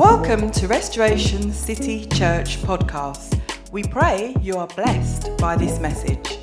Welcome 0.00 0.50
to 0.52 0.66
Restoration 0.66 1.52
City 1.52 2.06
Church 2.06 2.56
podcast. 2.62 3.38
We 3.70 3.82
pray 3.82 4.34
you 4.40 4.56
are 4.56 4.66
blessed 4.66 5.36
by 5.36 5.56
this 5.56 5.78
message. 5.78 6.38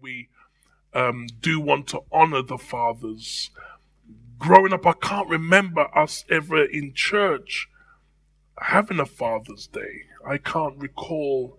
We 0.00 0.30
um, 0.94 1.26
do 1.42 1.60
want 1.60 1.88
to 1.88 2.00
honor 2.10 2.40
the 2.40 2.56
fathers. 2.56 3.50
Growing 4.38 4.72
up, 4.72 4.86
I 4.86 4.94
can't 4.94 5.28
remember 5.28 5.94
us 5.94 6.24
ever 6.30 6.64
in 6.64 6.94
church 6.94 7.68
having 8.58 8.98
a 8.98 9.04
Father's 9.04 9.66
Day. 9.66 10.04
I 10.26 10.38
can't 10.38 10.78
recall 10.78 11.58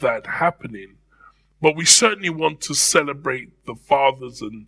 that 0.00 0.26
happening. 0.26 0.96
But 1.62 1.76
we 1.76 1.84
certainly 1.84 2.30
want 2.30 2.60
to 2.62 2.74
celebrate 2.74 3.64
the 3.64 3.76
fathers 3.76 4.42
and, 4.42 4.66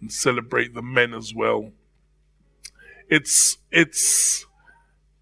and 0.00 0.12
celebrate 0.12 0.74
the 0.74 0.82
men 0.82 1.12
as 1.12 1.34
well 1.34 1.72
it's 3.08 3.58
it's 3.70 4.46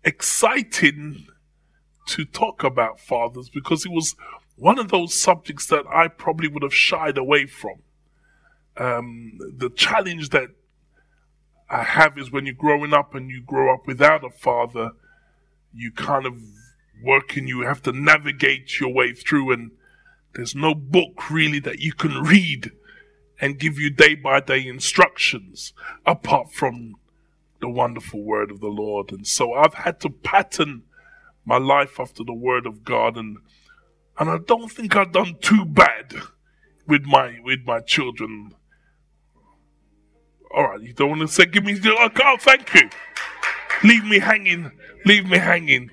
exciting 0.05 1.27
to 2.09 2.25
talk 2.25 2.63
about 2.63 3.01
fathers 3.01 3.49
because 3.49 3.85
it 3.85 3.93
was 3.93 4.15
one 4.57 4.79
of 4.79 4.89
those 4.89 5.13
subjects 5.13 5.67
that 5.67 5.85
I 5.93 6.09
probably 6.09 6.49
would 6.49 6.63
have 6.63 6.75
shied 6.75 7.19
away 7.19 7.47
from. 7.47 7.83
Um, 8.77 9.39
the 9.39 9.71
challenge 9.71 10.31
that 10.31 10.51
I 11.69 11.83
have 11.83 12.17
is 12.17 12.31
when 12.31 12.47
you're 12.47 12.55
growing 12.55 12.95
up 12.95 13.15
and 13.15 13.31
you 13.31 13.43
grow 13.43 13.75
up 13.75 13.87
without 13.87 14.25
a 14.25 14.31
father, 14.31 14.93
you 15.75 15.91
kind 15.93 16.27
of 16.27 16.35
work 17.03 17.37
and 17.37 17.49
you 17.49 17.63
have 17.63 17.83
to 17.83 17.93
navigate 17.93 18.81
your 18.81 18.93
way 18.93 19.13
through, 19.13 19.53
and 19.53 19.73
there's 20.35 20.55
no 20.55 20.75
book 20.75 21.31
really 21.31 21.59
that 21.61 21.81
you 21.81 21.93
can 21.93 22.23
read 22.23 22.71
and 23.41 23.59
give 23.59 23.79
you 23.79 23.91
day 23.91 24.15
by 24.15 24.41
day 24.41 24.67
instructions 24.67 25.75
apart 26.07 26.53
from 26.53 26.95
the 27.61 27.69
wonderful 27.69 28.23
word 28.23 28.51
of 28.51 28.61
the 28.61 28.69
Lord. 28.69 29.13
And 29.13 29.27
so 29.27 29.55
I've 29.55 29.75
had 29.75 30.01
to 30.01 30.11
pattern 30.11 30.85
my 31.45 31.59
life 31.59 31.99
after 32.01 32.25
the 32.25 32.35
word 32.35 32.67
of 32.67 32.85
God 32.85 33.17
and 33.17 33.39
and 34.19 34.31
I 34.31 34.39
don't 34.39 34.73
think 34.73 34.97
I've 34.97 35.13
done 35.13 35.37
too 35.41 35.65
bad 35.65 36.15
with 36.87 37.05
my 37.05 37.39
with 37.45 37.61
my 37.67 37.81
children. 37.81 38.53
All 40.55 40.69
right, 40.69 40.81
you 40.81 40.95
don't 40.95 41.11
want 41.11 41.21
to 41.21 41.29
say 41.29 41.45
give 41.45 41.65
me 41.65 41.75
the 41.75 41.95
oh, 41.95 42.37
thank 42.41 42.75
you. 42.75 42.89
Leave 43.85 44.05
me 44.05 44.19
hanging, 44.19 44.73
leave 45.05 45.29
me 45.29 45.37
hanging. 45.39 45.91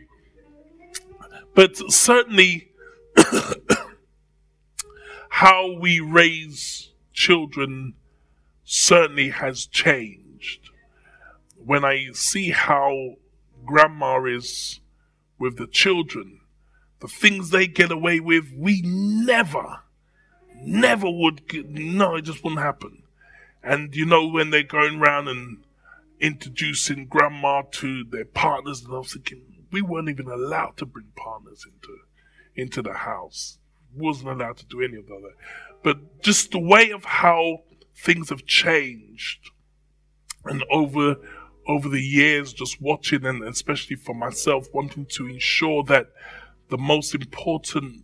But 1.54 1.76
certainly 1.92 2.72
how 5.30 5.78
we 5.80 6.00
raise 6.00 6.94
children 7.12 7.96
certainly 8.64 9.30
has 9.30 9.66
changed 9.66 10.23
when 11.66 11.86
I 11.86 12.08
see 12.14 12.52
how 12.52 13.16
grandma 13.66 14.24
is 14.26 14.80
with 15.40 15.58
the 15.58 15.68
children, 15.68 16.42
the 17.00 17.08
things 17.08 17.50
they 17.50 17.68
get 17.68 17.92
away 17.92 18.20
with, 18.20 18.52
we 18.56 18.82
never, 18.84 19.82
never 20.56 21.10
would. 21.10 21.48
Get, 21.48 21.70
no, 21.70 22.16
it 22.16 22.24
just 22.24 22.44
wouldn't 22.44 22.62
happen. 22.62 23.04
And 23.62 23.96
you 23.96 24.06
know, 24.06 24.28
when 24.28 24.50
they're 24.50 24.64
going 24.64 25.00
around 25.00 25.28
and 25.28 25.64
introducing 26.20 27.08
grandma 27.08 27.64
to 27.72 28.04
their 28.04 28.26
partners, 28.26 28.84
and 28.84 28.94
I 28.94 29.00
was 29.00 29.14
thinking, 29.14 29.42
we 29.72 29.82
weren't 29.82 30.10
even 30.10 30.28
allowed 30.28 30.78
to 30.78 30.86
bring 30.86 31.08
partners 31.16 31.66
into 31.66 31.98
into 32.56 32.82
the 32.82 32.94
house. 32.94 33.58
Wasn't 33.96 34.30
allowed 34.30 34.58
to 34.58 34.66
do 34.66 34.82
any 34.82 34.98
of 34.98 35.08
that. 35.08 35.34
But 35.84 36.22
just 36.22 36.52
the 36.52 36.60
way 36.60 36.92
of 36.92 37.04
how 37.04 37.64
things 37.96 38.30
have 38.30 38.46
changed, 38.46 39.50
and 40.46 40.64
over 40.72 41.18
over 41.68 41.90
the 41.90 42.02
years, 42.02 42.54
just 42.54 42.82
watching 42.82 43.26
and 43.26 43.44
especially 43.44 43.96
for 43.96 44.14
myself, 44.14 44.68
wanting 44.74 45.06
to 45.06 45.28
ensure 45.28 45.84
that 45.86 46.08
the 46.70 46.78
most 46.78 47.14
important 47.14 48.04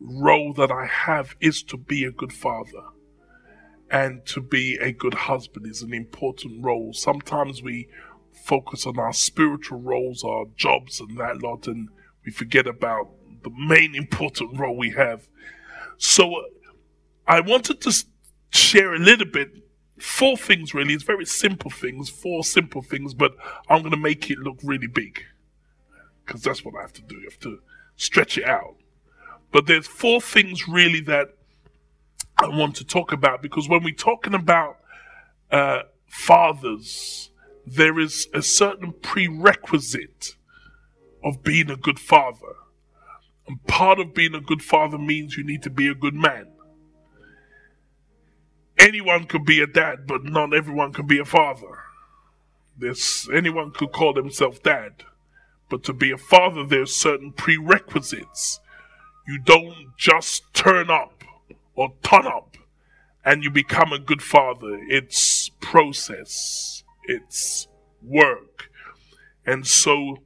role 0.00 0.52
that 0.52 0.70
I 0.70 0.86
have 0.86 1.34
is 1.40 1.62
to 1.64 1.76
be 1.76 2.04
a 2.04 2.10
good 2.10 2.32
father 2.32 2.82
and 3.90 4.24
to 4.26 4.40
be 4.40 4.76
a 4.80 4.92
good 4.92 5.14
husband 5.14 5.66
is 5.66 5.82
an 5.82 5.94
important 5.94 6.64
role. 6.64 6.92
Sometimes 6.92 7.62
we 7.62 7.88
focus 8.44 8.86
on 8.86 8.98
our 8.98 9.12
spiritual 9.12 9.80
roles, 9.80 10.24
our 10.24 10.44
jobs, 10.56 11.00
and 11.00 11.16
that 11.18 11.42
lot, 11.42 11.66
and 11.66 11.88
we 12.24 12.32
forget 12.32 12.66
about 12.66 13.08
the 13.42 13.50
main 13.50 13.94
important 13.94 14.58
role 14.58 14.76
we 14.76 14.90
have. 14.90 15.28
So 15.98 16.34
uh, 16.34 16.42
I 17.26 17.40
wanted 17.40 17.80
to 17.82 18.04
share 18.50 18.94
a 18.94 18.98
little 18.98 19.26
bit 19.26 19.50
four 19.98 20.36
things 20.36 20.74
really. 20.74 20.94
It's 20.94 21.04
very 21.04 21.24
simple 21.24 21.70
things, 21.70 22.08
four 22.08 22.44
simple 22.44 22.82
things, 22.82 23.14
but 23.14 23.34
I'm 23.68 23.80
going 23.80 23.92
to 23.92 23.96
make 23.96 24.30
it 24.30 24.38
look 24.38 24.58
really 24.62 24.86
big 24.86 25.24
because 26.24 26.42
that's 26.42 26.64
what 26.64 26.74
I 26.76 26.82
have 26.82 26.92
to 26.94 27.02
do. 27.02 27.16
You 27.16 27.28
have 27.30 27.40
to 27.40 27.60
stretch 27.96 28.36
it 28.38 28.44
out. 28.44 28.76
But 29.52 29.66
there's 29.66 29.86
four 29.86 30.20
things 30.20 30.68
really 30.68 31.00
that 31.02 31.28
I 32.38 32.48
want 32.48 32.76
to 32.76 32.84
talk 32.84 33.12
about 33.12 33.42
because 33.42 33.68
when 33.68 33.82
we're 33.82 33.94
talking 33.94 34.34
about 34.34 34.78
uh, 35.50 35.82
fathers, 36.06 37.30
there 37.64 37.98
is 37.98 38.28
a 38.34 38.42
certain 38.42 38.92
prerequisite 38.92 40.36
of 41.24 41.42
being 41.42 41.70
a 41.70 41.76
good 41.76 41.98
father. 41.98 42.54
And 43.48 43.64
part 43.66 43.98
of 43.98 44.14
being 44.14 44.34
a 44.34 44.40
good 44.40 44.62
father 44.62 44.98
means 44.98 45.36
you 45.36 45.44
need 45.44 45.62
to 45.62 45.70
be 45.70 45.88
a 45.88 45.94
good 45.94 46.14
man 46.14 46.48
anyone 48.78 49.24
could 49.24 49.44
be 49.44 49.60
a 49.60 49.66
dad, 49.66 50.06
but 50.06 50.24
not 50.24 50.54
everyone 50.54 50.92
can 50.92 51.06
be 51.06 51.18
a 51.18 51.24
father. 51.24 51.78
This 52.78 53.28
anyone 53.32 53.70
could 53.70 53.92
call 53.92 54.12
themselves 54.12 54.58
dad, 54.58 55.04
but 55.68 55.82
to 55.84 55.92
be 55.92 56.10
a 56.10 56.18
father, 56.18 56.64
there's 56.64 56.94
certain 56.94 57.32
prerequisites. 57.32 58.60
You 59.26 59.38
don't 59.38 59.96
just 59.96 60.52
turn 60.54 60.90
up 60.90 61.24
or 61.74 61.94
turn 62.02 62.26
up 62.26 62.56
and 63.24 63.42
you 63.42 63.50
become 63.50 63.92
a 63.92 63.98
good 63.98 64.22
father. 64.22 64.78
It's 64.88 65.48
process. 65.60 66.84
It's 67.04 67.66
work. 68.02 68.70
And 69.44 69.66
so 69.66 70.18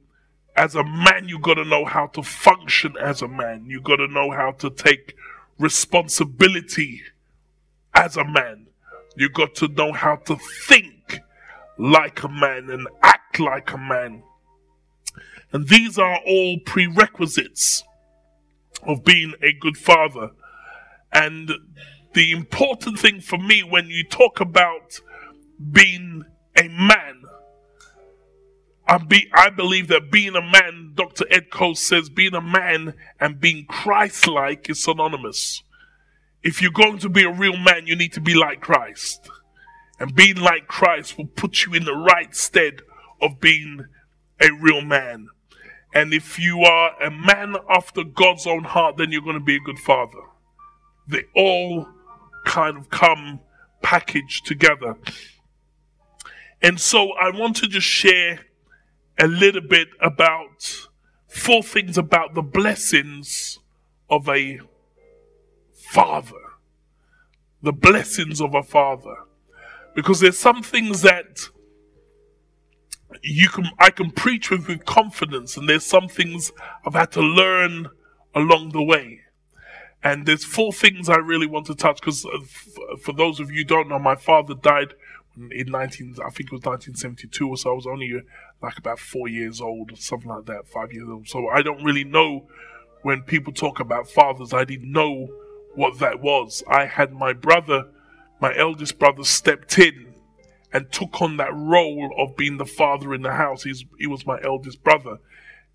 as 0.55 0.75
a 0.75 0.83
man, 0.83 1.27
you 1.27 1.39
gotta 1.39 1.65
know 1.65 1.85
how 1.85 2.07
to 2.07 2.21
function 2.21 2.95
as 2.97 3.21
a 3.21 3.27
man. 3.27 3.65
You 3.67 3.81
gotta 3.81 4.07
know 4.07 4.31
how 4.31 4.51
to 4.51 4.69
take 4.69 5.15
responsibility 5.57 7.01
as 7.93 8.17
a 8.17 8.25
man. 8.25 8.67
You 9.15 9.29
got 9.29 9.55
to 9.55 9.67
know 9.67 9.91
how 9.91 10.15
to 10.15 10.37
think 10.67 11.19
like 11.77 12.23
a 12.23 12.29
man 12.29 12.69
and 12.69 12.87
act 13.03 13.39
like 13.39 13.71
a 13.73 13.77
man. 13.77 14.23
And 15.51 15.67
these 15.67 15.97
are 15.97 16.19
all 16.25 16.59
prerequisites 16.65 17.83
of 18.87 19.03
being 19.03 19.33
a 19.41 19.53
good 19.53 19.77
father. 19.77 20.31
And 21.11 21.51
the 22.13 22.31
important 22.31 22.99
thing 22.99 23.19
for 23.19 23.37
me 23.37 23.63
when 23.63 23.87
you 23.87 24.03
talk 24.03 24.39
about 24.39 24.99
being 25.71 26.23
a 26.55 26.67
man, 26.69 27.23
I, 28.87 28.97
be, 28.97 29.29
I 29.33 29.49
believe 29.49 29.89
that 29.89 30.11
being 30.11 30.35
a 30.35 30.41
man, 30.41 30.93
Dr. 30.95 31.25
Ed 31.29 31.49
Cole 31.49 31.75
says, 31.75 32.09
being 32.09 32.33
a 32.33 32.41
man 32.41 32.93
and 33.19 33.39
being 33.39 33.65
Christ 33.65 34.27
like 34.27 34.69
is 34.69 34.83
synonymous 34.83 35.63
if 36.43 36.61
you're 36.61 36.71
going 36.71 36.97
to 36.99 37.09
be 37.09 37.23
a 37.23 37.31
real 37.31 37.57
man, 37.57 37.87
you 37.87 37.95
need 37.95 38.13
to 38.13 38.21
be 38.21 38.33
like 38.33 38.61
Christ. 38.61 39.29
And 39.99 40.15
being 40.15 40.37
like 40.37 40.67
Christ 40.67 41.17
will 41.17 41.27
put 41.27 41.65
you 41.65 41.73
in 41.73 41.85
the 41.85 41.95
right 41.95 42.35
stead 42.35 42.81
of 43.21 43.39
being 43.39 43.85
a 44.41 44.49
real 44.59 44.81
man. 44.81 45.27
And 45.93 46.13
if 46.13 46.39
you 46.39 46.61
are 46.61 46.99
a 47.01 47.11
man 47.11 47.55
after 47.69 48.03
God's 48.03 48.47
own 48.47 48.63
heart, 48.63 48.97
then 48.97 49.11
you're 49.11 49.21
going 49.21 49.35
to 49.35 49.43
be 49.43 49.57
a 49.57 49.59
good 49.59 49.77
father. 49.77 50.19
They 51.07 51.25
all 51.35 51.87
kind 52.45 52.77
of 52.77 52.89
come 52.89 53.41
packaged 53.83 54.45
together. 54.45 54.95
And 56.61 56.79
so 56.79 57.11
I 57.13 57.29
want 57.37 57.57
to 57.57 57.67
just 57.67 57.87
share 57.87 58.39
a 59.19 59.27
little 59.27 59.61
bit 59.61 59.89
about 59.99 60.87
four 61.27 61.61
things 61.61 61.97
about 61.97 62.33
the 62.33 62.41
blessings 62.41 63.59
of 64.09 64.27
a 64.29 64.59
father, 65.91 66.41
the 67.61 67.73
blessings 67.73 68.39
of 68.39 68.55
a 68.55 68.63
father. 68.63 69.15
Because 69.93 70.21
there's 70.21 70.39
some 70.39 70.63
things 70.63 71.01
that 71.01 71.49
you 73.21 73.49
can 73.49 73.65
I 73.77 73.89
can 73.89 74.09
preach 74.11 74.49
with 74.49 74.69
with 74.69 74.85
confidence, 74.85 75.57
and 75.57 75.67
there's 75.67 75.85
some 75.85 76.07
things 76.07 76.53
I've 76.85 76.93
had 76.93 77.11
to 77.11 77.21
learn 77.21 77.89
along 78.33 78.69
the 78.69 78.81
way. 78.81 79.19
And 80.01 80.25
there's 80.25 80.45
four 80.45 80.71
things 80.71 81.09
I 81.09 81.17
really 81.17 81.45
want 81.45 81.65
to 81.67 81.75
touch 81.75 81.99
because 81.99 82.25
uh, 82.25 82.95
for 83.03 83.11
those 83.11 83.39
of 83.41 83.51
you 83.51 83.57
who 83.57 83.63
don't 83.65 83.89
know, 83.89 83.99
my 83.99 84.15
father 84.15 84.55
died 84.55 84.93
in 85.51 85.67
19, 85.67 86.15
I 86.25 86.29
think 86.29 86.47
it 86.47 86.53
was 86.53 86.63
1972 86.63 87.47
or 87.47 87.57
so. 87.57 87.71
I 87.71 87.73
was 87.73 87.85
only 87.85 88.11
uh, 88.15 88.21
like 88.63 88.77
about 88.77 88.97
four 88.97 89.27
years 89.27 89.59
old 89.61 89.91
or 89.91 89.95
something 89.97 90.29
like 90.29 90.45
that, 90.45 90.67
five 90.67 90.91
years 90.93 91.07
old. 91.07 91.27
So 91.27 91.49
I 91.49 91.61
don't 91.61 91.83
really 91.83 92.03
know 92.03 92.47
when 93.03 93.21
people 93.21 93.53
talk 93.53 93.79
about 93.79 94.09
fathers. 94.09 94.53
I 94.53 94.63
didn't 94.63 94.91
know 94.91 95.27
what 95.75 95.99
that 95.99 96.21
was. 96.21 96.63
I 96.67 96.85
had 96.85 97.13
my 97.13 97.33
brother, 97.33 97.85
my 98.39 98.55
eldest 98.55 98.99
brother, 98.99 99.23
stepped 99.23 99.77
in 99.79 100.13
and 100.73 100.91
took 100.91 101.21
on 101.21 101.37
that 101.37 101.53
role 101.53 102.11
of 102.17 102.35
being 102.35 102.57
the 102.57 102.65
father 102.65 103.13
in 103.13 103.21
the 103.21 103.33
house. 103.33 103.63
He's, 103.63 103.85
he 103.97 104.07
was 104.07 104.25
my 104.25 104.39
eldest 104.43 104.83
brother. 104.83 105.17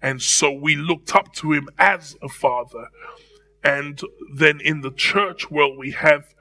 And 0.02 0.22
so 0.22 0.52
we 0.52 0.76
looked 0.76 1.14
up 1.14 1.32
to 1.34 1.52
him 1.52 1.68
as 1.78 2.16
a 2.22 2.28
father. 2.28 2.88
And 3.64 4.00
then 4.34 4.60
in 4.60 4.82
the 4.82 4.92
church 4.92 5.50
world, 5.50 5.76
we 5.78 5.92
have 5.92 6.34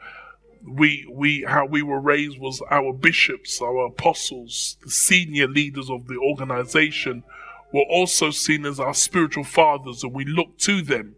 we 0.68 1.08
we 1.12 1.46
how 1.48 1.66
we 1.66 1.82
were 1.82 2.00
raised 2.00 2.40
was 2.40 2.62
our 2.72 2.92
bishops, 2.92 3.62
our 3.62 3.86
apostles, 3.86 4.78
the 4.84 4.90
senior 4.90 5.48
leaders 5.48 5.90
of 5.90 6.08
the 6.08 6.18
organization 6.18 7.24
were 7.72 7.86
also 7.90 8.32
seen 8.32 8.66
as 8.66 8.80
our 8.80 8.94
spiritual 8.94 9.44
fathers, 9.44 10.04
and 10.04 10.14
we 10.14 10.26
looked 10.26 10.60
to 10.62 10.82
them. 10.82 11.16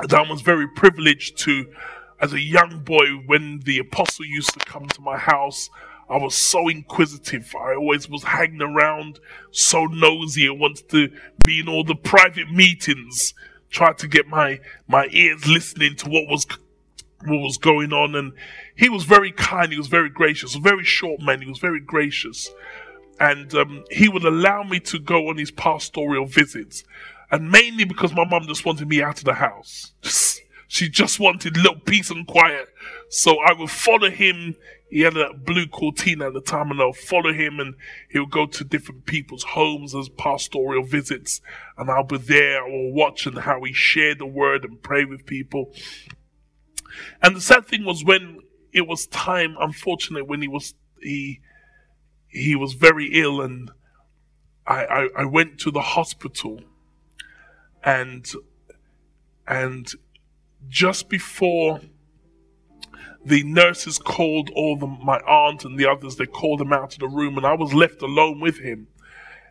And 0.00 0.12
I 0.14 0.22
was 0.22 0.42
very 0.42 0.68
privileged 0.68 1.38
to, 1.38 1.66
as 2.20 2.32
a 2.32 2.40
young 2.40 2.80
boy, 2.84 3.06
when 3.26 3.60
the 3.60 3.78
apostle 3.78 4.24
used 4.24 4.52
to 4.58 4.64
come 4.64 4.86
to 4.86 5.00
my 5.00 5.16
house, 5.16 5.70
I 6.10 6.16
was 6.16 6.34
so 6.34 6.68
inquisitive. 6.68 7.54
I 7.54 7.74
always 7.74 8.08
was 8.08 8.22
hanging 8.22 8.62
around, 8.62 9.20
so 9.50 9.84
nosy. 9.84 10.48
I 10.48 10.52
wanted 10.52 10.88
to 10.90 11.10
be 11.42 11.60
in 11.60 11.68
all 11.68 11.84
the 11.84 11.94
private 11.94 12.50
meetings, 12.50 13.34
tried 13.70 13.98
to 13.98 14.08
get 14.08 14.26
my 14.26 14.60
my 14.86 15.08
ears 15.10 15.46
listening 15.46 15.96
to 15.96 16.08
what 16.08 16.26
was 16.26 16.46
what 17.24 17.40
was 17.40 17.58
going 17.58 17.92
on. 17.92 18.14
And 18.14 18.32
he 18.74 18.88
was 18.88 19.04
very 19.04 19.32
kind. 19.32 19.70
He 19.70 19.78
was 19.78 19.88
very 19.88 20.08
gracious. 20.08 20.54
A 20.54 20.60
very 20.60 20.84
short 20.84 21.20
man. 21.20 21.42
He 21.42 21.48
was 21.48 21.58
very 21.58 21.80
gracious, 21.80 22.50
and 23.20 23.52
um, 23.54 23.84
he 23.90 24.08
would 24.08 24.24
allow 24.24 24.62
me 24.62 24.80
to 24.80 24.98
go 24.98 25.28
on 25.28 25.36
his 25.36 25.50
pastoral 25.50 26.24
visits, 26.24 26.84
and 27.30 27.50
mainly 27.50 27.84
because 27.84 28.12
my 28.12 28.24
mum 28.24 28.44
just 28.46 28.64
wanted 28.64 28.88
me 28.88 29.02
out 29.02 29.18
of 29.18 29.24
the 29.24 29.34
house. 29.34 29.92
Just, 30.02 30.42
she 30.66 30.88
just 30.88 31.18
wanted 31.18 31.56
little 31.56 31.80
peace 31.80 32.10
and 32.10 32.26
quiet. 32.26 32.68
So 33.08 33.38
I 33.38 33.52
would 33.54 33.70
follow 33.70 34.10
him 34.10 34.56
he 34.90 35.00
had 35.00 35.16
a 35.16 35.34
blue 35.34 35.66
Cortina 35.66 36.28
at 36.28 36.32
the 36.32 36.40
time, 36.40 36.70
and 36.70 36.80
I'll 36.80 36.92
follow 36.92 37.32
him, 37.32 37.60
and 37.60 37.74
he'll 38.10 38.26
go 38.26 38.46
to 38.46 38.64
different 38.64 39.04
people's 39.04 39.42
homes 39.42 39.94
as 39.94 40.08
pastoral 40.08 40.82
visits, 40.82 41.42
and 41.76 41.90
I'll 41.90 42.04
be 42.04 42.16
there 42.16 42.62
or 42.62 42.92
watching 42.92 43.34
how 43.34 43.62
he 43.64 43.72
shared 43.72 44.18
the 44.18 44.26
word 44.26 44.64
and 44.64 44.82
pray 44.82 45.04
with 45.04 45.26
people. 45.26 45.72
And 47.22 47.36
the 47.36 47.40
sad 47.40 47.66
thing 47.66 47.84
was 47.84 48.02
when 48.02 48.40
it 48.72 48.86
was 48.86 49.06
time, 49.06 49.56
unfortunately, 49.60 50.26
when 50.26 50.40
he 50.40 50.48
was 50.48 50.74
he 51.02 51.40
he 52.28 52.56
was 52.56 52.72
very 52.72 53.10
ill, 53.12 53.42
and 53.42 53.70
I 54.66 54.84
I, 54.84 55.08
I 55.18 55.24
went 55.26 55.58
to 55.60 55.70
the 55.70 55.82
hospital, 55.82 56.62
and 57.88 58.30
and 59.46 59.90
just 60.68 61.08
before 61.08 61.80
the 63.24 63.42
nurses 63.44 63.98
called 63.98 64.50
all 64.54 64.76
the, 64.76 64.86
my 64.86 65.18
aunt 65.20 65.64
and 65.64 65.78
the 65.78 65.88
others, 65.88 66.16
they 66.16 66.26
called 66.26 66.60
him 66.60 66.72
out 66.72 66.90
to 66.90 66.98
the 66.98 67.08
room, 67.08 67.38
and 67.38 67.46
I 67.46 67.54
was 67.54 67.72
left 67.72 68.02
alone 68.02 68.40
with 68.40 68.58
him. 68.58 68.88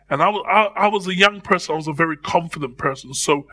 And 0.08 0.22
I 0.22 0.28
was, 0.28 0.44
I, 0.48 0.84
I 0.84 0.86
was 0.86 1.06
a 1.08 1.14
young 1.14 1.40
person, 1.40 1.72
I 1.72 1.76
was 1.76 1.88
a 1.88 1.92
very 1.92 2.16
confident 2.16 2.78
person. 2.78 3.12
So, 3.12 3.46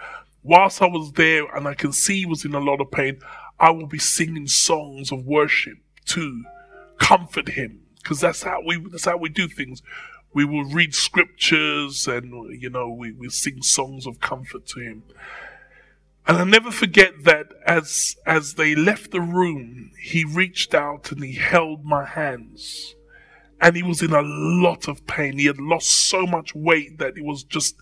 whilst 0.44 0.82
I 0.82 0.88
was 0.88 1.12
there 1.14 1.46
and 1.56 1.68
I 1.68 1.74
can 1.74 1.92
see 1.92 2.20
he 2.20 2.26
was 2.28 2.46
in 2.46 2.54
a 2.54 2.60
lot 2.60 2.80
of 2.80 2.92
pain, 2.92 3.20
I 3.60 3.72
will 3.72 3.88
be 3.88 4.00
singing 4.00 4.48
songs 4.48 5.12
of 5.12 5.26
worship 5.26 5.80
to 6.06 6.44
comfort 7.00 7.50
him. 7.50 7.82
Because 7.98 8.22
that's 8.22 8.44
how 8.44 8.62
we 8.66 8.78
that's 8.92 9.06
how 9.06 9.18
we 9.18 9.30
do 9.30 9.48
things. 9.48 9.82
We 10.36 10.44
will 10.44 10.66
read 10.66 10.94
scriptures 10.94 12.08
and 12.08 12.62
you 12.62 12.70
know, 12.70 12.90
we, 12.90 13.14
we 13.14 13.30
sing 13.30 13.62
songs 13.62 14.06
of 14.06 14.20
comfort 14.20 14.66
to 14.68 14.82
him. 14.82 15.04
And 16.28 16.38
I'll 16.38 16.46
never 16.46 16.72
forget 16.72 17.24
that 17.24 17.54
as, 17.66 18.18
as 18.26 18.56
they 18.56 18.76
left 18.76 19.12
the 19.12 19.22
room, 19.22 19.92
he 19.98 20.26
reached 20.26 20.76
out 20.76 21.10
and 21.14 21.24
he 21.24 21.36
held 21.36 21.86
my 21.86 22.04
hands. 22.04 22.96
And 23.62 23.78
he 23.78 23.84
was 23.84 24.02
in 24.02 24.12
a 24.12 24.22
lot 24.22 24.90
of 24.90 25.08
pain. 25.08 25.40
He 25.40 25.46
had 25.46 25.58
lost 25.58 26.10
so 26.10 26.28
much 26.28 26.54
weight 26.54 26.98
that 26.98 27.16
it 27.16 27.24
was 27.24 27.46
just, 27.46 27.78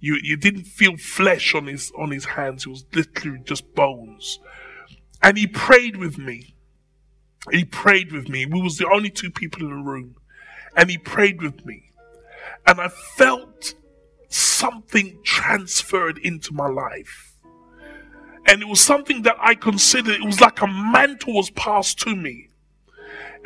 you, 0.00 0.18
you 0.20 0.36
didn't 0.36 0.64
feel 0.64 0.96
flesh 0.96 1.54
on 1.54 1.68
his, 1.68 1.92
on 1.96 2.10
his 2.10 2.24
hands. 2.24 2.66
It 2.66 2.70
was 2.70 2.84
literally 2.92 3.42
just 3.44 3.76
bones. 3.76 4.40
And 5.22 5.38
he 5.38 5.46
prayed 5.46 5.98
with 5.98 6.18
me. 6.18 6.56
He 7.52 7.64
prayed 7.64 8.10
with 8.10 8.28
me. 8.28 8.44
We 8.44 8.60
was 8.60 8.78
the 8.78 8.90
only 8.90 9.10
two 9.10 9.30
people 9.30 9.62
in 9.62 9.70
the 9.70 9.88
room. 9.88 10.16
And 10.76 10.90
he 10.90 10.98
prayed 10.98 11.40
with 11.40 11.64
me. 11.64 11.90
And 12.66 12.80
I 12.80 12.88
felt 12.88 13.74
something 14.28 15.18
transferred 15.22 16.18
into 16.18 16.52
my 16.52 16.68
life 16.68 17.32
and 18.46 18.60
it 18.60 18.68
was 18.68 18.80
something 18.80 19.22
that 19.22 19.36
I 19.40 19.54
considered, 19.54 20.16
it 20.16 20.24
was 20.24 20.40
like 20.40 20.60
a 20.60 20.66
mantle 20.66 21.34
was 21.34 21.50
passed 21.50 22.00
to 22.00 22.16
me. 22.16 22.48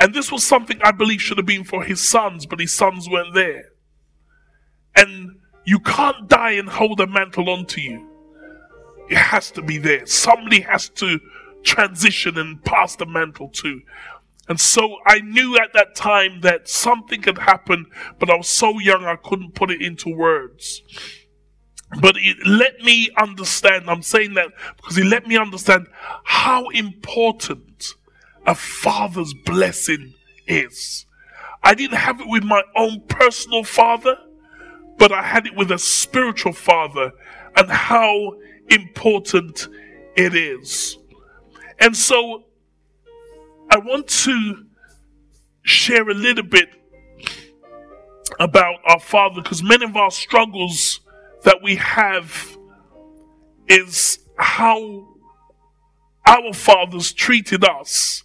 And 0.00 0.14
this 0.14 0.32
was 0.32 0.44
something 0.46 0.80
I 0.82 0.92
believe 0.92 1.20
should 1.20 1.38
have 1.38 1.46
been 1.46 1.64
for 1.64 1.82
his 1.84 2.06
sons, 2.06 2.46
but 2.46 2.60
his 2.60 2.74
sons 2.74 3.08
weren't 3.08 3.34
there. 3.34 3.70
And 4.94 5.36
you 5.64 5.78
can't 5.80 6.28
die 6.28 6.52
and 6.52 6.68
hold 6.68 7.00
a 7.00 7.06
mantle 7.06 7.50
onto 7.50 7.80
you. 7.80 8.06
It 9.10 9.18
has 9.18 9.50
to 9.52 9.62
be 9.62 9.78
there. 9.78 10.06
Somebody 10.06 10.60
has 10.60 10.88
to 10.90 11.20
transition 11.62 12.38
and 12.38 12.62
pass 12.64 12.96
the 12.96 13.06
mantle 13.06 13.48
to. 13.48 13.80
And 14.48 14.60
so 14.60 14.98
I 15.06 15.20
knew 15.20 15.56
at 15.56 15.72
that 15.74 15.94
time 15.94 16.40
that 16.42 16.68
something 16.68 17.22
had 17.22 17.38
happened, 17.38 17.86
but 18.18 18.30
I 18.30 18.36
was 18.36 18.48
so 18.48 18.78
young 18.78 19.04
I 19.04 19.16
couldn't 19.16 19.54
put 19.54 19.70
it 19.70 19.82
into 19.82 20.14
words. 20.14 20.82
But 22.00 22.16
it 22.16 22.36
let 22.46 22.80
me 22.80 23.10
understand, 23.18 23.88
I'm 23.88 24.02
saying 24.02 24.34
that 24.34 24.48
because 24.76 24.98
it 24.98 25.06
let 25.06 25.26
me 25.26 25.36
understand 25.36 25.86
how 26.24 26.68
important 26.68 27.94
a 28.44 28.54
father's 28.54 29.34
blessing 29.34 30.14
is. 30.46 31.06
I 31.62 31.74
didn't 31.74 31.98
have 31.98 32.20
it 32.20 32.28
with 32.28 32.44
my 32.44 32.62
own 32.76 33.02
personal 33.08 33.64
father, 33.64 34.16
but 34.98 35.12
I 35.12 35.22
had 35.22 35.46
it 35.46 35.56
with 35.56 35.70
a 35.72 35.78
spiritual 35.78 36.52
father 36.52 37.12
and 37.56 37.70
how 37.70 38.34
important 38.68 39.68
it 40.16 40.34
is. 40.34 40.98
And 41.78 41.96
so 41.96 42.44
I 43.70 43.78
want 43.78 44.08
to 44.08 44.66
share 45.62 46.08
a 46.08 46.14
little 46.14 46.44
bit 46.44 46.68
about 48.38 48.76
our 48.86 49.00
father 49.00 49.42
because 49.42 49.62
many 49.62 49.84
of 49.84 49.96
our 49.96 50.10
struggles 50.10 51.00
that 51.44 51.62
we 51.62 51.76
have 51.76 52.56
is 53.68 54.18
how 54.38 55.08
our 56.26 56.52
fathers 56.52 57.12
treated 57.12 57.64
us. 57.64 58.24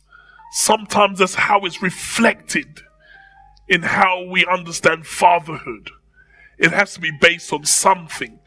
Sometimes 0.54 1.20
that's 1.20 1.36
how 1.36 1.62
it's 1.62 1.82
reflected 1.82 2.82
in 3.68 3.84
how 3.84 4.26
we 4.26 4.46
understand 4.46 5.08
fatherhood. 5.08 5.92
It 6.62 6.72
has 6.72 6.94
to 6.94 7.00
be 7.00 7.10
based 7.10 7.52
on 7.52 7.66
something. 7.66 8.40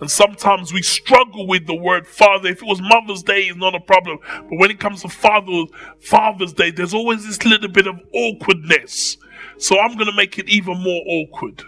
And 0.00 0.10
sometimes 0.10 0.72
we 0.72 0.82
struggle 0.82 1.46
with 1.46 1.68
the 1.68 1.74
word 1.74 2.04
father. 2.04 2.48
If 2.48 2.62
it 2.62 2.66
was 2.66 2.80
Mother's 2.80 3.22
Day, 3.22 3.42
it's 3.42 3.56
not 3.56 3.76
a 3.76 3.80
problem. 3.80 4.18
But 4.24 4.58
when 4.58 4.72
it 4.72 4.80
comes 4.80 5.02
to 5.02 5.08
Father, 5.08 5.66
Father's 6.00 6.52
Day, 6.52 6.72
there's 6.72 6.92
always 6.92 7.24
this 7.24 7.44
little 7.44 7.68
bit 7.70 7.86
of 7.86 8.00
awkwardness. 8.12 9.16
So 9.58 9.78
I'm 9.78 9.94
going 9.94 10.10
to 10.10 10.16
make 10.16 10.36
it 10.36 10.48
even 10.48 10.82
more 10.82 11.00
awkward. 11.06 11.62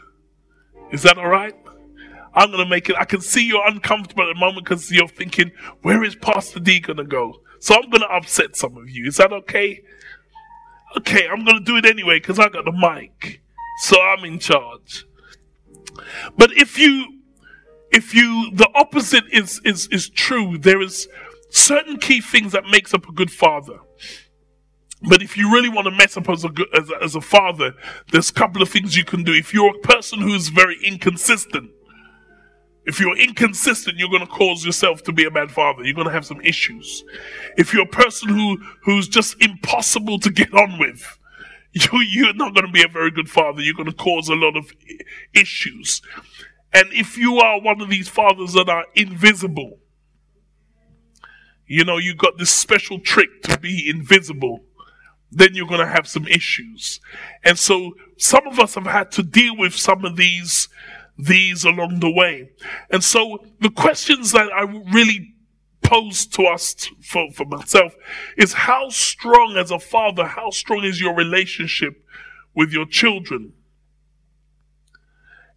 Is 0.90 1.02
that 1.04 1.18
all 1.18 1.28
right? 1.28 1.54
I'm 2.34 2.50
going 2.50 2.64
to 2.64 2.68
make 2.68 2.88
it. 2.88 2.96
I 2.98 3.04
can 3.04 3.20
see 3.20 3.46
you're 3.46 3.66
uncomfortable 3.68 4.28
at 4.28 4.34
the 4.34 4.40
moment 4.40 4.64
because 4.64 4.90
you're 4.90 5.06
thinking, 5.06 5.52
where 5.82 6.02
is 6.02 6.16
Pastor 6.16 6.58
D 6.58 6.80
going 6.80 6.96
to 6.96 7.04
go? 7.04 7.42
So 7.60 7.76
I'm 7.76 7.90
going 7.90 8.00
to 8.00 8.08
upset 8.08 8.56
some 8.56 8.76
of 8.76 8.90
you. 8.90 9.06
Is 9.06 9.18
that 9.18 9.32
okay? 9.32 9.82
Okay, 10.96 11.28
I'm 11.28 11.44
going 11.44 11.58
to 11.58 11.64
do 11.64 11.76
it 11.76 11.86
anyway 11.86 12.18
because 12.18 12.40
I 12.40 12.48
got 12.48 12.64
the 12.64 12.72
mic. 12.72 13.40
So 13.82 14.00
I'm 14.00 14.24
in 14.24 14.40
charge. 14.40 15.04
But 16.36 16.52
if 16.52 16.78
you, 16.78 17.20
if 17.90 18.14
you, 18.14 18.50
the 18.54 18.68
opposite 18.74 19.24
is, 19.32 19.60
is, 19.64 19.88
is 19.88 20.08
true, 20.08 20.58
there 20.58 20.80
is 20.80 21.08
certain 21.50 21.98
key 21.98 22.20
things 22.20 22.52
that 22.52 22.64
makes 22.66 22.94
up 22.94 23.08
a 23.08 23.12
good 23.12 23.30
father. 23.30 23.78
But 25.08 25.20
if 25.20 25.36
you 25.36 25.52
really 25.52 25.68
want 25.68 25.86
to 25.86 25.90
mess 25.90 26.16
up 26.16 26.28
as 26.28 26.44
a, 26.44 26.50
as 26.74 26.90
a, 26.90 27.02
as 27.02 27.14
a 27.16 27.20
father, 27.20 27.74
there's 28.12 28.30
a 28.30 28.34
couple 28.34 28.62
of 28.62 28.68
things 28.68 28.96
you 28.96 29.04
can 29.04 29.24
do. 29.24 29.32
If 29.32 29.52
you're 29.52 29.74
a 29.74 29.80
person 29.80 30.20
who's 30.20 30.48
very 30.48 30.78
inconsistent, 30.84 31.70
if 32.84 32.98
you're 32.98 33.16
inconsistent, 33.16 33.98
you're 33.98 34.08
going 34.08 34.26
to 34.26 34.32
cause 34.32 34.64
yourself 34.64 35.02
to 35.04 35.12
be 35.12 35.24
a 35.24 35.30
bad 35.30 35.50
father. 35.50 35.84
You're 35.84 35.94
going 35.94 36.06
to 36.06 36.12
have 36.12 36.26
some 36.26 36.40
issues. 36.40 37.04
If 37.56 37.72
you're 37.72 37.84
a 37.84 37.86
person 37.86 38.28
who 38.28 38.58
who's 38.82 39.08
just 39.08 39.40
impossible 39.40 40.18
to 40.20 40.30
get 40.30 40.52
on 40.52 40.78
with, 40.78 41.18
you 41.92 42.00
you're 42.00 42.34
not 42.34 42.54
going 42.54 42.66
to 42.66 42.72
be 42.72 42.84
a 42.84 42.88
very 42.88 43.10
good 43.10 43.28
father. 43.28 43.62
You're 43.62 43.74
going 43.74 43.90
to 43.90 43.96
cause 43.96 44.28
a 44.28 44.34
lot 44.34 44.56
of 44.56 44.72
issues. 45.34 46.02
And 46.72 46.92
if 46.92 47.18
you 47.18 47.38
are 47.38 47.60
one 47.60 47.80
of 47.80 47.90
these 47.90 48.08
fathers 48.08 48.54
that 48.54 48.68
are 48.68 48.86
invisible, 48.94 49.78
you 51.66 51.84
know, 51.84 51.98
you've 51.98 52.18
got 52.18 52.38
this 52.38 52.50
special 52.50 52.98
trick 52.98 53.42
to 53.42 53.58
be 53.58 53.88
invisible, 53.88 54.60
then 55.30 55.54
you're 55.54 55.66
going 55.66 55.80
to 55.80 55.86
have 55.86 56.06
some 56.06 56.26
issues. 56.28 57.00
And 57.44 57.58
so 57.58 57.92
some 58.18 58.46
of 58.46 58.58
us 58.58 58.74
have 58.74 58.84
had 58.84 59.10
to 59.12 59.22
deal 59.22 59.56
with 59.56 59.74
some 59.74 60.04
of 60.04 60.16
these 60.16 60.68
these 61.18 61.64
along 61.64 62.00
the 62.00 62.10
way. 62.10 62.50
And 62.90 63.04
so 63.04 63.44
the 63.60 63.70
questions 63.70 64.32
that 64.32 64.50
I 64.52 64.62
really 64.62 65.34
pose 65.92 66.26
to 66.26 66.44
us 66.44 66.88
for, 67.02 67.30
for 67.32 67.44
myself 67.44 67.94
is 68.38 68.54
how 68.54 68.88
strong 68.88 69.56
as 69.58 69.70
a 69.70 69.78
father, 69.78 70.24
how 70.24 70.48
strong 70.48 70.84
is 70.84 71.00
your 71.00 71.14
relationship 71.14 72.02
with 72.54 72.72
your 72.72 72.86
children. 72.86 73.52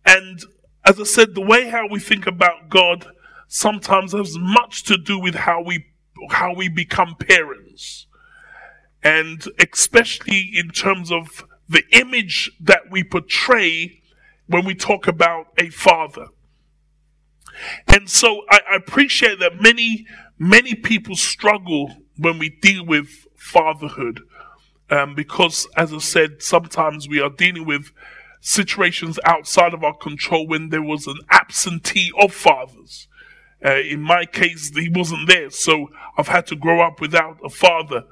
And 0.05 0.41
as 0.83 0.99
I 0.99 1.03
said, 1.03 1.35
the 1.35 1.41
way 1.41 1.69
how 1.69 1.87
we 1.87 1.99
think 1.99 2.27
about 2.27 2.69
God 2.69 3.07
sometimes 3.47 4.11
has 4.11 4.37
much 4.37 4.83
to 4.83 4.97
do 4.97 5.17
with 5.17 5.35
how 5.35 5.61
we 5.63 5.85
how 6.29 6.53
we 6.53 6.67
become 6.67 7.15
parents. 7.15 8.07
And 9.03 9.43
especially 9.71 10.51
in 10.53 10.69
terms 10.69 11.11
of 11.11 11.45
the 11.69 11.83
image 11.91 12.51
that 12.59 12.83
we 12.91 13.03
portray 13.03 14.01
when 14.47 14.65
we 14.65 14.75
talk 14.75 15.07
about 15.07 15.47
a 15.57 15.69
father. 15.69 16.27
And 17.87 18.09
so 18.09 18.43
I, 18.49 18.59
I 18.71 18.75
appreciate 18.75 19.39
that 19.39 19.61
many, 19.61 20.05
many 20.37 20.75
people 20.75 21.15
struggle 21.15 21.95
when 22.17 22.39
we 22.39 22.49
deal 22.49 22.85
with 22.85 23.27
fatherhood. 23.35 24.21
Um, 24.89 25.15
because, 25.15 25.67
as 25.75 25.91
I 25.91 25.97
said, 25.97 26.43
sometimes 26.43 27.07
we 27.07 27.19
are 27.19 27.29
dealing 27.29 27.65
with 27.65 27.91
situations 28.39 29.17
outside 29.25 29.73
of 29.73 29.83
our 29.83 29.95
control 29.95 30.47
when 30.47 30.69
there 30.69 30.83
was 30.83 31.07
an 31.07 31.17
absentee 31.31 32.11
of 32.21 32.31
fathers. 32.31 33.07
Uh, 33.65 33.79
in 33.79 34.01
my 34.01 34.25
case, 34.25 34.69
he 34.75 34.89
wasn't 34.89 35.27
there, 35.27 35.49
so 35.49 35.89
I've 36.17 36.27
had 36.27 36.45
to 36.47 36.55
grow 36.55 36.81
up 36.81 37.01
without 37.01 37.39
a 37.43 37.49
father. 37.49 38.03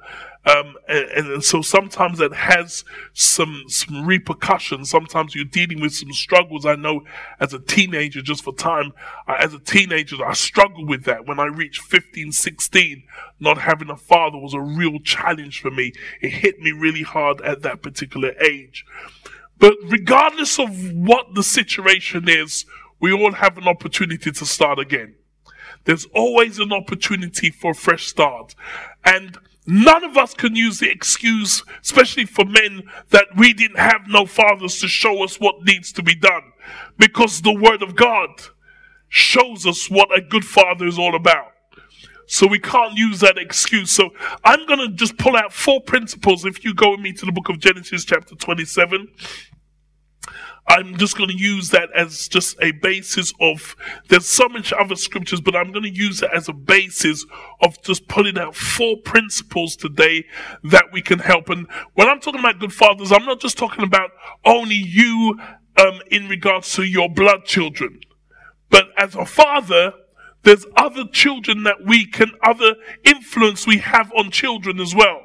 Um, 0.46 0.76
and, 0.88 1.28
and, 1.28 1.44
so 1.44 1.62
sometimes 1.62 2.18
that 2.18 2.34
has 2.34 2.84
some 3.14 3.64
some 3.68 4.06
repercussions. 4.06 4.90
Sometimes 4.90 5.34
you're 5.34 5.46
dealing 5.46 5.80
with 5.80 5.94
some 5.94 6.12
struggles. 6.12 6.66
I 6.66 6.74
know 6.74 7.02
as 7.40 7.54
a 7.54 7.58
teenager, 7.58 8.20
just 8.20 8.44
for 8.44 8.54
time, 8.54 8.92
uh, 9.26 9.36
as 9.38 9.54
a 9.54 9.58
teenager, 9.58 10.22
I 10.24 10.34
struggled 10.34 10.88
with 10.88 11.04
that. 11.04 11.26
When 11.26 11.40
I 11.40 11.46
reached 11.46 11.80
15, 11.82 12.32
16, 12.32 13.04
not 13.40 13.56
having 13.58 13.88
a 13.88 13.96
father 13.96 14.36
was 14.36 14.52
a 14.52 14.60
real 14.60 14.98
challenge 14.98 15.62
for 15.62 15.70
me. 15.70 15.92
It 16.20 16.30
hit 16.30 16.60
me 16.60 16.72
really 16.72 17.02
hard 17.02 17.40
at 17.40 17.62
that 17.62 17.80
particular 17.80 18.34
age. 18.42 18.84
But 19.58 19.74
regardless 19.84 20.58
of 20.58 20.92
what 20.92 21.34
the 21.34 21.42
situation 21.42 22.28
is, 22.28 22.66
we 23.00 23.12
all 23.12 23.32
have 23.32 23.56
an 23.56 23.66
opportunity 23.66 24.30
to 24.30 24.44
start 24.46 24.78
again. 24.78 25.14
There's 25.84 26.06
always 26.14 26.58
an 26.58 26.72
opportunity 26.72 27.50
for 27.50 27.72
a 27.72 27.74
fresh 27.74 28.06
start. 28.06 28.54
And 29.04 29.38
None 29.66 30.04
of 30.04 30.16
us 30.16 30.34
can 30.34 30.54
use 30.54 30.78
the 30.78 30.90
excuse, 30.90 31.62
especially 31.82 32.26
for 32.26 32.44
men, 32.44 32.82
that 33.10 33.28
we 33.36 33.54
didn't 33.54 33.78
have 33.78 34.02
no 34.08 34.26
fathers 34.26 34.78
to 34.80 34.88
show 34.88 35.24
us 35.24 35.36
what 35.36 35.64
needs 35.64 35.92
to 35.92 36.02
be 36.02 36.14
done. 36.14 36.52
Because 36.98 37.40
the 37.40 37.54
Word 37.54 37.82
of 37.82 37.96
God 37.96 38.28
shows 39.08 39.66
us 39.66 39.88
what 39.88 40.16
a 40.16 40.20
good 40.20 40.44
father 40.44 40.86
is 40.86 40.98
all 40.98 41.14
about. 41.14 41.52
So 42.26 42.46
we 42.46 42.58
can't 42.58 42.94
use 42.94 43.20
that 43.20 43.38
excuse. 43.38 43.90
So 43.90 44.10
I'm 44.44 44.66
going 44.66 44.80
to 44.80 44.88
just 44.88 45.18
pull 45.18 45.36
out 45.36 45.52
four 45.52 45.80
principles. 45.80 46.44
If 46.44 46.64
you 46.64 46.74
go 46.74 46.92
with 46.92 47.00
me 47.00 47.12
to 47.12 47.26
the 47.26 47.32
book 47.32 47.48
of 47.48 47.58
Genesis, 47.58 48.04
chapter 48.04 48.34
27, 48.34 49.08
I'm 50.66 50.96
just 50.96 51.16
going 51.16 51.28
to 51.28 51.36
use 51.36 51.70
that 51.70 51.90
as 51.94 52.26
just 52.26 52.56
a 52.62 52.72
basis 52.72 53.32
of, 53.40 53.76
there's 54.08 54.26
so 54.26 54.48
much 54.48 54.72
other 54.72 54.96
scriptures, 54.96 55.40
but 55.40 55.54
I'm 55.54 55.72
going 55.72 55.84
to 55.84 55.94
use 55.94 56.22
it 56.22 56.30
as 56.34 56.48
a 56.48 56.54
basis 56.54 57.26
of 57.60 57.80
just 57.82 58.08
pulling 58.08 58.38
out 58.38 58.56
four 58.56 58.96
principles 59.04 59.76
today 59.76 60.24
that 60.62 60.86
we 60.90 61.02
can 61.02 61.18
help. 61.18 61.50
And 61.50 61.66
when 61.92 62.08
I'm 62.08 62.20
talking 62.20 62.40
about 62.40 62.60
good 62.60 62.72
fathers, 62.72 63.12
I'm 63.12 63.26
not 63.26 63.40
just 63.40 63.58
talking 63.58 63.84
about 63.84 64.10
only 64.44 64.76
you, 64.76 65.38
um, 65.76 66.00
in 66.10 66.28
regards 66.28 66.72
to 66.74 66.84
your 66.84 67.10
blood 67.10 67.44
children, 67.44 68.00
but 68.70 68.86
as 68.96 69.14
a 69.14 69.26
father, 69.26 69.92
there's 70.44 70.64
other 70.76 71.04
children 71.06 71.64
that 71.64 71.84
we 71.84 72.06
can, 72.06 72.32
other 72.42 72.74
influence 73.04 73.66
we 73.66 73.78
have 73.78 74.12
on 74.16 74.30
children 74.30 74.80
as 74.80 74.94
well 74.94 75.23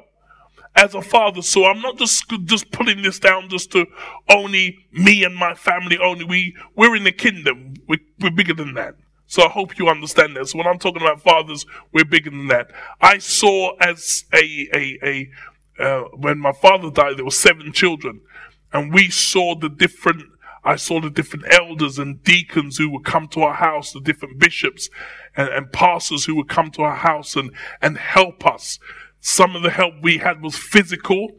as 0.76 0.94
a 0.94 1.02
father. 1.02 1.42
So 1.42 1.66
I'm 1.66 1.80
not 1.80 1.98
just 1.98 2.28
just 2.44 2.70
putting 2.70 3.02
this 3.02 3.18
down 3.18 3.48
just 3.48 3.72
to 3.72 3.86
only 4.28 4.86
me 4.92 5.24
and 5.24 5.34
my 5.34 5.54
family 5.54 5.98
only. 5.98 6.24
We 6.24 6.56
we're 6.76 6.96
in 6.96 7.04
the 7.04 7.12
kingdom. 7.12 7.74
We, 7.88 7.98
we're 8.20 8.30
bigger 8.30 8.54
than 8.54 8.74
that. 8.74 8.94
So 9.26 9.44
I 9.44 9.48
hope 9.48 9.78
you 9.78 9.88
understand 9.88 10.36
this. 10.36 10.54
When 10.54 10.66
I'm 10.66 10.78
talking 10.78 11.02
about 11.02 11.22
fathers, 11.22 11.64
we're 11.92 12.04
bigger 12.04 12.30
than 12.30 12.48
that. 12.48 12.70
I 13.00 13.18
saw 13.18 13.76
as 13.80 14.24
a 14.34 14.68
a 14.74 14.98
a 15.02 15.30
uh, 15.82 16.02
when 16.16 16.38
my 16.38 16.52
father 16.52 16.90
died, 16.90 17.16
there 17.16 17.24
were 17.24 17.30
seven 17.30 17.72
children, 17.72 18.20
and 18.72 18.92
we 18.92 19.10
saw 19.10 19.54
the 19.54 19.68
different. 19.68 20.24
I 20.62 20.76
saw 20.76 21.00
the 21.00 21.08
different 21.08 21.46
elders 21.50 21.98
and 21.98 22.22
deacons 22.22 22.76
who 22.76 22.90
would 22.90 23.04
come 23.04 23.28
to 23.28 23.40
our 23.42 23.54
house, 23.54 23.92
the 23.92 24.00
different 24.00 24.38
bishops 24.38 24.90
and, 25.34 25.48
and 25.48 25.72
pastors 25.72 26.26
who 26.26 26.34
would 26.36 26.48
come 26.48 26.70
to 26.72 26.82
our 26.82 26.96
house 26.96 27.34
and, 27.34 27.50
and 27.80 27.96
help 27.96 28.46
us. 28.46 28.78
Some 29.20 29.54
of 29.54 29.62
the 29.62 29.70
help 29.70 29.94
we 30.02 30.18
had 30.18 30.42
was 30.42 30.56
physical. 30.56 31.32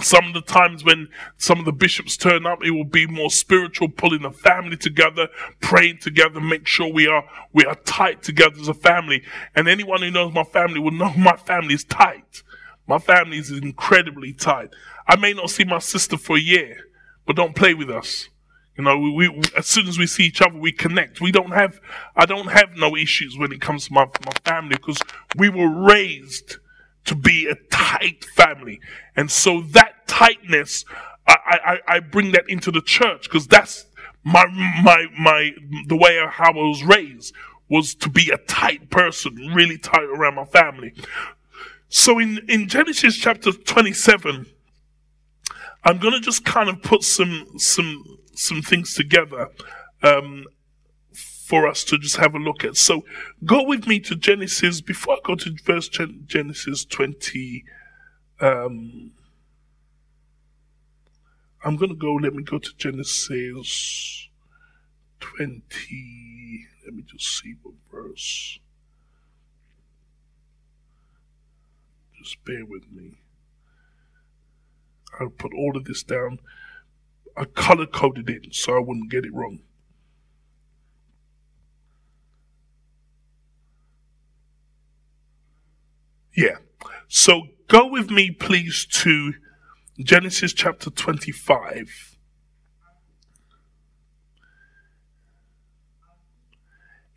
Some 0.00 0.26
of 0.26 0.34
the 0.34 0.42
times 0.42 0.84
when 0.84 1.08
some 1.36 1.60
of 1.60 1.64
the 1.64 1.72
bishops 1.72 2.16
turn 2.16 2.46
up, 2.46 2.64
it 2.64 2.72
will 2.72 2.84
be 2.84 3.06
more 3.06 3.30
spiritual, 3.30 3.88
pulling 3.88 4.22
the 4.22 4.30
family 4.30 4.76
together, 4.76 5.28
praying 5.60 5.98
together, 5.98 6.40
make 6.40 6.66
sure 6.66 6.92
we 6.92 7.06
are, 7.06 7.24
we 7.52 7.64
are 7.64 7.76
tight 7.76 8.22
together 8.22 8.60
as 8.60 8.68
a 8.68 8.74
family. 8.74 9.22
And 9.54 9.68
anyone 9.68 10.02
who 10.02 10.10
knows 10.10 10.34
my 10.34 10.42
family 10.42 10.80
will 10.80 10.90
know 10.90 11.12
my 11.16 11.36
family 11.36 11.74
is 11.74 11.84
tight. 11.84 12.42
My 12.86 12.98
family 12.98 13.38
is 13.38 13.50
incredibly 13.50 14.32
tight. 14.32 14.70
I 15.06 15.16
may 15.16 15.32
not 15.32 15.50
see 15.50 15.64
my 15.64 15.78
sister 15.78 16.16
for 16.16 16.36
a 16.36 16.40
year, 16.40 16.76
but 17.24 17.36
don't 17.36 17.54
play 17.54 17.72
with 17.72 17.88
us. 17.88 18.28
You 18.76 18.82
know, 18.82 18.98
we, 18.98 19.28
we, 19.28 19.42
as 19.56 19.66
soon 19.66 19.86
as 19.86 19.98
we 19.98 20.06
see 20.06 20.24
each 20.24 20.42
other, 20.42 20.58
we 20.58 20.72
connect. 20.72 21.20
We 21.20 21.30
don't 21.30 21.52
have, 21.52 21.80
I 22.16 22.26
don't 22.26 22.50
have 22.50 22.76
no 22.76 22.96
issues 22.96 23.38
when 23.38 23.52
it 23.52 23.60
comes 23.60 23.86
to 23.86 23.92
my, 23.92 24.06
my 24.26 24.32
family 24.44 24.74
because 24.74 24.98
we 25.36 25.48
were 25.48 25.68
raised 25.68 26.56
to 27.04 27.14
be 27.14 27.48
a 27.48 27.54
tight 27.70 28.24
family. 28.24 28.80
And 29.16 29.30
so 29.30 29.60
that 29.72 30.06
tightness, 30.06 30.84
I, 31.26 31.36
I, 31.88 31.96
I 31.96 32.00
bring 32.00 32.32
that 32.32 32.48
into 32.48 32.70
the 32.70 32.80
church 32.80 33.24
because 33.24 33.46
that's 33.46 33.86
my, 34.24 34.46
my, 34.82 35.06
my, 35.18 35.50
the 35.86 35.96
way 35.96 36.18
how 36.30 36.50
I 36.50 36.56
was 36.56 36.82
raised 36.82 37.34
was 37.68 37.94
to 37.96 38.08
be 38.08 38.30
a 38.30 38.38
tight 38.38 38.90
person, 38.90 39.52
really 39.54 39.78
tight 39.78 40.04
around 40.04 40.34
my 40.34 40.44
family. 40.44 40.94
So 41.88 42.18
in, 42.18 42.40
in 42.48 42.68
Genesis 42.68 43.16
chapter 43.16 43.52
27, 43.52 44.46
I'm 45.84 45.98
going 45.98 46.14
to 46.14 46.20
just 46.20 46.44
kind 46.44 46.68
of 46.68 46.82
put 46.82 47.02
some, 47.02 47.46
some, 47.58 48.18
some 48.34 48.62
things 48.62 48.94
together. 48.94 49.50
Um, 50.02 50.46
for 51.44 51.66
us 51.68 51.84
to 51.84 51.98
just 51.98 52.16
have 52.16 52.34
a 52.34 52.38
look 52.38 52.64
at. 52.64 52.74
So 52.74 53.04
go 53.44 53.62
with 53.62 53.86
me 53.86 54.00
to 54.00 54.16
Genesis, 54.16 54.80
before 54.80 55.16
I 55.16 55.18
go 55.22 55.34
to 55.34 55.54
verse 55.62 55.90
Genesis 55.90 56.86
20, 56.86 57.64
um, 58.40 59.12
I'm 61.62 61.76
going 61.76 61.90
to 61.90 61.96
go, 61.96 62.14
let 62.14 62.32
me 62.32 62.42
go 62.42 62.58
to 62.58 62.70
Genesis 62.78 64.28
20. 65.20 66.66
Let 66.86 66.94
me 66.94 67.02
just 67.06 67.26
see 67.26 67.56
what 67.62 67.74
verse. 67.92 68.58
Just 72.18 72.42
bear 72.46 72.64
with 72.64 72.90
me. 72.90 73.18
I'll 75.20 75.28
put 75.28 75.52
all 75.52 75.76
of 75.76 75.84
this 75.84 76.02
down. 76.02 76.38
I 77.36 77.44
color 77.44 77.86
coded 77.86 78.30
it 78.30 78.54
so 78.54 78.76
I 78.76 78.80
wouldn't 78.80 79.10
get 79.10 79.26
it 79.26 79.34
wrong. 79.34 79.60
Yeah. 86.36 86.56
So 87.08 87.42
go 87.68 87.86
with 87.86 88.10
me, 88.10 88.30
please, 88.30 88.86
to 88.86 89.34
Genesis 89.98 90.52
chapter 90.52 90.90
25. 90.90 92.16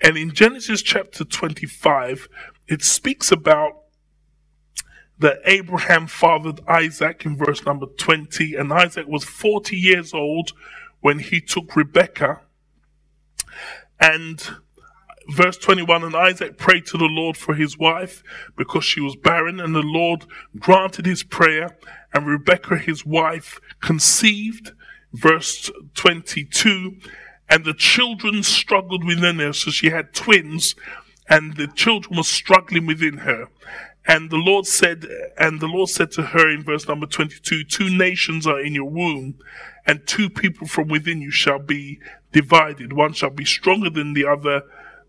And 0.01 0.17
in 0.17 0.31
Genesis 0.31 0.81
chapter 0.81 1.23
25, 1.25 2.27
it 2.67 2.83
speaks 2.83 3.31
about 3.31 3.73
that 5.19 5.39
Abraham 5.45 6.05
fathered 6.05 6.61
Isaac 6.67 7.25
in 7.25 7.35
verse 7.35 7.65
number 7.65 7.87
20, 7.97 8.53
and 8.53 8.71
Isaac 8.71 9.07
was 9.07 9.23
40 9.23 9.75
years 9.75 10.13
old 10.13 10.51
when 10.99 11.17
he 11.19 11.41
took 11.41 11.75
Rebekah. 11.75 12.41
And 13.99 14.47
verse 15.29 15.57
21 15.57 16.03
and 16.03 16.15
Isaac 16.15 16.57
prayed 16.57 16.85
to 16.87 16.97
the 16.97 17.05
Lord 17.05 17.37
for 17.37 17.53
his 17.53 17.77
wife 17.77 18.23
because 18.55 18.85
she 18.85 19.01
was 19.01 19.15
barren, 19.15 19.59
and 19.59 19.75
the 19.75 19.81
Lord 19.81 20.25
granted 20.57 21.05
his 21.05 21.23
prayer, 21.23 21.77
and 22.13 22.25
Rebekah, 22.25 22.77
his 22.77 23.05
wife, 23.05 23.59
conceived. 23.81 24.71
Verse 25.13 25.71
22 25.93 26.97
and 27.49 27.65
the 27.65 27.73
children 27.73 28.43
struggled 28.43 29.05
within 29.05 29.39
her, 29.39 29.53
so 29.53 29.71
she 29.71 29.89
had 29.89 30.13
twins, 30.13 30.75
and 31.29 31.55
the 31.55 31.67
children 31.67 32.17
were 32.17 32.23
struggling 32.23 32.85
within 32.85 33.19
her. 33.19 33.47
And 34.05 34.29
the 34.29 34.37
Lord 34.37 34.65
said, 34.65 35.05
and 35.37 35.59
the 35.59 35.67
Lord 35.67 35.89
said 35.89 36.11
to 36.11 36.23
her 36.23 36.49
in 36.49 36.63
verse 36.63 36.87
number 36.87 37.05
22, 37.05 37.65
two 37.65 37.89
nations 37.89 38.47
are 38.47 38.59
in 38.59 38.73
your 38.73 38.89
womb, 38.89 39.35
and 39.85 40.05
two 40.05 40.29
people 40.29 40.67
from 40.67 40.87
within 40.87 41.21
you 41.21 41.31
shall 41.31 41.59
be 41.59 41.99
divided. 42.31 42.93
One 42.93 43.13
shall 43.13 43.29
be 43.29 43.45
stronger 43.45 43.89
than 43.89 44.13
the 44.13 44.25
other, 44.25 44.63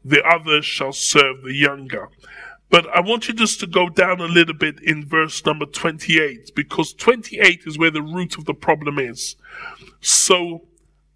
the 0.09 0.25
other 0.25 0.63
shall 0.63 0.93
serve 0.93 1.43
the 1.43 1.55
younger. 1.55 2.09
But 2.71 2.87
I 2.95 3.01
want 3.01 3.29
you 3.29 3.35
just 3.35 3.61
to 3.61 3.67
go 3.67 3.89
down 3.89 4.21
a 4.21 4.27
little 4.27 4.55
bit 4.55 4.81
in 4.83 5.07
verse 5.07 5.45
number 5.45 5.65
28 5.65 6.53
because 6.55 6.93
28 6.93 7.63
is 7.67 7.79
where 7.79 7.91
the 7.91 8.03
root 8.03 8.37
of 8.37 8.45
the 8.45 8.55
problem 8.55 8.99
is. 8.99 9.37
So 10.01 10.67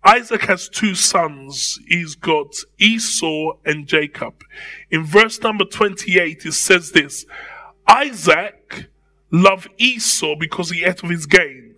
Isaac 0.05 0.43
has 0.43 0.69
two 0.69 0.95
sons. 0.95 1.79
He's 1.87 2.15
got 2.15 2.55
Esau 2.79 3.53
and 3.65 3.87
Jacob. 3.87 4.43
In 4.91 5.05
verse 5.05 5.41
number 5.41 5.65
28, 5.65 6.47
it 6.47 6.53
says 6.53 6.93
this 6.93 7.27
Isaac 7.87 8.87
loved 9.31 9.69
Esau 9.79 10.37
because 10.39 10.71
he 10.71 10.85
ate 10.85 11.03
of 11.03 11.11
his 11.11 11.27
gain, 11.27 11.77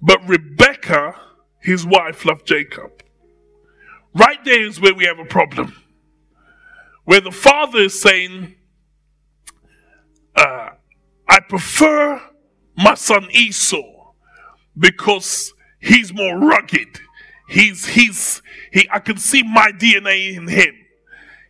but 0.00 0.26
Rebekah, 0.28 1.14
his 1.60 1.86
wife, 1.86 2.24
loved 2.24 2.46
Jacob. 2.46 3.02
Right 4.14 4.42
there 4.44 4.64
is 4.64 4.80
where 4.80 4.94
we 4.94 5.04
have 5.04 5.18
a 5.18 5.24
problem. 5.24 5.74
Where 7.06 7.20
the 7.20 7.30
father 7.30 7.78
is 7.78 8.00
saying, 8.00 8.56
uh, 10.34 10.70
I 11.28 11.40
prefer 11.48 12.20
my 12.76 12.94
son 12.94 13.28
Esau 13.30 14.12
because 14.76 15.54
he's 15.80 16.12
more 16.12 16.36
rugged. 16.36 17.00
He's, 17.48 17.86
he's, 17.86 18.42
he, 18.72 18.88
I 18.92 18.98
can 18.98 19.18
see 19.18 19.44
my 19.44 19.70
DNA 19.70 20.36
in 20.36 20.48
him. 20.48 20.74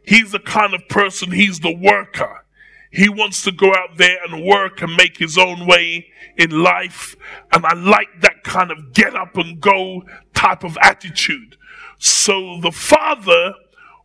He's 0.05 0.33
the 0.33 0.39
kind 0.39 0.75
of 0.75 0.89
person, 0.91 1.33
he's 1.33 1.61
the 1.61 1.75
worker. 1.75 2.45
He 2.93 3.09
wants 3.09 3.43
to 3.43 3.51
go 3.51 3.71
out 3.75 3.97
there 3.97 4.19
and 4.25 4.45
work 4.45 4.83
and 4.83 4.95
make 4.95 5.17
his 5.17 5.39
own 5.39 5.67
way 5.67 6.07
in 6.37 6.51
life. 6.51 7.17
And 7.51 7.65
I 7.65 7.75
like 7.75 8.21
that 8.21 8.45
kind 8.45 8.71
of 8.71 8.93
get 8.93 9.15
up 9.15 9.37
and 9.37 9.59
go 9.59 10.03
type 10.35 10.65
of 10.65 10.77
attitude. 10.83 11.57
So 11.99 12.61
the 12.61 12.71
father 12.71 13.55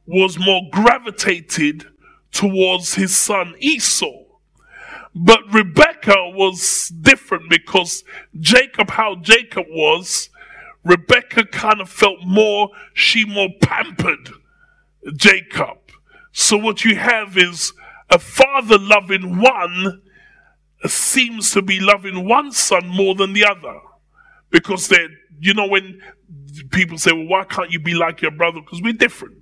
was 0.06 0.40
more 0.40 0.62
gravitated 0.72 1.86
towards 2.32 2.96
his 2.96 3.16
son 3.16 3.54
Esau. 3.60 4.24
But 5.14 5.42
Rebecca 5.52 6.16
was 6.30 6.90
different 7.02 7.50
because 7.50 8.04
Jacob, 8.40 8.92
how 8.92 9.16
Jacob 9.16 9.66
was, 9.70 10.30
Rebecca 10.84 11.46
kind 11.46 11.82
of 11.82 11.90
felt 11.90 12.20
more, 12.26 12.70
she 12.94 13.26
more 13.26 13.50
pampered 13.62 14.30
Jacob. 15.16 15.78
So 16.32 16.58
what 16.58 16.86
you 16.86 16.96
have 16.96 17.38
is 17.38 17.74
a 18.10 18.20
father 18.20 18.78
loving 18.80 19.42
one 19.42 20.02
seems 20.86 21.52
to 21.52 21.62
be 21.62 21.80
loving 21.80 22.28
one 22.28 22.52
son 22.52 22.88
more 22.88 23.14
than 23.14 23.34
the 23.34 23.46
other. 23.46 23.80
Because 24.50 24.88
they're, 24.88 25.10
you 25.40 25.54
know, 25.54 25.68
when 25.68 26.02
people 26.72 26.98
say, 26.98 27.12
well, 27.12 27.28
why 27.28 27.44
can't 27.44 27.72
you 27.72 27.80
be 27.80 27.94
like 27.94 28.22
your 28.22 28.32
brother? 28.32 28.60
Because 28.62 28.82
we're 28.82 28.94
different. 28.94 29.41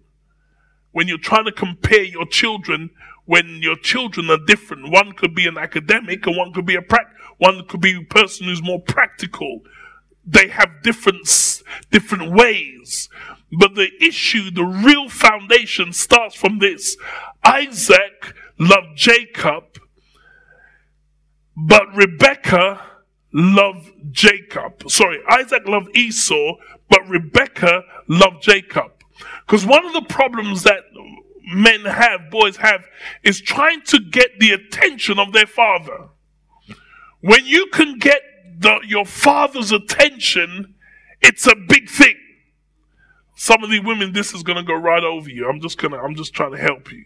When 0.92 1.08
you're 1.08 1.18
trying 1.18 1.46
to 1.46 1.52
compare 1.52 2.04
your 2.04 2.26
children, 2.26 2.90
when 3.26 3.60
your 3.62 3.76
children 3.76 4.30
are 4.30 4.44
different, 4.46 4.92
one 4.92 5.14
could 5.14 5.36
be 5.36 5.48
an 5.48 5.58
academic 5.58 6.26
and 6.26 6.36
one 6.36 6.52
could 6.52 6.66
be 6.66 6.76
a 6.76 6.82
prac, 6.82 7.08
one 7.38 7.66
could 7.68 7.82
be 7.82 7.96
a 7.96 8.02
person 8.02 8.48
who's 8.48 8.62
more 8.64 8.82
practical. 8.82 9.62
They 10.26 10.48
have 10.48 10.82
different, 10.84 11.28
different 11.92 12.32
ways. 12.32 13.10
But 13.52 13.76
the 13.76 13.90
issue, 14.02 14.52
the 14.52 14.66
real 14.66 15.10
foundation 15.10 15.94
starts 15.94 16.36
from 16.36 16.60
this. 16.60 16.98
Isaac 17.44 18.36
loved 18.60 18.96
Jacob, 18.96 19.64
but 21.56 21.96
Rebecca 21.96 22.82
loved 23.34 23.92
Jacob. 24.12 24.90
Sorry, 24.90 25.20
Isaac 25.30 25.68
loved 25.68 25.96
Esau, 25.96 26.56
but 26.90 27.08
Rebecca 27.08 27.84
loved 28.08 28.42
Jacob. 28.42 28.92
Because 29.50 29.66
one 29.66 29.84
of 29.84 29.94
the 29.94 30.04
problems 30.04 30.62
that 30.62 30.84
men 31.44 31.84
have, 31.86 32.30
boys 32.30 32.58
have, 32.58 32.86
is 33.24 33.42
trying 33.42 33.82
to 33.86 34.00
get 34.00 34.40
the 34.40 34.52
attention 34.52 35.18
of 35.18 35.34
their 35.34 35.48
father. 35.48 36.10
When 37.22 37.48
you 37.48 37.66
can 37.74 37.98
get 37.98 38.22
the, 38.60 38.80
your 38.86 39.08
father's 39.08 39.72
attention, 39.72 40.76
it's 41.20 41.48
a 41.48 41.56
big 41.56 41.90
thing. 41.90 42.16
Some 43.36 43.64
of 43.64 43.72
the 43.72 43.80
women, 43.80 44.14
this 44.14 44.36
is 44.36 44.44
going 44.44 44.58
to 44.58 44.64
go 44.64 44.76
right 44.76 45.04
over 45.04 45.28
you. 45.28 45.50
I'm 45.50 45.62
just 45.62 45.80
going 45.80 45.94
to, 45.94 45.98
I'm 45.98 46.14
just 46.14 46.36
trying 46.36 46.52
to 46.52 46.60
help 46.60 46.92
you. 46.92 47.06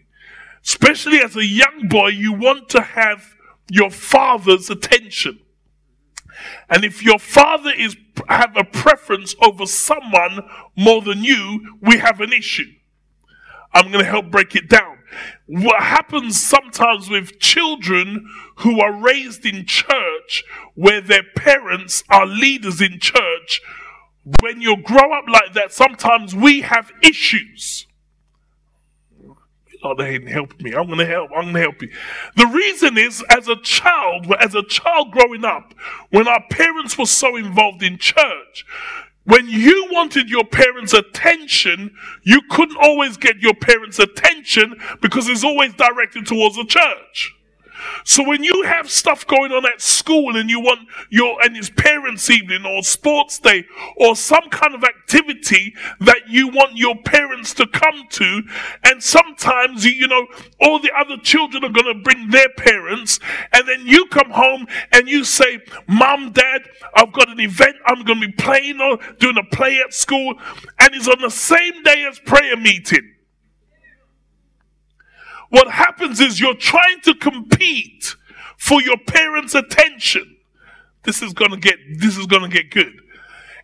Especially 0.62 1.20
as 1.20 1.36
a 1.36 1.46
young 1.46 1.88
boy, 1.88 2.08
you 2.08 2.34
want 2.34 2.68
to 2.70 2.82
have 2.82 3.34
your 3.70 3.90
father's 3.90 4.68
attention. 4.68 5.40
And 6.68 6.84
if 6.84 7.02
your 7.02 7.18
father 7.18 7.70
is 7.76 7.96
have 8.28 8.56
a 8.56 8.64
preference 8.64 9.34
over 9.42 9.66
someone 9.66 10.48
more 10.76 11.02
than 11.02 11.24
you, 11.24 11.76
we 11.80 11.98
have 11.98 12.20
an 12.20 12.32
issue. 12.32 12.70
I'm 13.72 13.90
going 13.90 14.04
to 14.04 14.10
help 14.10 14.30
break 14.30 14.54
it 14.54 14.68
down. 14.68 14.98
What 15.46 15.82
happens 15.82 16.40
sometimes 16.40 17.10
with 17.10 17.40
children 17.40 18.28
who 18.58 18.80
are 18.80 18.92
raised 18.92 19.44
in 19.44 19.66
church 19.66 20.44
where 20.74 21.00
their 21.00 21.24
parents 21.36 22.04
are 22.08 22.26
leaders 22.26 22.80
in 22.80 23.00
church, 23.00 23.60
when 24.40 24.60
you 24.60 24.76
grow 24.76 25.12
up 25.12 25.24
like 25.28 25.52
that, 25.54 25.72
sometimes 25.72 26.34
we 26.34 26.62
have 26.62 26.92
issues. 27.02 27.86
Oh, 29.84 29.94
they 29.94 30.14
ain't 30.14 30.28
helping 30.28 30.64
me. 30.64 30.72
I'm 30.74 30.88
gonna 30.88 31.04
help. 31.04 31.30
I'm 31.36 31.46
gonna 31.46 31.60
help 31.60 31.82
you. 31.82 31.90
The 32.36 32.46
reason 32.46 32.96
is, 32.96 33.22
as 33.28 33.48
a 33.48 33.56
child, 33.56 34.32
as 34.40 34.54
a 34.54 34.62
child 34.62 35.12
growing 35.12 35.44
up, 35.44 35.74
when 36.10 36.26
our 36.26 36.42
parents 36.50 36.96
were 36.96 37.04
so 37.04 37.36
involved 37.36 37.82
in 37.82 37.98
church, 37.98 38.64
when 39.24 39.46
you 39.46 39.88
wanted 39.90 40.30
your 40.30 40.44
parents' 40.44 40.94
attention, 40.94 41.94
you 42.22 42.40
couldn't 42.50 42.78
always 42.78 43.18
get 43.18 43.40
your 43.40 43.54
parents' 43.54 43.98
attention 43.98 44.80
because 45.02 45.28
it's 45.28 45.44
always 45.44 45.74
directed 45.74 46.26
towards 46.26 46.56
the 46.56 46.64
church. 46.64 47.34
So 48.04 48.26
when 48.26 48.44
you 48.44 48.62
have 48.64 48.90
stuff 48.90 49.26
going 49.26 49.52
on 49.52 49.64
at 49.66 49.80
school 49.80 50.36
and 50.36 50.50
you 50.50 50.60
want 50.60 50.88
your 51.10 51.40
and 51.42 51.56
it's 51.56 51.70
parents' 51.70 52.30
evening 52.30 52.64
or 52.66 52.82
sports 52.82 53.38
day 53.38 53.64
or 53.96 54.16
some 54.16 54.48
kind 54.50 54.74
of 54.74 54.84
activity 54.84 55.74
that 56.00 56.28
you 56.28 56.48
want 56.48 56.76
your 56.76 56.96
parents 57.04 57.54
to 57.54 57.66
come 57.66 58.04
to, 58.10 58.42
and 58.84 59.02
sometimes 59.02 59.84
you, 59.84 59.92
you 59.92 60.08
know 60.08 60.26
all 60.60 60.78
the 60.80 60.92
other 60.96 61.16
children 61.22 61.64
are 61.64 61.70
going 61.70 61.86
to 61.86 62.02
bring 62.02 62.30
their 62.30 62.48
parents, 62.50 63.20
and 63.52 63.66
then 63.68 63.86
you 63.86 64.06
come 64.06 64.30
home 64.30 64.66
and 64.92 65.08
you 65.08 65.24
say, 65.24 65.60
"Mom, 65.86 66.32
Dad, 66.32 66.62
I've 66.94 67.12
got 67.12 67.28
an 67.28 67.40
event. 67.40 67.76
I'm 67.86 68.04
going 68.04 68.20
to 68.20 68.26
be 68.28 68.32
playing 68.34 68.80
or 68.80 68.98
doing 69.18 69.38
a 69.38 69.56
play 69.56 69.80
at 69.80 69.94
school, 69.94 70.34
and 70.80 70.94
it's 70.94 71.08
on 71.08 71.20
the 71.20 71.30
same 71.30 71.82
day 71.82 72.06
as 72.10 72.18
prayer 72.20 72.56
meeting." 72.56 73.13
What 75.50 75.70
happens 75.70 76.20
is 76.20 76.40
you're 76.40 76.54
trying 76.54 77.00
to 77.02 77.14
compete 77.14 78.16
for 78.56 78.80
your 78.82 78.96
parents' 78.96 79.54
attention. 79.54 80.36
This 81.04 81.22
is 81.22 81.32
gonna 81.32 81.58
get, 81.58 81.78
this 81.98 82.16
is 82.16 82.26
gonna 82.26 82.48
get 82.48 82.70
good. 82.70 83.00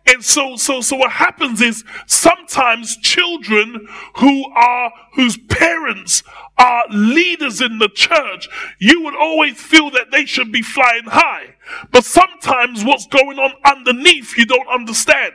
And 0.07 0.23
so, 0.23 0.55
so, 0.55 0.81
so 0.81 0.95
what 0.95 1.11
happens 1.11 1.61
is 1.61 1.83
sometimes 2.07 2.97
children 2.97 3.87
who 4.17 4.51
are, 4.51 4.91
whose 5.13 5.37
parents 5.37 6.23
are 6.57 6.83
leaders 6.89 7.61
in 7.61 7.77
the 7.77 7.89
church, 7.89 8.49
you 8.79 9.03
would 9.03 9.15
always 9.15 9.61
feel 9.61 9.91
that 9.91 10.11
they 10.11 10.25
should 10.25 10.51
be 10.51 10.63
flying 10.63 11.05
high. 11.05 11.55
But 11.91 12.03
sometimes 12.03 12.83
what's 12.83 13.05
going 13.07 13.37
on 13.37 13.53
underneath 13.63 14.37
you 14.37 14.45
don't 14.45 14.67
understand 14.67 15.33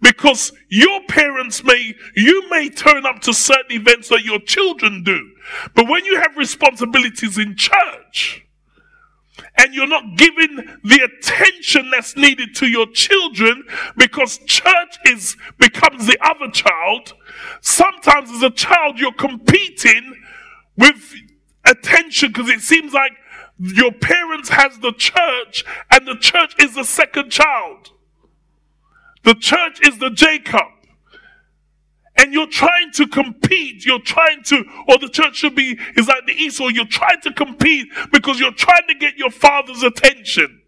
because 0.00 0.52
your 0.68 1.00
parents 1.08 1.64
may, 1.64 1.94
you 2.16 2.48
may 2.50 2.68
turn 2.68 3.06
up 3.06 3.20
to 3.22 3.32
certain 3.32 3.72
events 3.72 4.08
that 4.08 4.24
your 4.24 4.40
children 4.40 5.02
do. 5.02 5.20
But 5.74 5.88
when 5.88 6.04
you 6.04 6.20
have 6.20 6.36
responsibilities 6.36 7.38
in 7.38 7.56
church, 7.56 8.44
and 9.56 9.74
you're 9.74 9.88
not 9.88 10.16
giving 10.16 10.56
the 10.84 11.00
attention 11.02 11.90
that's 11.90 12.16
needed 12.16 12.54
to 12.56 12.66
your 12.66 12.86
children 12.92 13.64
because 13.96 14.38
church 14.46 14.98
is 15.06 15.36
becomes 15.58 16.06
the 16.06 16.18
other 16.20 16.50
child 16.50 17.14
sometimes 17.60 18.30
as 18.30 18.42
a 18.42 18.50
child 18.50 18.98
you're 18.98 19.12
competing 19.12 20.14
with 20.76 21.14
attention 21.64 22.28
because 22.32 22.48
it 22.48 22.60
seems 22.60 22.92
like 22.92 23.12
your 23.58 23.92
parents 23.92 24.48
has 24.48 24.78
the 24.78 24.92
church 24.92 25.64
and 25.90 26.06
the 26.06 26.16
church 26.16 26.54
is 26.60 26.74
the 26.74 26.84
second 26.84 27.30
child 27.30 27.90
the 29.24 29.34
church 29.34 29.86
is 29.86 29.98
the 29.98 30.10
Jacob. 30.10 30.66
And 32.16 32.32
you're 32.32 32.48
trying 32.48 32.90
to 32.94 33.06
compete. 33.06 33.86
You're 33.86 34.00
trying 34.00 34.42
to, 34.44 34.64
or 34.88 34.98
the 34.98 35.08
church 35.08 35.36
should 35.36 35.54
be, 35.54 35.78
is 35.96 36.08
like 36.08 36.26
the 36.26 36.32
Esau. 36.32 36.66
You're 36.68 36.86
trying 36.86 37.20
to 37.22 37.32
compete 37.32 37.88
because 38.12 38.40
you're 38.40 38.50
trying 38.50 38.88
to 38.88 38.94
get 38.94 39.16
your 39.16 39.30
father's 39.30 39.84
attention. 39.84 40.62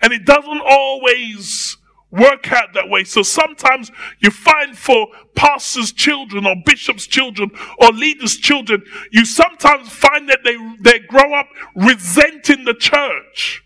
And 0.00 0.12
it 0.12 0.24
doesn't 0.24 0.62
always 0.64 1.76
work 2.12 2.50
out 2.52 2.72
that 2.74 2.88
way. 2.88 3.04
So 3.04 3.22
sometimes 3.22 3.90
you 4.20 4.30
find 4.30 4.76
for 4.76 5.08
pastors' 5.34 5.92
children 5.92 6.46
or 6.46 6.54
bishops' 6.64 7.06
children 7.06 7.50
or 7.78 7.88
leaders' 7.88 8.36
children, 8.36 8.84
you 9.10 9.24
sometimes 9.24 9.88
find 9.88 10.28
that 10.28 10.40
they, 10.44 10.56
they 10.80 11.00
grow 11.00 11.34
up 11.34 11.48
resenting 11.74 12.64
the 12.64 12.74
church 12.74 13.64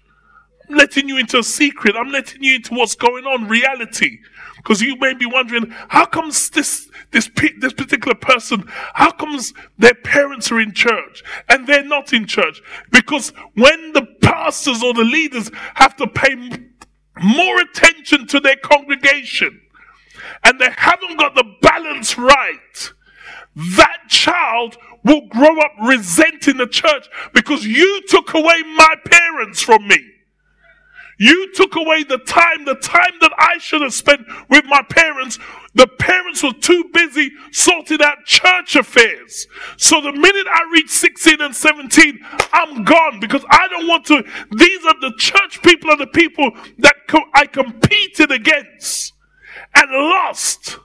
letting 0.68 1.08
you 1.08 1.18
into 1.18 1.38
a 1.38 1.42
secret. 1.42 1.96
I'm 1.96 2.10
letting 2.10 2.42
you 2.42 2.56
into 2.56 2.74
what's 2.74 2.94
going 2.94 3.24
on, 3.24 3.48
reality. 3.48 4.18
Because 4.56 4.80
you 4.80 4.96
may 4.96 5.12
be 5.12 5.26
wondering, 5.26 5.70
how 5.88 6.06
comes 6.06 6.48
this, 6.50 6.90
this, 7.10 7.30
this 7.58 7.72
particular 7.72 8.14
person, 8.14 8.64
how 8.94 9.10
comes 9.10 9.52
their 9.78 9.94
parents 9.94 10.50
are 10.50 10.60
in 10.60 10.72
church 10.72 11.22
and 11.48 11.66
they're 11.66 11.84
not 11.84 12.12
in 12.12 12.26
church? 12.26 12.62
Because 12.90 13.30
when 13.54 13.92
the 13.92 14.06
pastors 14.22 14.82
or 14.82 14.94
the 14.94 15.04
leaders 15.04 15.50
have 15.74 15.96
to 15.96 16.06
pay 16.06 16.34
more 17.22 17.60
attention 17.60 18.26
to 18.28 18.40
their 18.40 18.56
congregation 18.56 19.60
and 20.44 20.58
they 20.58 20.70
haven't 20.76 21.18
got 21.18 21.34
the 21.34 21.44
balance 21.60 22.16
right, 22.16 22.92
that 23.54 23.98
child 24.08 24.76
will 25.04 25.26
grow 25.28 25.60
up 25.60 25.72
resenting 25.86 26.56
the 26.56 26.66
church 26.66 27.06
because 27.34 27.66
you 27.66 28.02
took 28.08 28.32
away 28.34 28.62
my 28.76 28.94
parents 29.04 29.60
from 29.60 29.86
me. 29.86 30.13
You 31.18 31.52
took 31.54 31.76
away 31.76 32.02
the 32.04 32.18
time, 32.18 32.64
the 32.64 32.74
time 32.76 33.12
that 33.20 33.32
I 33.38 33.58
should 33.58 33.82
have 33.82 33.94
spent 33.94 34.22
with 34.48 34.64
my 34.66 34.82
parents. 34.82 35.38
The 35.74 35.86
parents 35.86 36.42
were 36.42 36.52
too 36.52 36.84
busy 36.92 37.32
sorting 37.52 38.02
out 38.02 38.24
church 38.24 38.76
affairs. 38.76 39.46
So 39.76 40.00
the 40.00 40.12
minute 40.12 40.46
I 40.48 40.68
reach 40.72 40.90
16 40.90 41.40
and 41.40 41.54
17, 41.54 42.20
I'm 42.52 42.84
gone 42.84 43.20
because 43.20 43.44
I 43.50 43.68
don't 43.68 43.86
want 43.88 44.06
to. 44.06 44.24
These 44.56 44.84
are 44.84 45.00
the 45.00 45.12
church 45.18 45.62
people 45.62 45.90
are 45.90 45.96
the 45.96 46.06
people 46.06 46.50
that 46.78 46.96
co- 47.08 47.24
I 47.34 47.46
competed 47.46 48.30
against 48.30 49.12
and 49.74 49.90
lost. 49.90 50.78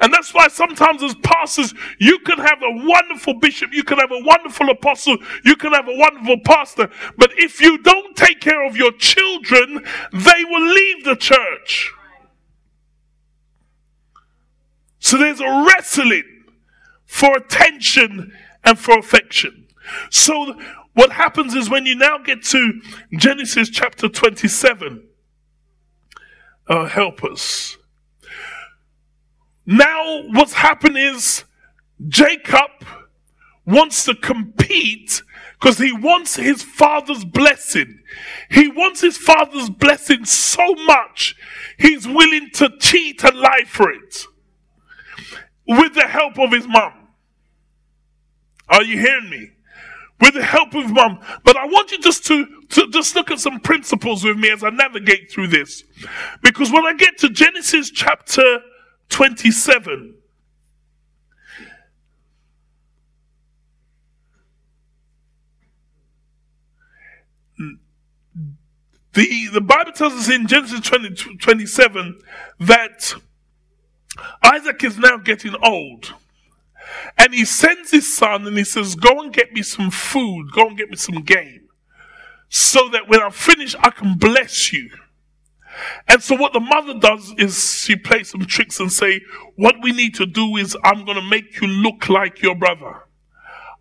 And 0.00 0.12
that's 0.12 0.32
why 0.32 0.48
sometimes 0.48 1.02
as 1.02 1.14
pastors, 1.16 1.74
you 1.98 2.18
can 2.20 2.38
have 2.38 2.62
a 2.62 2.86
wonderful 2.86 3.34
bishop, 3.34 3.70
you 3.72 3.84
can 3.84 3.98
have 3.98 4.10
a 4.10 4.22
wonderful 4.22 4.70
apostle, 4.70 5.16
you 5.44 5.56
can 5.56 5.72
have 5.72 5.88
a 5.88 5.96
wonderful 5.96 6.38
pastor. 6.44 6.90
But 7.16 7.32
if 7.36 7.60
you 7.60 7.78
don't 7.78 8.16
take 8.16 8.40
care 8.40 8.66
of 8.66 8.76
your 8.76 8.92
children, 8.92 9.84
they 10.12 10.44
will 10.44 10.66
leave 10.66 11.04
the 11.04 11.16
church. 11.16 11.92
So 14.98 15.16
there's 15.16 15.40
a 15.40 15.66
wrestling 15.66 16.44
for 17.06 17.36
attention 17.36 18.32
and 18.64 18.78
for 18.78 18.98
affection. 18.98 19.66
So 20.10 20.60
what 20.94 21.12
happens 21.12 21.54
is 21.54 21.70
when 21.70 21.86
you 21.86 21.94
now 21.96 22.18
get 22.18 22.42
to 22.44 22.80
Genesis 23.16 23.70
chapter 23.70 24.08
27, 24.08 25.02
uh, 26.68 26.86
help 26.86 27.24
us. 27.24 27.76
Now, 29.70 30.22
what's 30.30 30.54
happened 30.54 30.98
is 30.98 31.44
Jacob 32.08 32.84
wants 33.64 34.04
to 34.06 34.16
compete 34.16 35.22
because 35.60 35.78
he 35.78 35.92
wants 35.92 36.34
his 36.34 36.60
father's 36.60 37.24
blessing. 37.24 38.00
He 38.50 38.66
wants 38.66 39.00
his 39.00 39.16
father's 39.16 39.70
blessing 39.70 40.24
so 40.24 40.74
much, 40.74 41.36
he's 41.78 42.08
willing 42.08 42.50
to 42.54 42.76
cheat 42.80 43.22
and 43.22 43.38
lie 43.38 43.62
for 43.64 43.92
it 43.92 44.24
with 45.68 45.94
the 45.94 46.08
help 46.08 46.36
of 46.40 46.50
his 46.50 46.66
mom. 46.66 46.92
Are 48.68 48.82
you 48.82 48.98
hearing 48.98 49.30
me? 49.30 49.50
With 50.20 50.34
the 50.34 50.42
help 50.42 50.74
of 50.74 50.90
mom. 50.90 51.20
But 51.44 51.56
I 51.56 51.66
want 51.66 51.92
you 51.92 52.00
just 52.00 52.26
to, 52.26 52.44
to 52.70 52.90
just 52.90 53.14
look 53.14 53.30
at 53.30 53.38
some 53.38 53.60
principles 53.60 54.24
with 54.24 54.36
me 54.36 54.50
as 54.50 54.64
I 54.64 54.70
navigate 54.70 55.30
through 55.30 55.46
this. 55.46 55.84
Because 56.42 56.72
when 56.72 56.84
I 56.84 56.94
get 56.94 57.18
to 57.18 57.30
Genesis 57.30 57.90
chapter 57.90 58.60
27. 59.10 60.14
The, 69.12 69.48
the 69.52 69.60
Bible 69.60 69.92
tells 69.92 70.14
us 70.14 70.30
in 70.30 70.46
Genesis 70.46 70.80
20, 70.80 71.36
27 71.38 72.20
that 72.60 73.14
Isaac 74.42 74.84
is 74.84 74.98
now 74.98 75.16
getting 75.16 75.54
old. 75.62 76.14
And 77.18 77.34
he 77.34 77.44
sends 77.44 77.90
his 77.90 78.16
son 78.16 78.46
and 78.46 78.56
he 78.56 78.64
says, 78.64 78.94
Go 78.94 79.20
and 79.20 79.32
get 79.32 79.52
me 79.52 79.62
some 79.62 79.90
food, 79.90 80.52
go 80.52 80.68
and 80.68 80.76
get 80.76 80.90
me 80.90 80.96
some 80.96 81.22
game, 81.22 81.68
so 82.48 82.88
that 82.88 83.08
when 83.08 83.20
I 83.20 83.30
finish, 83.30 83.74
I 83.76 83.90
can 83.90 84.16
bless 84.16 84.72
you. 84.72 84.90
And 86.08 86.22
so 86.22 86.34
what 86.36 86.52
the 86.52 86.60
mother 86.60 86.98
does 86.98 87.34
is 87.38 87.82
she 87.84 87.96
plays 87.96 88.30
some 88.30 88.44
tricks 88.44 88.80
and 88.80 88.92
say, 88.92 89.20
what 89.56 89.76
we 89.82 89.92
need 89.92 90.14
to 90.16 90.26
do 90.26 90.56
is 90.56 90.76
I'm 90.84 91.04
going 91.04 91.16
to 91.16 91.28
make 91.28 91.60
you 91.60 91.68
look 91.68 92.08
like 92.08 92.42
your 92.42 92.54
brother. 92.54 93.04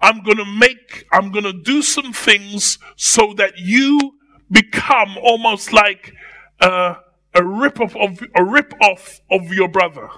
I'm 0.01 0.23
going 0.23 0.38
to 0.38 0.45
make, 0.45 1.05
I'm 1.12 1.31
going 1.31 1.43
to 1.43 1.53
do 1.53 1.81
some 1.81 2.13
things 2.13 2.79
so 2.95 3.33
that 3.38 3.57
you 3.57 4.17
become 4.51 5.17
almost 5.21 5.73
like 5.73 6.13
uh, 6.62 6.95
a 7.33 7.43
rip 7.43 7.79
off 7.79 7.95
of 7.95 8.23
a 8.35 8.43
rip 8.43 8.73
off 8.81 9.21
of 9.29 9.53
your 9.53 9.67
brother. 9.67 10.09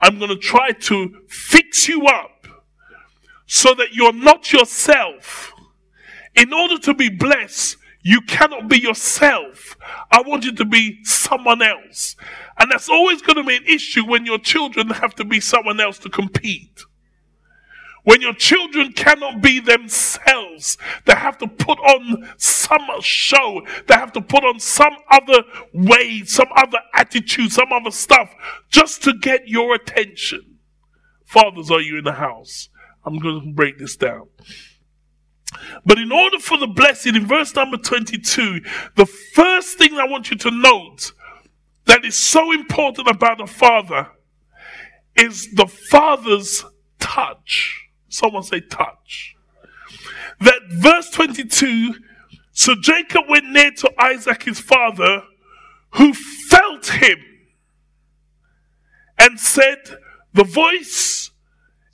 I'm 0.00 0.18
going 0.18 0.30
to 0.30 0.38
try 0.38 0.72
to 0.72 1.22
fix 1.28 1.88
you 1.88 2.06
up 2.06 2.46
so 3.46 3.74
that 3.74 3.92
you're 3.92 4.12
not 4.12 4.52
yourself. 4.52 5.52
In 6.34 6.52
order 6.52 6.78
to 6.78 6.94
be 6.94 7.08
blessed, 7.08 7.76
you 8.04 8.20
cannot 8.20 8.68
be 8.68 8.78
yourself. 8.78 9.76
I 10.10 10.20
want 10.20 10.44
you 10.44 10.52
to 10.56 10.64
be 10.66 11.02
someone 11.04 11.62
else. 11.62 12.16
And 12.58 12.70
that's 12.70 12.90
always 12.90 13.22
going 13.22 13.36
to 13.36 13.44
be 13.44 13.56
an 13.56 13.64
issue 13.66 14.06
when 14.06 14.26
your 14.26 14.38
children 14.38 14.90
have 14.90 15.14
to 15.16 15.24
be 15.24 15.40
someone 15.40 15.80
else 15.80 15.98
to 16.00 16.10
compete. 16.10 16.82
When 18.02 18.20
your 18.20 18.34
children 18.34 18.92
cannot 18.92 19.40
be 19.40 19.58
themselves, 19.58 20.76
they 21.06 21.14
have 21.14 21.38
to 21.38 21.46
put 21.46 21.78
on 21.78 22.30
some 22.36 22.86
show, 23.00 23.62
they 23.88 23.94
have 23.94 24.12
to 24.12 24.20
put 24.20 24.44
on 24.44 24.60
some 24.60 24.94
other 25.10 25.42
way, 25.72 26.24
some 26.26 26.48
other 26.54 26.80
attitude, 26.92 27.52
some 27.52 27.72
other 27.72 27.90
stuff 27.90 28.34
just 28.68 29.02
to 29.04 29.14
get 29.14 29.48
your 29.48 29.74
attention. 29.74 30.58
Fathers, 31.24 31.70
are 31.70 31.80
you 31.80 31.96
in 31.96 32.04
the 32.04 32.12
house? 32.12 32.68
I'm 33.06 33.18
going 33.18 33.40
to 33.40 33.52
break 33.54 33.78
this 33.78 33.96
down. 33.96 34.28
But 35.84 35.98
in 35.98 36.12
order 36.12 36.38
for 36.38 36.58
the 36.58 36.66
blessing, 36.66 37.16
in 37.16 37.26
verse 37.26 37.54
number 37.54 37.76
22, 37.76 38.60
the 38.96 39.06
first 39.06 39.78
thing 39.78 39.94
I 39.94 40.04
want 40.04 40.30
you 40.30 40.36
to 40.38 40.50
note 40.50 41.12
that 41.86 42.04
is 42.04 42.16
so 42.16 42.52
important 42.52 43.08
about 43.08 43.40
a 43.40 43.46
father 43.46 44.08
is 45.16 45.52
the 45.54 45.66
father's 45.66 46.64
touch. 46.98 47.88
Someone 48.08 48.42
say 48.42 48.60
touch. 48.60 49.36
That 50.40 50.62
verse 50.70 51.10
22 51.10 51.94
so 52.54 52.76
Jacob 52.76 53.24
went 53.28 53.50
near 53.50 53.72
to 53.72 53.92
Isaac 53.98 54.44
his 54.44 54.60
father, 54.60 55.24
who 55.94 56.14
felt 56.14 56.86
him 56.86 57.18
and 59.18 59.40
said, 59.40 59.98
The 60.32 60.44
voice 60.44 61.32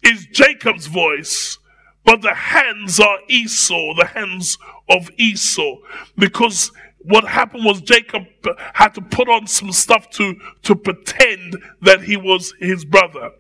is 0.03 0.27
Jacob's 0.27 0.87
voice, 0.87 1.59
but 2.05 2.23
the 2.23 2.35
hands 2.35 2.99
are 2.99 3.19
Esau, 3.29 3.95
the 3.95 4.07
hands 4.07 4.59
of 4.89 5.11
Esau. 5.19 5.77
Because 6.17 6.73
what 6.99 7.25
happened 7.25 7.65
was 7.65 7.81
Jacob 7.81 8.25
had 8.75 8.95
to 8.95 9.01
put 9.01 9.29
on 9.29 9.47
some 9.47 9.73
stuff 9.73 10.11
to, 10.11 10.35
to 10.63 10.75
pretend 10.75 11.57
that 11.83 12.03
he 12.03 12.17
was 12.17 12.55
his 12.59 12.85
brother. 12.85 13.31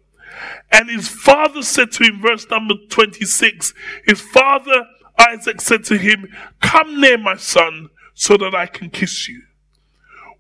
And 0.71 0.89
his 0.89 1.09
father 1.09 1.63
said 1.63 1.91
to 1.93 2.05
him, 2.05 2.21
verse 2.23 2.47
number 2.51 2.75
26, 2.89 3.75
his 4.07 4.21
father 4.21 4.87
Isaac 5.19 5.61
said 5.61 5.85
to 5.85 5.99
him, 5.99 6.29
Come 6.61 7.01
near, 7.01 7.19
my 7.19 7.37
son, 7.37 7.91
so 8.15 8.37
that 8.39 8.55
I 8.55 8.67
can 8.67 8.91
kiss 8.91 9.29
you. 9.29 9.43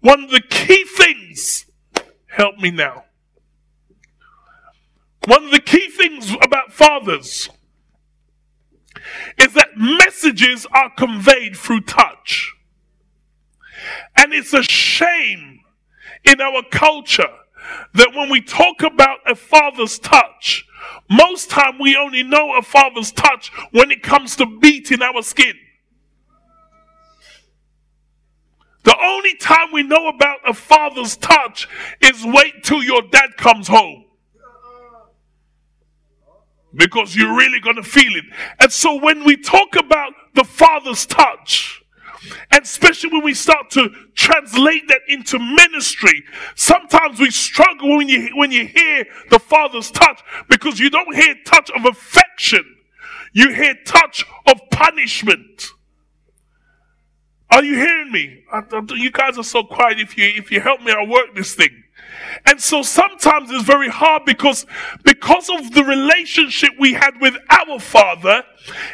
One 0.00 0.24
of 0.24 0.30
the 0.30 0.40
key 0.40 0.84
things, 0.84 1.66
help 2.26 2.56
me 2.58 2.70
now. 2.70 3.04
One 5.26 5.44
of 5.44 5.50
the 5.50 5.60
key 5.60 5.90
things 5.90 6.34
about 6.42 6.72
fathers 6.72 7.50
is 9.38 9.54
that 9.54 9.76
messages 9.76 10.66
are 10.72 10.90
conveyed 10.90 11.56
through 11.56 11.82
touch. 11.82 12.52
And 14.16 14.32
it's 14.32 14.52
a 14.52 14.62
shame 14.62 15.60
in 16.24 16.40
our 16.40 16.62
culture 16.70 17.36
that 17.94 18.14
when 18.14 18.30
we 18.30 18.40
talk 18.40 18.82
about 18.82 19.18
a 19.26 19.34
father's 19.34 19.98
touch, 19.98 20.66
most 21.08 21.50
time 21.50 21.78
we 21.78 21.96
only 21.96 22.22
know 22.22 22.56
a 22.56 22.62
father's 22.62 23.12
touch 23.12 23.50
when 23.70 23.90
it 23.90 24.02
comes 24.02 24.36
to 24.36 24.46
beating 24.46 25.02
our 25.02 25.22
skin. 25.22 25.54
The 28.82 28.96
only 28.98 29.36
time 29.36 29.72
we 29.72 29.82
know 29.82 30.08
about 30.08 30.38
a 30.46 30.54
father's 30.54 31.16
touch 31.16 31.68
is 32.00 32.24
wait 32.24 32.64
till 32.64 32.82
your 32.82 33.02
dad 33.02 33.36
comes 33.36 33.68
home 33.68 34.04
because 36.74 37.16
you're 37.16 37.36
really 37.36 37.60
going 37.60 37.76
to 37.76 37.82
feel 37.82 38.14
it. 38.16 38.24
And 38.60 38.72
so 38.72 39.00
when 39.00 39.24
we 39.24 39.36
talk 39.36 39.76
about 39.76 40.12
the 40.34 40.44
Father's 40.44 41.06
touch, 41.06 41.82
and 42.50 42.62
especially 42.62 43.10
when 43.10 43.24
we 43.24 43.34
start 43.34 43.70
to 43.70 43.90
translate 44.14 44.86
that 44.88 45.00
into 45.08 45.38
ministry, 45.38 46.22
sometimes 46.54 47.18
we 47.18 47.30
struggle 47.30 47.96
when 47.96 48.08
you, 48.08 48.30
when 48.34 48.52
you 48.52 48.66
hear 48.66 49.06
the 49.30 49.38
Father's 49.38 49.90
touch 49.90 50.20
because 50.48 50.78
you 50.78 50.90
don't 50.90 51.14
hear 51.14 51.34
touch 51.46 51.70
of 51.70 51.86
affection. 51.86 52.64
You 53.32 53.54
hear 53.54 53.74
touch 53.86 54.24
of 54.46 54.60
punishment. 54.70 55.66
Are 57.50 57.64
you 57.64 57.74
hearing 57.74 58.12
me? 58.12 58.44
You 58.96 59.10
guys 59.10 59.38
are 59.38 59.44
so 59.44 59.64
quiet. 59.64 59.98
If 59.98 60.16
you, 60.16 60.24
if 60.24 60.52
you 60.52 60.60
help 60.60 60.82
me, 60.82 60.92
I'll 60.92 61.08
work 61.08 61.34
this 61.34 61.54
thing. 61.54 61.82
And 62.46 62.60
so 62.60 62.82
sometimes 62.82 63.50
it's 63.50 63.64
very 63.64 63.88
hard 63.88 64.24
because, 64.24 64.66
because 65.04 65.48
of 65.48 65.72
the 65.72 65.84
relationship 65.84 66.70
we 66.78 66.92
had 66.92 67.20
with 67.20 67.34
our 67.48 67.78
Father, 67.78 68.42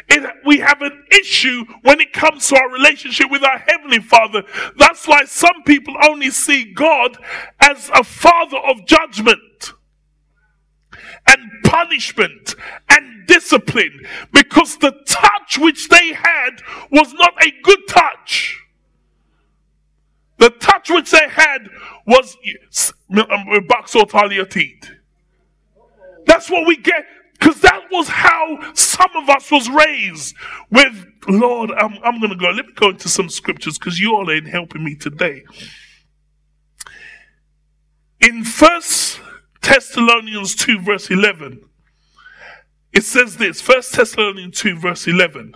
it, 0.08 0.30
we 0.44 0.58
have 0.58 0.82
an 0.82 1.04
issue 1.10 1.64
when 1.82 2.00
it 2.00 2.12
comes 2.12 2.48
to 2.48 2.56
our 2.56 2.70
relationship 2.70 3.30
with 3.30 3.44
our 3.44 3.58
Heavenly 3.58 4.00
Father. 4.00 4.42
That's 4.76 5.06
why 5.06 5.24
some 5.24 5.62
people 5.64 5.94
only 6.08 6.30
see 6.30 6.72
God 6.72 7.18
as 7.60 7.90
a 7.94 8.04
Father 8.04 8.58
of 8.58 8.86
judgment 8.86 9.72
and 11.26 11.40
punishment 11.64 12.54
and 12.88 13.26
discipline 13.26 14.06
because 14.32 14.78
the 14.78 14.92
touch 15.06 15.58
which 15.58 15.88
they 15.88 16.12
had 16.12 16.62
was 16.90 17.12
not 17.14 17.34
a 17.44 17.52
good 17.62 17.80
touch. 17.88 18.65
The 20.38 20.50
touch 20.50 20.90
which 20.90 21.10
they 21.10 21.28
had 21.28 21.68
was 22.06 22.36
um, 23.10 24.48
teeth. 24.50 24.90
That's 26.26 26.50
what 26.50 26.66
we 26.66 26.76
get 26.76 27.06
because 27.38 27.60
that 27.60 27.82
was 27.90 28.08
how 28.08 28.72
some 28.74 29.10
of 29.16 29.28
us 29.28 29.50
was 29.50 29.68
raised 29.70 30.34
with 30.70 31.06
Lord. 31.28 31.70
I'm, 31.70 31.98
I'm 32.02 32.18
going 32.20 32.30
to 32.30 32.36
go. 32.36 32.50
Let 32.50 32.66
me 32.66 32.72
go 32.74 32.90
into 32.90 33.08
some 33.08 33.28
scriptures 33.28 33.78
because 33.78 33.98
you 34.00 34.14
all 34.14 34.30
ain't 34.30 34.48
helping 34.48 34.84
me 34.84 34.94
today. 34.94 35.44
In 38.20 38.44
First 38.44 39.20
Thessalonians 39.62 40.54
2 40.56 40.80
verse 40.80 41.10
11, 41.10 41.62
it 42.92 43.04
says 43.04 43.36
this. 43.36 43.60
First 43.60 43.92
Thessalonians 43.94 44.58
2 44.60 44.78
verse 44.78 45.06
11. 45.06 45.54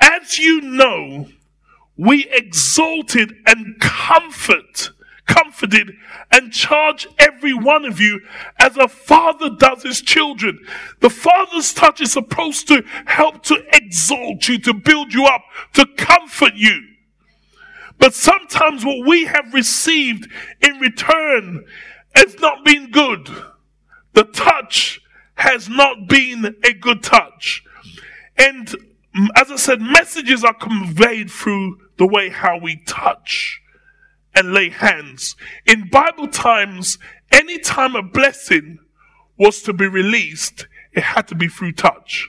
As 0.00 0.38
you 0.38 0.60
know, 0.62 1.28
we 1.96 2.26
exalted 2.30 3.34
and 3.46 3.80
comfort, 3.80 4.90
comforted 5.26 5.92
and 6.30 6.52
charge 6.52 7.08
every 7.18 7.54
one 7.54 7.84
of 7.84 8.00
you 8.00 8.20
as 8.58 8.76
a 8.76 8.88
father 8.88 9.50
does 9.50 9.82
his 9.82 10.00
children. 10.00 10.58
The 11.00 11.10
father's 11.10 11.72
touch 11.72 12.00
is 12.00 12.12
supposed 12.12 12.68
to 12.68 12.84
help 13.06 13.42
to 13.44 13.64
exalt 13.72 14.48
you, 14.48 14.58
to 14.60 14.74
build 14.74 15.14
you 15.14 15.24
up, 15.24 15.42
to 15.74 15.86
comfort 15.96 16.54
you. 16.54 16.82
But 17.98 18.14
sometimes 18.14 18.84
what 18.84 19.06
we 19.06 19.24
have 19.24 19.54
received 19.54 20.30
in 20.60 20.78
return 20.78 21.64
has 22.14 22.38
not 22.40 22.64
been 22.64 22.90
good. 22.90 23.28
The 24.12 24.24
touch 24.24 25.00
has 25.36 25.68
not 25.68 26.08
been 26.08 26.56
a 26.64 26.72
good 26.72 27.02
touch. 27.02 27.64
And 28.36 28.66
mm, 29.16 29.28
as 29.36 29.50
I 29.50 29.56
said, 29.56 29.80
messages 29.80 30.44
are 30.44 30.54
conveyed 30.54 31.30
through 31.30 31.78
the 31.98 32.06
way 32.06 32.28
how 32.28 32.58
we 32.58 32.82
touch 32.86 33.60
and 34.34 34.52
lay 34.52 34.68
hands. 34.68 35.34
In 35.64 35.88
Bible 35.88 36.28
times, 36.28 36.98
any 37.32 37.58
time 37.58 37.96
a 37.96 38.02
blessing 38.02 38.78
was 39.38 39.62
to 39.62 39.72
be 39.72 39.86
released, 39.86 40.66
it 40.92 41.02
had 41.02 41.28
to 41.28 41.34
be 41.34 41.48
through 41.48 41.72
touch. 41.72 42.28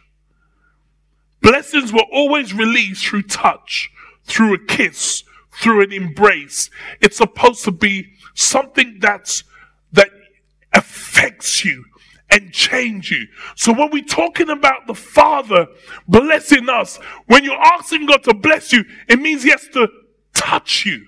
Blessings 1.41 1.93
were 1.93 2.05
always 2.11 2.53
released 2.53 3.05
through 3.05 3.23
touch, 3.23 3.89
through 4.25 4.53
a 4.53 4.65
kiss, 4.65 5.23
through 5.51 5.83
an 5.83 5.93
embrace. 5.93 6.69
It's 7.01 7.17
supposed 7.17 7.63
to 7.65 7.71
be 7.71 8.13
something 8.33 8.97
that's, 8.99 9.43
that 9.91 10.09
affects 10.73 11.63
you 11.63 11.85
and 12.29 12.51
change 12.51 13.11
you. 13.11 13.27
So 13.55 13.71
when 13.73 13.89
we're 13.91 14.03
talking 14.03 14.49
about 14.49 14.87
the 14.87 14.93
Father 14.93 15.67
blessing 16.07 16.69
us, 16.69 16.97
when 17.27 17.43
you're 17.43 17.61
asking 17.61 18.05
God 18.05 18.23
to 18.23 18.33
bless 18.33 18.73
you, 18.73 18.83
it 19.07 19.19
means 19.19 19.43
He 19.43 19.49
has 19.49 19.67
to 19.69 19.87
touch 20.33 20.85
you. 20.85 21.05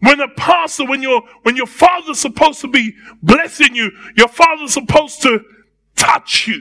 When 0.00 0.20
a 0.20 0.28
pastor, 0.28 0.86
when 0.86 1.02
your 1.02 1.22
when 1.42 1.56
your 1.56 1.66
father's 1.66 2.20
supposed 2.20 2.60
to 2.60 2.68
be 2.68 2.94
blessing 3.22 3.74
you, 3.74 3.90
your 4.16 4.28
father's 4.28 4.72
supposed 4.72 5.22
to 5.22 5.40
touch 5.96 6.46
you. 6.46 6.60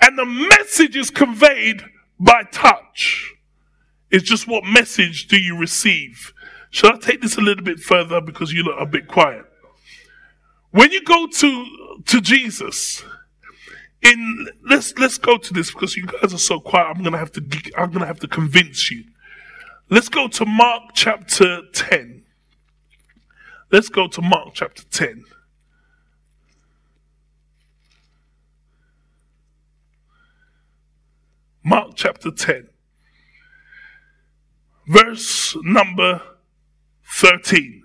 And 0.00 0.18
the 0.18 0.26
message 0.26 0.96
is 0.96 1.08
conveyed 1.08 1.82
by 2.20 2.42
touch. 2.52 3.34
It's 4.10 4.24
just 4.24 4.46
what 4.46 4.64
message 4.64 5.28
do 5.28 5.38
you 5.38 5.58
receive? 5.58 6.34
Shall 6.70 6.94
I 6.94 6.98
take 6.98 7.22
this 7.22 7.38
a 7.38 7.40
little 7.40 7.64
bit 7.64 7.80
further 7.80 8.20
because 8.20 8.52
you 8.52 8.64
look 8.64 8.76
a 8.78 8.86
bit 8.86 9.08
quiet? 9.08 9.44
When 10.74 10.90
you 10.90 11.04
go 11.04 11.28
to 11.28 12.02
to 12.06 12.20
Jesus, 12.20 13.04
in 14.02 14.48
let's 14.68 14.98
let's 14.98 15.18
go 15.18 15.38
to 15.38 15.54
this 15.54 15.70
because 15.70 15.96
you 15.96 16.04
guys 16.04 16.34
are 16.34 16.38
so 16.38 16.58
quiet. 16.58 16.88
I'm 16.96 17.04
gonna 17.04 17.16
have 17.16 17.30
to 17.34 17.42
I'm 17.78 17.92
gonna 17.92 18.06
have 18.06 18.18
to 18.20 18.26
convince 18.26 18.90
you. 18.90 19.04
Let's 19.88 20.08
go 20.08 20.26
to 20.26 20.44
Mark 20.44 20.82
chapter 20.94 21.62
ten. 21.72 22.24
Let's 23.70 23.88
go 23.88 24.08
to 24.08 24.20
Mark 24.20 24.54
chapter 24.54 24.82
ten. 24.90 25.24
Mark 31.66 31.92
chapter 31.94 32.30
10, 32.30 32.68
verse 34.86 35.56
number 35.62 36.20
13. 37.06 37.83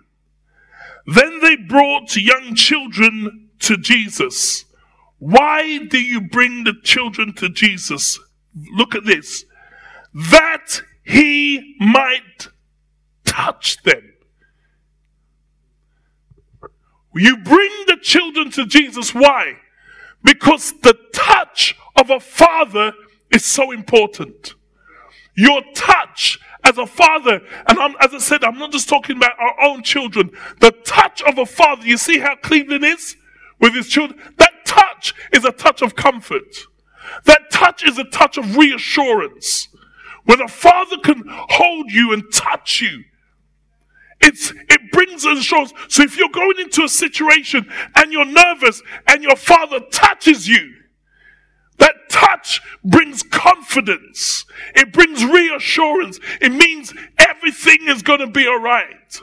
Then 1.16 1.40
they 1.40 1.56
brought 1.56 2.16
young 2.16 2.54
children 2.54 3.50
to 3.60 3.78
Jesus. 3.78 4.66
Why 5.18 5.80
do 5.86 6.00
you 6.00 6.22
bring 6.22 6.66
the 6.66 6.76
children 6.84 7.34
to 7.36 7.50
Jesus? 7.50 8.20
Look 8.76 8.94
at 8.94 9.06
this. 9.06 9.46
That 10.14 10.82
he 11.04 11.76
might 11.80 12.50
touch 13.26 13.82
them. 13.84 14.14
You 17.16 17.38
bring 17.38 17.72
the 17.88 17.98
children 18.02 18.52
to 18.52 18.68
Jesus. 18.68 19.14
Why? 19.14 19.54
Because 20.24 20.74
the 20.82 20.96
touch 21.12 21.76
of 21.96 22.12
a 22.12 22.20
father 22.20 22.94
is 23.32 23.44
so 23.44 23.72
important. 23.72 24.54
Your 25.36 25.62
touch 25.74 26.40
as 26.70 26.78
a 26.78 26.86
father, 26.86 27.42
and 27.68 27.80
I'm, 27.80 27.96
as 28.00 28.14
I 28.14 28.20
said, 28.20 28.44
I'm 28.44 28.60
not 28.60 28.72
just 28.72 28.88
talking 28.88 29.18
about 29.18 29.34
our 29.40 29.62
own 29.62 29.82
children. 29.82 30.30
The 30.60 30.72
touch 30.72 31.22
of 31.24 31.38
a 31.40 31.46
father, 31.46 31.86
you 31.86 31.98
see 31.98 32.20
how 32.20 32.36
Cleveland 32.36 32.86
is 32.86 33.18
with 33.60 33.74
his 33.74 33.90
children? 33.90 34.20
That 34.38 34.66
touch 34.66 35.16
is 35.34 35.44
a 35.44 35.52
touch 35.52 35.82
of 35.82 35.96
comfort. 35.96 36.56
That 37.26 37.50
touch 37.52 37.84
is 37.84 37.98
a 37.98 38.04
touch 38.04 38.38
of 38.38 38.56
reassurance. 38.56 39.68
When 40.26 40.42
a 40.42 40.48
father 40.48 40.98
can 41.04 41.24
hold 41.28 41.92
you 41.92 42.14
and 42.14 42.24
touch 42.32 42.82
you, 42.82 43.04
it's, 44.22 44.52
it 44.70 44.92
brings 44.92 45.26
assurance. 45.26 45.74
So 45.88 46.04
if 46.04 46.18
you're 46.18 46.30
going 46.30 46.60
into 46.60 46.84
a 46.84 46.90
situation 46.90 47.68
and 47.96 48.12
you're 48.12 48.26
nervous 48.26 48.84
and 49.08 49.24
your 49.24 49.38
father 49.38 49.80
touches 49.92 50.48
you, 50.48 50.76
that 51.80 51.96
touch 52.10 52.62
brings 52.84 53.24
confidence. 53.24 54.46
It 54.76 54.94
brings 54.94 55.24
reassurance. 55.24 56.20
It 56.42 56.52
means 56.52 56.94
everything 57.18 57.80
is 57.88 58.02
going 58.02 58.20
to 58.20 58.28
be 58.28 58.48
all 58.48 58.60
right. 58.60 59.22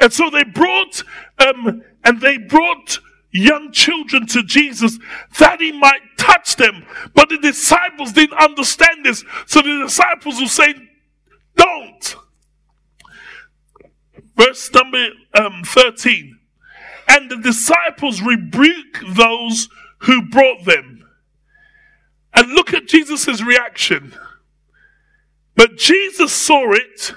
And 0.00 0.12
so 0.12 0.30
they 0.30 0.44
brought, 0.44 1.02
um, 1.38 1.82
and 2.04 2.20
they 2.20 2.38
brought 2.38 3.00
young 3.32 3.72
children 3.72 4.26
to 4.26 4.42
Jesus 4.44 4.98
that 5.38 5.60
he 5.60 5.72
might 5.72 6.02
touch 6.16 6.56
them. 6.56 6.86
But 7.14 7.28
the 7.28 7.38
disciples 7.38 8.12
didn't 8.12 8.38
understand 8.38 9.04
this. 9.04 9.24
So 9.46 9.60
the 9.60 9.82
disciples 9.84 10.40
will 10.40 10.48
say, 10.48 10.74
don't. 11.56 12.16
Verse 14.36 14.72
number 14.72 15.08
um, 15.34 15.62
13. 15.64 16.38
And 17.08 17.30
the 17.30 17.36
disciples 17.36 18.22
rebuke 18.22 19.00
those 19.08 19.68
who 19.98 20.28
brought 20.28 20.64
them. 20.64 20.93
And 22.34 22.52
look 22.52 22.74
at 22.74 22.86
Jesus' 22.86 23.42
reaction. 23.42 24.14
But 25.54 25.76
Jesus 25.76 26.32
saw 26.32 26.72
it, 26.72 27.14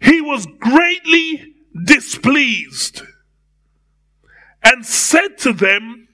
he 0.00 0.20
was 0.20 0.46
greatly 0.60 1.54
displeased, 1.84 3.02
and 4.62 4.84
said 4.84 5.38
to 5.38 5.52
them, 5.52 6.08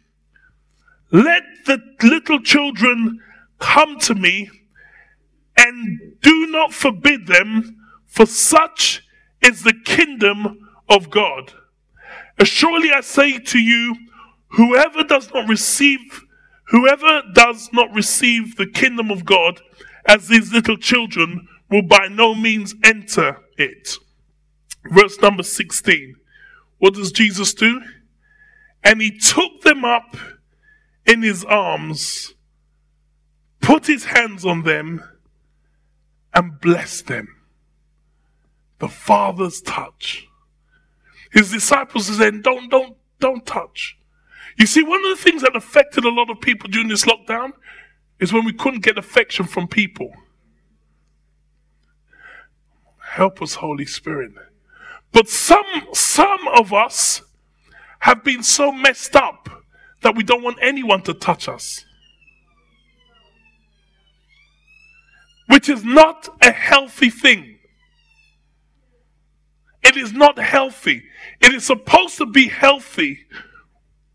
Let 1.10 1.42
the 1.66 1.80
little 2.02 2.40
children 2.40 3.20
come 3.58 3.98
to 4.00 4.14
me, 4.14 4.50
and 5.56 5.98
do 6.22 6.46
not 6.46 6.72
forbid 6.72 7.26
them, 7.26 7.76
for 8.06 8.26
such 8.26 9.02
is 9.40 9.62
the 9.62 9.74
kingdom 9.84 10.68
of 10.88 11.10
God. 11.10 11.52
Surely 12.42 12.90
I 12.92 13.00
say 13.00 13.38
to 13.38 13.58
you, 13.58 13.96
whoever 14.48 15.02
does 15.04 15.32
not 15.32 15.48
receive 15.48 16.24
Whoever 16.72 17.22
does 17.34 17.68
not 17.74 17.94
receive 17.94 18.56
the 18.56 18.66
kingdom 18.66 19.10
of 19.10 19.26
God 19.26 19.60
as 20.06 20.28
these 20.28 20.52
little 20.54 20.78
children 20.78 21.46
will 21.70 21.82
by 21.82 22.08
no 22.08 22.34
means 22.34 22.74
enter 22.82 23.40
it. 23.58 23.90
Verse 24.90 25.20
number 25.20 25.42
16. 25.42 26.16
What 26.78 26.94
does 26.94 27.12
Jesus 27.12 27.52
do? 27.52 27.82
And 28.82 29.02
he 29.02 29.16
took 29.16 29.60
them 29.60 29.84
up 29.84 30.16
in 31.04 31.20
his 31.20 31.44
arms, 31.44 32.32
put 33.60 33.86
his 33.86 34.06
hands 34.06 34.46
on 34.46 34.62
them, 34.62 35.04
and 36.32 36.58
blessed 36.58 37.06
them. 37.06 37.28
The 38.78 38.88
Father's 38.88 39.60
touch. 39.60 40.26
His 41.32 41.52
disciples 41.52 42.08
are 42.08 42.14
saying, 42.14 42.40
don't, 42.40 42.70
don't, 42.70 42.96
don't 43.20 43.44
touch. 43.44 43.98
You 44.58 44.66
see, 44.66 44.82
one 44.82 45.04
of 45.04 45.16
the 45.16 45.22
things 45.22 45.42
that 45.42 45.56
affected 45.56 46.04
a 46.04 46.10
lot 46.10 46.30
of 46.30 46.40
people 46.40 46.68
during 46.68 46.88
this 46.88 47.04
lockdown 47.04 47.52
is 48.20 48.32
when 48.32 48.44
we 48.44 48.52
couldn't 48.52 48.84
get 48.84 48.98
affection 48.98 49.46
from 49.46 49.66
people. 49.66 50.12
Help 52.98 53.42
us, 53.42 53.54
Holy 53.56 53.86
Spirit. 53.86 54.32
But 55.12 55.28
some, 55.28 55.64
some 55.92 56.48
of 56.56 56.72
us 56.72 57.22
have 58.00 58.24
been 58.24 58.42
so 58.42 58.72
messed 58.72 59.16
up 59.16 59.48
that 60.02 60.16
we 60.16 60.22
don't 60.22 60.42
want 60.42 60.58
anyone 60.60 61.02
to 61.02 61.14
touch 61.14 61.48
us. 61.48 61.84
Which 65.48 65.68
is 65.68 65.84
not 65.84 66.28
a 66.40 66.50
healthy 66.50 67.10
thing. 67.10 67.58
It 69.82 69.96
is 69.96 70.12
not 70.12 70.38
healthy. 70.38 71.02
It 71.40 71.52
is 71.52 71.66
supposed 71.66 72.16
to 72.18 72.26
be 72.26 72.48
healthy 72.48 73.26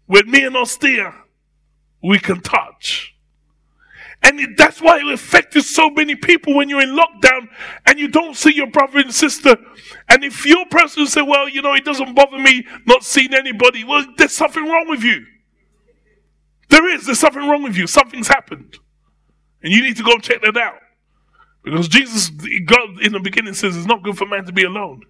with 0.08 0.26
me 0.26 0.46
and 0.46 0.56
Austere, 0.56 1.14
we 2.02 2.20
can 2.20 2.42
touch. 2.42 3.14
And 4.24 4.40
that's 4.58 4.82
why 4.82 4.98
it 4.98 5.14
affected 5.14 5.64
so 5.64 5.90
many 5.90 6.16
people 6.16 6.56
when 6.56 6.70
you're 6.70 6.82
in 6.82 6.98
lockdown 6.98 7.48
and 7.86 8.00
you 8.00 8.08
don't 8.08 8.36
see 8.36 8.54
your 8.54 8.68
brother 8.68 9.00
and 9.00 9.14
sister. 9.14 9.56
And 10.10 10.24
if 10.24 10.46
your 10.46 10.66
person 10.68 11.06
say, 11.06 11.22
well, 11.22 11.48
you 11.48 11.62
know, 11.62 11.74
it 11.74 11.86
doesn't 11.86 12.16
bother 12.16 12.40
me 12.40 12.66
not 12.86 13.04
seeing 13.04 13.34
anybody, 13.34 13.84
well, 13.84 14.06
there's 14.18 14.32
something 14.32 14.66
wrong 14.66 14.88
with 14.90 15.04
you. 15.04 15.26
There 16.70 16.90
is, 16.90 17.06
there's 17.06 17.20
something 17.20 17.48
wrong 17.48 17.64
with 17.64 17.78
you. 17.78 17.86
Something's 17.86 18.28
happened. 18.28 18.78
And 19.62 19.72
you 19.72 19.84
need 19.84 19.98
to 19.98 20.04
go 20.04 20.18
check 20.18 20.42
that 20.42 20.58
out. 20.58 20.80
Because 21.64 21.88
Jesus, 21.88 22.30
God 22.30 23.02
in 23.02 23.12
the 23.14 23.20
beginning 23.20 23.54
says 23.54 23.78
it's 23.78 23.86
not 23.86 24.04
good 24.04 24.18
for 24.18 24.26
man 24.26 24.46
to 24.46 24.52
be 24.52 24.64
alone. 24.64 25.04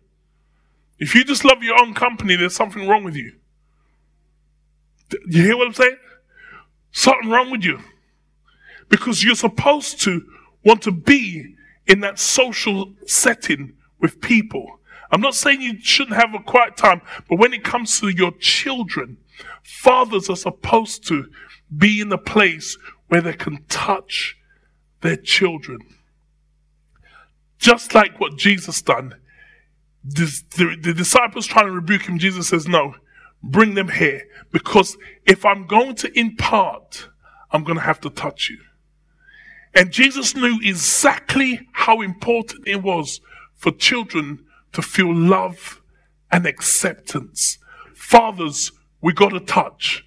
If 0.99 1.15
you 1.15 1.23
just 1.23 1.45
love 1.45 1.61
your 1.61 1.79
own 1.79 1.93
company, 1.93 2.35
there's 2.35 2.55
something 2.55 2.87
wrong 2.87 3.03
with 3.03 3.15
you. 3.15 3.33
You 5.27 5.43
hear 5.43 5.57
what 5.57 5.67
I'm 5.67 5.73
saying? 5.73 5.97
Something 6.91 7.29
wrong 7.29 7.51
with 7.51 7.63
you. 7.63 7.79
Because 8.89 9.23
you're 9.23 9.35
supposed 9.35 10.01
to 10.01 10.25
want 10.63 10.81
to 10.83 10.91
be 10.91 11.55
in 11.85 12.01
that 12.01 12.19
social 12.19 12.93
setting 13.05 13.73
with 13.99 14.21
people. 14.21 14.79
I'm 15.11 15.21
not 15.21 15.35
saying 15.35 15.61
you 15.61 15.79
shouldn't 15.79 16.17
have 16.17 16.33
a 16.33 16.39
quiet 16.39 16.75
time, 16.75 17.01
but 17.29 17.39
when 17.39 17.53
it 17.53 17.63
comes 17.63 17.99
to 17.99 18.09
your 18.09 18.31
children, 18.39 19.17
fathers 19.63 20.29
are 20.29 20.35
supposed 20.35 21.07
to 21.07 21.29
be 21.75 22.01
in 22.01 22.11
a 22.11 22.17
place 22.17 22.77
where 23.07 23.21
they 23.21 23.33
can 23.33 23.63
touch 23.69 24.37
their 25.01 25.15
children. 25.15 25.79
Just 27.59 27.93
like 27.93 28.19
what 28.19 28.37
Jesus 28.37 28.81
done. 28.81 29.15
The, 30.03 30.93
disciples 30.95 31.47
trying 31.47 31.65
to 31.65 31.71
rebuke 31.71 32.03
him, 32.03 32.17
Jesus 32.17 32.47
says, 32.47 32.67
No, 32.67 32.95
bring 33.43 33.75
them 33.75 33.89
here. 33.89 34.23
Because 34.51 34.97
if 35.25 35.45
I'm 35.45 35.67
going 35.67 35.95
to 35.95 36.19
impart, 36.19 37.09
I'm 37.51 37.63
going 37.63 37.77
to 37.77 37.83
have 37.83 38.01
to 38.01 38.09
touch 38.09 38.49
you. 38.49 38.59
And 39.73 39.91
Jesus 39.91 40.35
knew 40.35 40.59
exactly 40.63 41.67
how 41.71 42.01
important 42.01 42.67
it 42.67 42.81
was 42.81 43.21
for 43.55 43.71
children 43.71 44.43
to 44.73 44.81
feel 44.81 45.13
love 45.13 45.81
and 46.31 46.45
acceptance. 46.45 47.59
Fathers, 47.93 48.71
we 49.01 49.13
got 49.13 49.29
to 49.29 49.39
touch, 49.39 50.05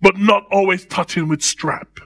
but 0.00 0.16
not 0.16 0.44
always 0.50 0.86
touching 0.86 1.28
with 1.28 1.42
strap. 1.42 1.98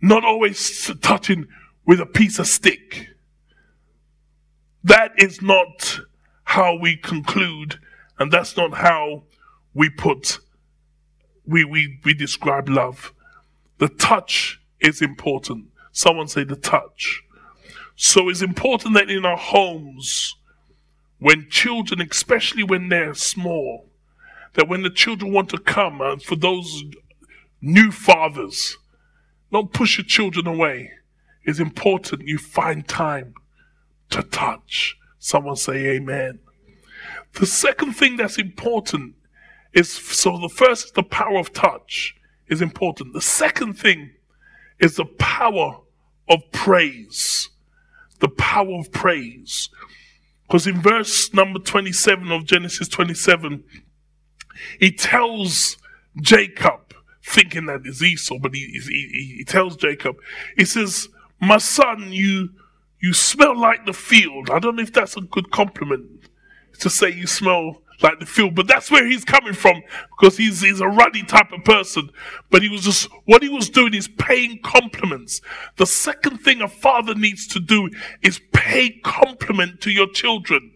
Not 0.00 0.24
always 0.24 0.90
touching 1.00 1.46
with 1.86 2.00
a 2.00 2.06
piece 2.06 2.38
of 2.38 2.46
stick. 2.46 3.08
That 4.82 5.12
is 5.18 5.42
not 5.42 6.00
how 6.44 6.76
we 6.76 6.96
conclude, 6.96 7.78
and 8.18 8.30
that's 8.30 8.56
not 8.56 8.74
how 8.74 9.24
we 9.76 9.90
put, 9.90 10.38
we, 11.46 11.62
we, 11.62 11.98
we 12.02 12.14
describe 12.14 12.66
love. 12.66 13.12
The 13.76 13.88
touch 13.88 14.58
is 14.80 15.02
important. 15.02 15.66
Someone 15.92 16.28
say 16.28 16.44
the 16.44 16.56
touch. 16.56 17.22
So 17.94 18.30
it's 18.30 18.40
important 18.40 18.94
that 18.94 19.10
in 19.10 19.26
our 19.26 19.36
homes, 19.36 20.34
when 21.18 21.48
children, 21.50 22.00
especially 22.00 22.62
when 22.62 22.88
they're 22.88 23.14
small, 23.14 23.90
that 24.54 24.66
when 24.66 24.82
the 24.82 24.90
children 24.90 25.30
want 25.30 25.50
to 25.50 25.58
come, 25.58 26.00
and 26.00 26.22
for 26.22 26.36
those 26.36 26.84
new 27.60 27.90
fathers, 27.90 28.78
don't 29.52 29.74
push 29.74 29.98
your 29.98 30.06
children 30.06 30.46
away. 30.46 30.90
It's 31.44 31.60
important 31.60 32.26
you 32.26 32.38
find 32.38 32.88
time 32.88 33.34
to 34.08 34.22
touch. 34.22 34.96
Someone 35.18 35.56
say 35.56 35.96
amen. 35.96 36.38
The 37.34 37.46
second 37.46 37.92
thing 37.92 38.16
that's 38.16 38.38
important 38.38 39.16
is 39.72 39.90
so 39.92 40.38
the 40.38 40.48
first 40.48 40.86
is 40.86 40.92
the 40.92 41.02
power 41.02 41.38
of 41.38 41.52
touch 41.52 42.16
is 42.48 42.62
important. 42.62 43.12
The 43.12 43.20
second 43.20 43.74
thing 43.74 44.12
is 44.78 44.96
the 44.96 45.04
power 45.04 45.80
of 46.28 46.40
praise. 46.52 47.50
The 48.20 48.28
power 48.28 48.78
of 48.78 48.92
praise. 48.92 49.68
Because 50.46 50.66
in 50.66 50.80
verse 50.80 51.32
number 51.34 51.58
27 51.58 52.30
of 52.30 52.44
Genesis 52.44 52.88
27, 52.88 53.64
he 54.78 54.92
tells 54.92 55.76
Jacob, 56.20 56.94
thinking 57.22 57.66
that 57.66 57.82
it's 57.84 58.02
Esau, 58.02 58.38
but 58.38 58.54
he, 58.54 58.80
he, 58.86 59.34
he 59.38 59.44
tells 59.44 59.76
Jacob, 59.76 60.16
he 60.56 60.64
says, 60.64 61.08
My 61.40 61.58
son, 61.58 62.12
you 62.12 62.50
you 63.00 63.12
smell 63.12 63.58
like 63.58 63.84
the 63.84 63.92
field. 63.92 64.50
I 64.50 64.58
don't 64.58 64.76
know 64.76 64.82
if 64.82 64.92
that's 64.92 65.16
a 65.16 65.20
good 65.20 65.50
compliment 65.50 66.06
to 66.80 66.90
say 66.90 67.10
you 67.10 67.26
smell 67.26 67.82
like 68.02 68.20
the 68.20 68.26
field, 68.26 68.54
but 68.54 68.66
that's 68.66 68.90
where 68.90 69.06
he's 69.06 69.24
coming 69.24 69.54
from 69.54 69.82
because 70.10 70.36
he's, 70.36 70.60
he's 70.60 70.80
a 70.80 70.88
ruddy 70.88 71.22
type 71.22 71.52
of 71.52 71.64
person. 71.64 72.10
But 72.50 72.62
he 72.62 72.68
was 72.68 72.82
just, 72.82 73.08
what 73.24 73.42
he 73.42 73.48
was 73.48 73.70
doing 73.70 73.94
is 73.94 74.08
paying 74.08 74.60
compliments. 74.62 75.40
The 75.76 75.86
second 75.86 76.38
thing 76.38 76.60
a 76.60 76.68
father 76.68 77.14
needs 77.14 77.46
to 77.48 77.60
do 77.60 77.90
is 78.22 78.40
pay 78.52 78.90
compliment 78.90 79.80
to 79.82 79.90
your 79.90 80.08
children. 80.08 80.72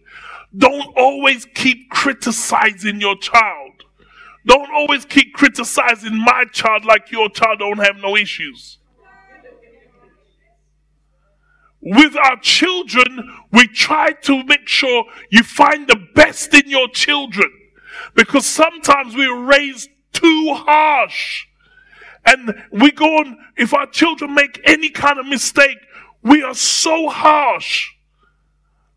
Don't 0.55 0.95
always 0.97 1.45
keep 1.45 1.89
criticizing 1.89 2.99
your 2.99 3.17
child. 3.17 3.83
Don't 4.45 4.71
always 4.71 5.05
keep 5.05 5.33
criticizing 5.33 6.17
my 6.17 6.45
child 6.51 6.83
like 6.83 7.11
your 7.11 7.29
child 7.29 7.59
don't 7.59 7.77
have 7.77 7.97
no 7.97 8.17
issues 8.17 8.79
with 11.81 12.15
our 12.15 12.39
children, 12.39 13.29
we 13.51 13.67
try 13.67 14.11
to 14.11 14.43
make 14.43 14.67
sure 14.67 15.05
you 15.29 15.43
find 15.43 15.87
the 15.87 15.99
best 16.13 16.53
in 16.53 16.69
your 16.69 16.87
children. 16.89 17.49
Because 18.15 18.45
sometimes 18.45 19.15
we're 19.15 19.43
raised 19.43 19.89
too 20.13 20.53
harsh. 20.53 21.45
And 22.25 22.53
we 22.71 22.91
go 22.91 23.05
on, 23.05 23.37
if 23.57 23.73
our 23.73 23.87
children 23.87 24.35
make 24.35 24.61
any 24.63 24.89
kind 24.89 25.19
of 25.19 25.25
mistake, 25.25 25.77
we 26.21 26.43
are 26.43 26.53
so 26.53 27.09
harsh. 27.09 27.89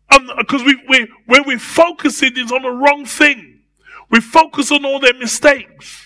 Because 0.09 0.61
uh, 0.61 0.65
we, 0.65 0.79
we, 0.87 1.11
where 1.25 1.41
we're 1.43 1.57
focusing 1.57 2.37
is 2.37 2.51
on 2.51 2.61
the 2.61 2.69
wrong 2.69 3.05
thing. 3.05 3.61
We 4.11 4.21
focus 4.21 4.71
on 4.71 4.85
all 4.85 4.99
their 4.99 5.15
mistakes. 5.15 6.04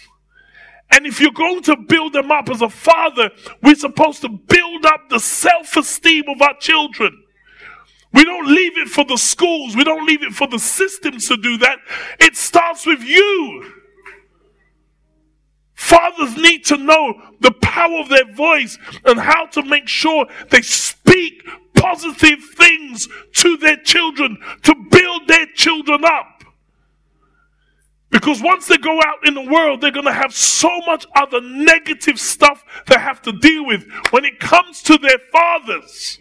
And 0.91 1.05
if 1.05 1.21
you're 1.21 1.31
going 1.31 1.61
to 1.63 1.77
build 1.77 2.13
them 2.13 2.31
up 2.31 2.49
as 2.49 2.61
a 2.61 2.69
father, 2.69 3.29
we're 3.61 3.75
supposed 3.75 4.21
to 4.21 4.29
build 4.29 4.85
up 4.85 5.09
the 5.09 5.19
self 5.19 5.77
esteem 5.77 6.23
of 6.27 6.41
our 6.41 6.57
children. 6.59 7.23
We 8.11 8.25
don't 8.25 8.47
leave 8.47 8.77
it 8.77 8.87
for 8.87 9.05
the 9.05 9.17
schools, 9.17 9.75
we 9.75 9.83
don't 9.83 10.05
leave 10.05 10.23
it 10.23 10.33
for 10.33 10.47
the 10.47 10.57
systems 10.57 11.27
to 11.27 11.37
do 11.37 11.57
that. 11.59 11.77
It 12.19 12.35
starts 12.35 12.85
with 12.85 13.03
you. 13.03 13.73
Fathers 15.75 16.35
need 16.35 16.65
to 16.65 16.77
know 16.77 17.13
the 17.39 17.51
power 17.51 17.99
of 17.99 18.09
their 18.09 18.29
voice 18.33 18.77
and 19.05 19.19
how 19.19 19.45
to 19.47 19.63
make 19.63 19.87
sure 19.87 20.25
they 20.49 20.61
speak 20.61 21.47
positive 21.73 22.39
things 22.55 23.07
to 23.33 23.55
their 23.57 23.77
children 23.77 24.37
to 24.63 24.75
build 24.91 25.27
their 25.27 25.45
children 25.55 26.03
up. 26.03 26.38
Because 28.09 28.41
once 28.41 28.67
they 28.67 28.77
go 28.77 28.99
out 29.01 29.27
in 29.27 29.35
the 29.35 29.49
world, 29.49 29.81
they're 29.81 29.91
going 29.91 30.05
to 30.05 30.13
have 30.13 30.33
so 30.33 30.79
much 30.87 31.05
other 31.15 31.41
negative 31.41 32.19
stuff 32.19 32.63
they 32.87 32.97
have 32.97 33.21
to 33.23 33.31
deal 33.31 33.65
with 33.65 33.85
when 34.09 34.25
it 34.25 34.39
comes 34.39 34.81
to 34.83 34.97
their 34.97 35.19
fathers. 35.31 36.17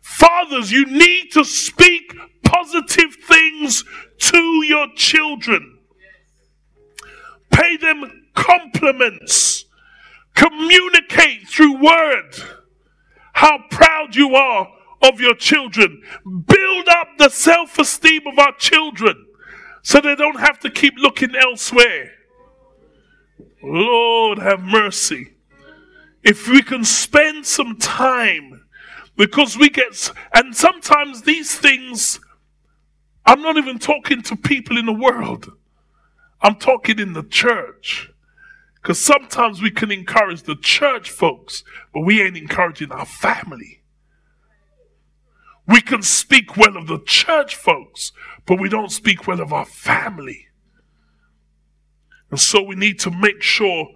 Fathers, 0.00 0.70
you 0.70 0.86
need 0.86 1.30
to 1.32 1.44
speak 1.44 2.14
positive 2.44 3.16
things 3.26 3.84
to 4.18 4.64
your 4.64 4.86
children. 4.94 5.78
Pay 7.50 7.76
them 7.76 8.28
compliments. 8.34 9.64
Communicate 10.34 11.48
through 11.48 11.82
word 11.82 12.32
how 13.34 13.58
proud 13.70 14.14
you 14.14 14.34
are 14.34 14.68
of 15.02 15.20
your 15.20 15.34
children. 15.34 16.02
Build 16.24 16.88
up 16.88 17.08
the 17.18 17.28
self 17.28 17.78
esteem 17.78 18.26
of 18.26 18.38
our 18.38 18.54
children 18.56 19.26
so 19.82 20.00
they 20.00 20.14
don't 20.14 20.40
have 20.40 20.58
to 20.60 20.70
keep 20.70 20.94
looking 20.96 21.34
elsewhere. 21.34 22.12
Lord, 23.62 24.38
have 24.38 24.60
mercy. 24.60 25.34
If 26.22 26.48
we 26.48 26.62
can 26.62 26.84
spend 26.84 27.46
some 27.46 27.76
time, 27.78 28.64
because 29.16 29.58
we 29.58 29.68
get, 29.68 30.10
and 30.32 30.56
sometimes 30.56 31.22
these 31.22 31.56
things, 31.56 32.20
I'm 33.26 33.42
not 33.42 33.56
even 33.56 33.78
talking 33.78 34.22
to 34.22 34.36
people 34.36 34.78
in 34.78 34.86
the 34.86 34.92
world. 34.92 35.52
I'm 36.40 36.56
talking 36.56 36.98
in 36.98 37.12
the 37.12 37.22
church. 37.22 38.10
Because 38.74 39.00
sometimes 39.00 39.62
we 39.62 39.70
can 39.70 39.92
encourage 39.92 40.42
the 40.42 40.56
church 40.56 41.08
folks, 41.08 41.62
but 41.94 42.00
we 42.00 42.20
ain't 42.20 42.36
encouraging 42.36 42.90
our 42.90 43.06
family. 43.06 43.82
We 45.68 45.80
can 45.80 46.02
speak 46.02 46.56
well 46.56 46.76
of 46.76 46.88
the 46.88 46.98
church 47.06 47.54
folks, 47.54 48.10
but 48.46 48.60
we 48.60 48.68
don't 48.68 48.90
speak 48.90 49.26
well 49.26 49.40
of 49.40 49.52
our 49.52 49.64
family. 49.64 50.46
And 52.30 52.40
so 52.40 52.62
we 52.62 52.74
need 52.74 52.98
to 53.00 53.10
make 53.10 53.42
sure 53.42 53.88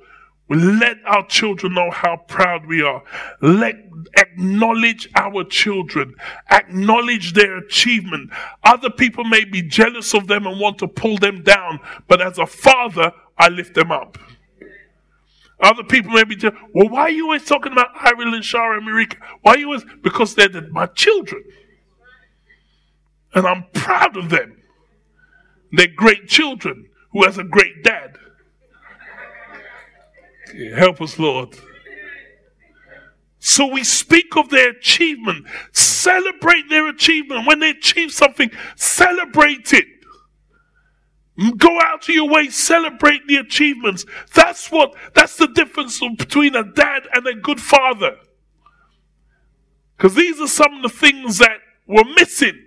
we 0.48 0.58
let 0.58 0.98
our 1.06 1.26
children 1.26 1.74
know 1.74 1.90
how 1.90 2.18
proud 2.28 2.66
we 2.66 2.80
are. 2.82 3.02
Let 3.42 3.74
acknowledge 4.16 5.08
our 5.16 5.42
children. 5.42 6.14
Acknowledge 6.50 7.32
their 7.32 7.56
achievement. 7.56 8.30
Other 8.62 8.90
people 8.90 9.24
may 9.24 9.44
be 9.44 9.62
jealous 9.62 10.14
of 10.14 10.28
them 10.28 10.46
and 10.46 10.60
want 10.60 10.78
to 10.78 10.88
pull 10.88 11.18
them 11.18 11.42
down, 11.42 11.80
but 12.06 12.20
as 12.20 12.38
a 12.38 12.46
father, 12.46 13.12
I 13.36 13.48
lift 13.48 13.74
them 13.74 13.90
up. 13.90 14.18
Other 15.58 15.82
people 15.82 16.12
may 16.12 16.24
be. 16.24 16.36
Well, 16.74 16.88
why 16.90 17.02
are 17.02 17.10
you 17.10 17.24
always 17.24 17.44
talking 17.44 17.72
about 17.72 17.88
Ireland, 17.96 18.44
Shara, 18.44 18.76
and 18.76 18.86
Marika? 18.86 19.16
Why 19.42 19.54
are 19.54 19.58
you 19.58 19.66
always? 19.66 19.84
Because 20.02 20.34
they're 20.34 20.48
the, 20.48 20.68
my 20.68 20.86
children. 20.86 21.42
And 23.36 23.46
I'm 23.46 23.66
proud 23.74 24.16
of 24.16 24.30
them. 24.30 24.56
They're 25.70 25.86
great 25.86 26.26
children 26.26 26.88
who 27.12 27.24
has 27.24 27.36
a 27.36 27.44
great 27.44 27.84
dad. 27.84 28.16
Help 30.74 31.02
us, 31.02 31.18
Lord. 31.18 31.56
So 33.38 33.66
we 33.66 33.84
speak 33.84 34.36
of 34.36 34.48
their 34.48 34.70
achievement, 34.70 35.46
celebrate 35.72 36.68
their 36.70 36.88
achievement. 36.88 37.46
When 37.46 37.60
they 37.60 37.70
achieve 37.70 38.10
something, 38.10 38.50
celebrate 38.74 39.72
it. 39.72 39.86
Go 41.58 41.78
out 41.80 42.02
to 42.02 42.14
your 42.14 42.30
way, 42.30 42.48
celebrate 42.48 43.26
the 43.26 43.36
achievements. 43.36 44.06
That's 44.34 44.72
what, 44.72 44.94
that's 45.14 45.36
the 45.36 45.48
difference 45.48 46.00
between 46.00 46.56
a 46.56 46.64
dad 46.64 47.02
and 47.12 47.26
a 47.26 47.34
good 47.34 47.60
father. 47.60 48.16
Because 49.96 50.14
these 50.14 50.40
are 50.40 50.48
some 50.48 50.74
of 50.76 50.82
the 50.82 50.88
things 50.88 51.36
that 51.38 51.58
were 51.86 52.04
missing. 52.16 52.65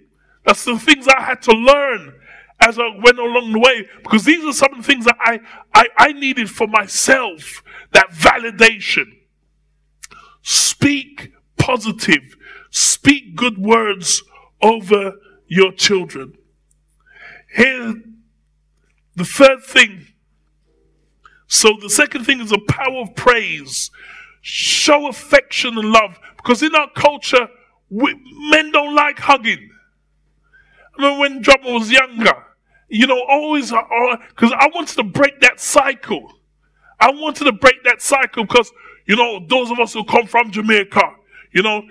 That's 0.50 0.66
the 0.66 0.80
things 0.80 1.08
I 1.08 1.22
had 1.22 1.44
to 1.44 1.52
learn 1.52 2.12
as 2.60 2.80
I 2.80 2.90
went 3.04 3.20
along 3.20 3.52
the 3.52 3.60
way. 3.60 3.88
Because 4.02 4.26
these 4.26 4.44
are 4.44 4.52
some 4.52 4.74
of 4.74 4.80
the 4.80 4.84
things 4.84 5.06
that 5.06 5.16
I, 5.20 5.42
I, 5.76 5.90
I 5.96 6.12
needed 6.12 6.50
for 6.50 6.66
myself 6.66 7.62
that 7.92 8.10
validation. 8.10 9.06
Speak 10.42 11.34
positive, 11.60 12.36
speak 12.72 13.36
good 13.36 13.60
words 13.60 14.24
over 14.60 15.18
your 15.46 15.72
children. 15.72 16.34
Here, 17.56 18.02
the 19.16 19.26
third 19.26 19.64
thing. 19.64 20.08
So, 21.46 21.78
the 21.80 21.92
second 21.92 22.26
thing 22.26 22.42
is 22.42 22.50
the 22.50 22.62
power 22.68 23.02
of 23.02 23.16
praise. 23.16 23.92
Show 24.42 25.10
affection 25.10 25.78
and 25.78 25.92
love. 25.92 26.20
Because 26.38 26.64
in 26.64 26.74
our 26.74 26.90
culture, 26.96 27.50
we, 27.92 28.16
men 28.50 28.72
don't 28.72 28.96
like 28.96 29.20
hugging. 29.20 29.69
Remember 31.00 31.20
when 31.22 31.42
Drummer 31.42 31.72
was 31.72 31.90
younger, 31.90 32.34
you 32.90 33.08
know, 33.08 33.24
always, 33.30 33.72
because 33.72 34.52
uh, 34.52 34.58
I 34.60 34.70
wanted 34.76 34.98
to 34.98 35.04
break 35.04 35.40
that 35.40 35.62
cycle. 35.62 36.34
I 37.00 37.10
wanted 37.12 37.46
to 37.46 37.54
break 37.54 37.86
that 37.86 38.02
cycle 38.02 38.44
because, 38.44 38.70
you 39.06 39.16
know, 39.16 39.40
those 39.48 39.72
of 39.72 39.80
us 39.80 39.94
who 39.94 40.04
come 40.04 40.28
from 40.28 40.52
Jamaica, 40.52 41.02
you 41.54 41.64
know, 41.64 41.84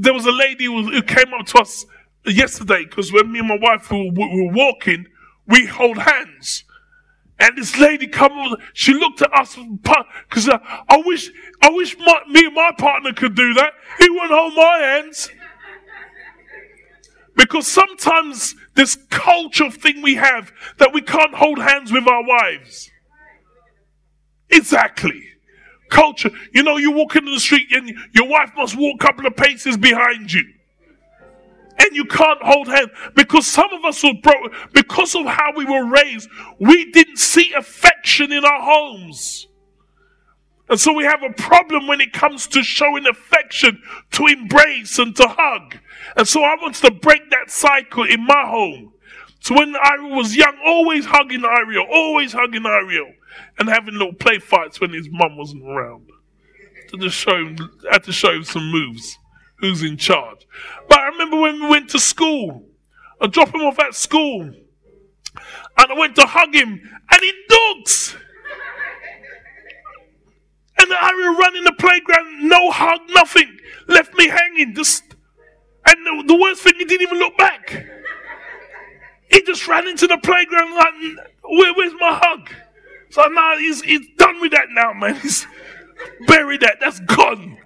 there 0.00 0.14
was 0.14 0.24
a 0.24 0.32
lady 0.32 0.64
who, 0.64 0.90
who 0.90 1.02
came 1.02 1.34
up 1.38 1.44
to 1.48 1.58
us 1.58 1.84
yesterday 2.24 2.84
because 2.84 3.12
when 3.12 3.30
me 3.30 3.40
and 3.40 3.48
my 3.48 3.58
wife 3.60 3.90
were, 3.90 4.10
were 4.10 4.52
walking, 4.52 5.04
we 5.46 5.66
hold 5.66 5.98
hands. 5.98 6.64
And 7.38 7.58
this 7.58 7.78
lady 7.78 8.06
come 8.06 8.32
over, 8.32 8.56
she 8.72 8.94
looked 8.94 9.20
at 9.20 9.30
us 9.34 9.58
because 10.30 10.48
uh, 10.48 10.58
I 10.88 11.02
wish, 11.04 11.30
I 11.60 11.68
wish 11.68 11.94
my, 11.98 12.22
me 12.30 12.46
and 12.46 12.54
my 12.54 12.70
partner 12.78 13.12
could 13.12 13.34
do 13.34 13.52
that. 13.52 13.74
He 13.98 14.08
wouldn't 14.08 14.30
hold 14.30 14.54
my 14.54 14.78
hands. 14.78 15.30
Because 17.36 17.66
sometimes 17.66 18.54
this 18.74 18.96
culture 19.10 19.70
thing 19.70 20.02
we 20.02 20.14
have 20.14 20.52
that 20.78 20.92
we 20.92 21.02
can't 21.02 21.34
hold 21.34 21.58
hands 21.58 21.92
with 21.92 22.08
our 22.08 22.26
wives. 22.26 22.90
Exactly. 24.50 25.22
Culture. 25.90 26.30
You 26.52 26.62
know, 26.62 26.78
you 26.78 26.92
walk 26.92 27.14
into 27.14 27.30
the 27.30 27.40
street 27.40 27.68
and 27.72 27.92
your 28.12 28.28
wife 28.28 28.52
must 28.56 28.76
walk 28.76 28.96
a 29.02 29.06
couple 29.06 29.26
of 29.26 29.36
paces 29.36 29.76
behind 29.76 30.32
you. 30.32 30.44
And 31.78 31.90
you 31.92 32.06
can't 32.06 32.42
hold 32.42 32.68
hands 32.68 32.90
because 33.14 33.46
some 33.46 33.70
of 33.72 33.84
us 33.84 34.02
were 34.02 34.14
broke 34.22 34.72
because 34.72 35.14
of 35.14 35.26
how 35.26 35.52
we 35.54 35.66
were 35.66 35.84
raised. 35.84 36.28
We 36.58 36.90
didn't 36.90 37.18
see 37.18 37.52
affection 37.52 38.32
in 38.32 38.44
our 38.46 38.62
homes. 38.62 39.46
And 40.68 40.80
so 40.80 40.92
we 40.92 41.04
have 41.04 41.22
a 41.22 41.32
problem 41.32 41.86
when 41.86 42.00
it 42.00 42.12
comes 42.12 42.46
to 42.48 42.62
showing 42.62 43.06
affection, 43.06 43.80
to 44.12 44.26
embrace 44.26 44.98
and 44.98 45.14
to 45.16 45.28
hug. 45.28 45.76
And 46.16 46.26
so 46.26 46.42
I 46.42 46.56
wanted 46.60 46.84
to 46.86 46.90
break 46.90 47.30
that 47.30 47.50
cycle 47.50 48.04
in 48.04 48.26
my 48.26 48.44
home. 48.46 48.92
So 49.40 49.54
when 49.54 49.76
I 49.76 49.98
was 50.00 50.34
young, 50.34 50.56
always 50.64 51.04
hugging 51.06 51.44
Ariel, 51.44 51.86
always 51.88 52.32
hugging 52.32 52.66
Ariel 52.66 53.12
and 53.58 53.68
having 53.68 53.94
little 53.94 54.14
play 54.14 54.38
fights 54.38 54.80
when 54.80 54.92
his 54.92 55.08
mum 55.08 55.36
wasn't 55.36 55.62
around. 55.62 56.08
To 56.88 56.96
just 56.98 57.16
show 57.16 57.36
him, 57.36 57.56
had 57.90 58.04
to 58.04 58.12
show 58.12 58.32
him 58.32 58.44
some 58.44 58.70
moves. 58.70 59.18
Who's 59.58 59.82
in 59.82 59.96
charge? 59.96 60.46
But 60.88 60.98
I 60.98 61.06
remember 61.08 61.40
when 61.40 61.62
we 61.62 61.68
went 61.68 61.90
to 61.90 61.98
school, 61.98 62.66
I 63.20 63.26
dropped 63.28 63.54
him 63.54 63.62
off 63.62 63.78
at 63.78 63.94
school, 63.94 64.42
and 64.42 64.64
I 65.78 65.94
went 65.96 66.16
to 66.16 66.26
hug 66.26 66.54
him, 66.54 66.80
and 67.10 67.20
he 67.20 67.32
dogs. 67.48 68.16
And 70.86 70.94
I 70.94 71.36
ran 71.40 71.56
in 71.56 71.64
the 71.64 71.72
playground, 71.72 72.48
no 72.48 72.70
hug, 72.70 73.00
nothing, 73.08 73.58
left 73.88 74.14
me 74.14 74.28
hanging. 74.28 74.72
Just, 74.72 75.02
and 75.84 76.06
the, 76.06 76.24
the 76.28 76.40
worst 76.40 76.62
thing, 76.62 76.74
he 76.76 76.84
didn't 76.84 77.02
even 77.02 77.18
look 77.18 77.36
back. 77.36 77.84
He 79.28 79.42
just 79.42 79.66
ran 79.66 79.88
into 79.88 80.06
the 80.06 80.18
playground 80.18 80.74
like, 80.74 80.94
Where, 81.42 81.74
where's 81.74 81.92
my 81.94 82.20
hug? 82.22 82.50
So 83.10 83.24
now 83.26 83.56
he's, 83.58 83.82
he's 83.82 84.06
done 84.16 84.40
with 84.40 84.52
that 84.52 84.68
now, 84.70 84.92
man. 84.92 85.16
He's 85.20 85.46
buried 86.26 86.60
that. 86.60 86.78
That's 86.80 87.00
gone. 87.00 87.58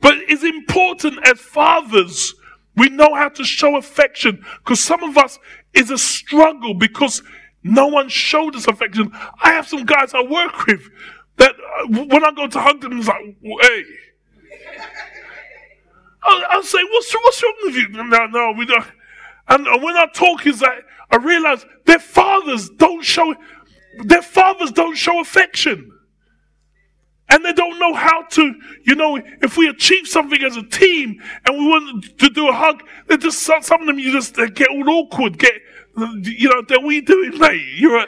But 0.00 0.14
it's 0.28 0.42
important 0.42 1.26
as 1.26 1.38
fathers, 1.40 2.34
we 2.76 2.88
know 2.88 3.14
how 3.14 3.28
to 3.30 3.44
show 3.44 3.76
affection 3.76 4.42
because 4.58 4.80
some 4.80 5.02
of 5.02 5.18
us 5.18 5.38
is 5.74 5.90
a 5.90 5.98
struggle 5.98 6.74
because 6.74 7.22
no 7.62 7.86
one 7.86 8.08
showed 8.08 8.56
us 8.56 8.66
affection. 8.66 9.10
I 9.42 9.52
have 9.52 9.68
some 9.68 9.84
guys 9.84 10.14
I 10.14 10.22
work 10.22 10.66
with 10.66 10.88
that 11.36 11.52
uh, 11.52 11.86
when 11.88 12.24
I 12.24 12.32
go 12.32 12.46
to 12.46 12.60
hug 12.60 12.80
them, 12.80 12.98
it's 12.98 13.08
like, 13.08 13.36
hey. 13.60 13.84
I'll, 16.24 16.62
say, 16.62 16.78
what's, 16.84 17.12
what's 17.12 17.42
wrong 17.42 17.54
with 17.64 17.74
you? 17.74 17.88
No, 17.88 18.26
no, 18.26 18.52
we 18.56 18.64
don't. 18.64 18.86
And 19.48 19.66
when 19.82 19.96
I 19.96 20.06
talk, 20.14 20.46
is 20.46 20.60
that 20.60 20.84
I 21.10 21.16
realize 21.16 21.66
their 21.84 21.98
fathers 21.98 22.70
don't 22.70 23.04
show 23.04 23.34
their 24.04 24.22
fathers 24.22 24.72
don't 24.72 24.96
show 24.96 25.20
affection. 25.20 25.90
And 27.28 27.44
they 27.44 27.52
don't 27.52 27.78
know 27.78 27.94
how 27.94 28.22
to, 28.22 28.54
you 28.82 28.94
know, 28.94 29.16
if 29.40 29.56
we 29.56 29.68
achieve 29.68 30.06
something 30.06 30.42
as 30.42 30.56
a 30.56 30.62
team 30.62 31.22
and 31.46 31.58
we 31.58 31.66
want 31.66 32.18
to 32.18 32.28
do 32.28 32.48
a 32.48 32.52
hug, 32.52 32.82
they 33.08 33.16
just, 33.16 33.38
some 33.40 33.80
of 33.80 33.86
them 33.86 33.98
you 33.98 34.12
just 34.12 34.34
get 34.54 34.68
all 34.68 34.88
awkward, 34.90 35.38
get, 35.38 35.54
you 35.96 36.48
know, 36.50 36.62
that 36.68 36.82
we 36.82 37.00
doing, 37.00 37.38
mate. 37.38 37.62
You're 37.76 38.00
a, 38.00 38.06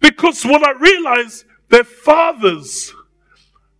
because 0.00 0.44
what 0.44 0.64
I 0.64 0.72
realize, 0.72 1.44
their 1.72 1.84
fathers, 1.84 2.94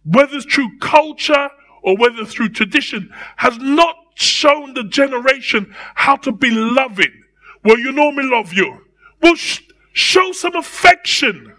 whether 0.05 0.41
through 0.41 0.79
culture 0.81 1.49
or 1.85 1.97
whether 1.97 2.25
through 2.25 2.49
tradition, 2.49 3.11
has 3.37 3.57
not 3.59 3.95
shown 4.17 4.75
the 4.75 4.85
generation 4.85 5.73
how 5.95 6.17
to 6.17 6.33
be 6.33 6.51
loving. 6.51 7.13
Well, 7.65 7.79
you 7.79 7.93
know 7.93 8.11
me 8.11 8.25
love 8.25 8.53
you. 8.53 8.81
Well, 9.23 9.37
sh- 9.37 9.61
Show 9.93 10.33
some 10.33 10.57
affection. 10.57 11.55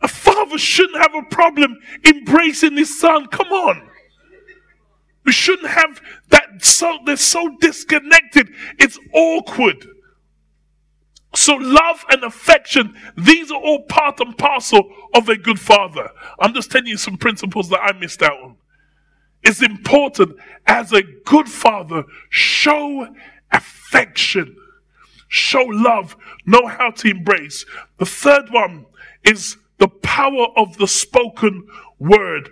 A 0.00 0.08
father 0.08 0.56
shouldn't 0.56 0.96
have 0.98 1.14
a 1.14 1.22
problem 1.28 1.78
embracing 2.06 2.76
his 2.76 2.98
son. 2.98 3.26
Come 3.26 3.48
on. 3.48 3.86
We 5.26 5.32
shouldn't 5.32 5.68
have 5.68 6.00
that 6.30 6.64
so 6.64 6.98
they're 7.04 7.18
so 7.18 7.54
disconnected. 7.60 8.48
It's 8.78 8.98
awkward. 9.12 9.86
So 11.40 11.54
love 11.54 12.04
and 12.10 12.22
affection, 12.22 12.94
these 13.16 13.50
are 13.50 13.60
all 13.60 13.82
part 13.84 14.20
and 14.20 14.36
parcel 14.36 14.90
of 15.14 15.28
a 15.28 15.36
good 15.36 15.58
father. 15.58 16.10
I'm 16.38 16.52
just 16.52 16.70
telling 16.70 16.86
you 16.86 16.96
some 16.96 17.16
principles 17.16 17.68
that 17.70 17.80
I 17.80 17.92
missed 17.98 18.22
out 18.22 18.38
on. 18.42 18.56
It's 19.42 19.62
important 19.62 20.36
as 20.66 20.92
a 20.92 21.02
good 21.02 21.48
father, 21.48 22.04
show 22.28 23.08
affection 23.50 24.56
show 25.30 25.62
love, 25.62 26.16
know 26.44 26.66
how 26.66 26.90
to 26.90 27.08
embrace. 27.08 27.64
The 27.98 28.04
third 28.04 28.50
one 28.50 28.84
is 29.24 29.56
the 29.78 29.88
power 29.88 30.48
of 30.56 30.76
the 30.76 30.88
spoken 30.88 31.66
word. 31.98 32.50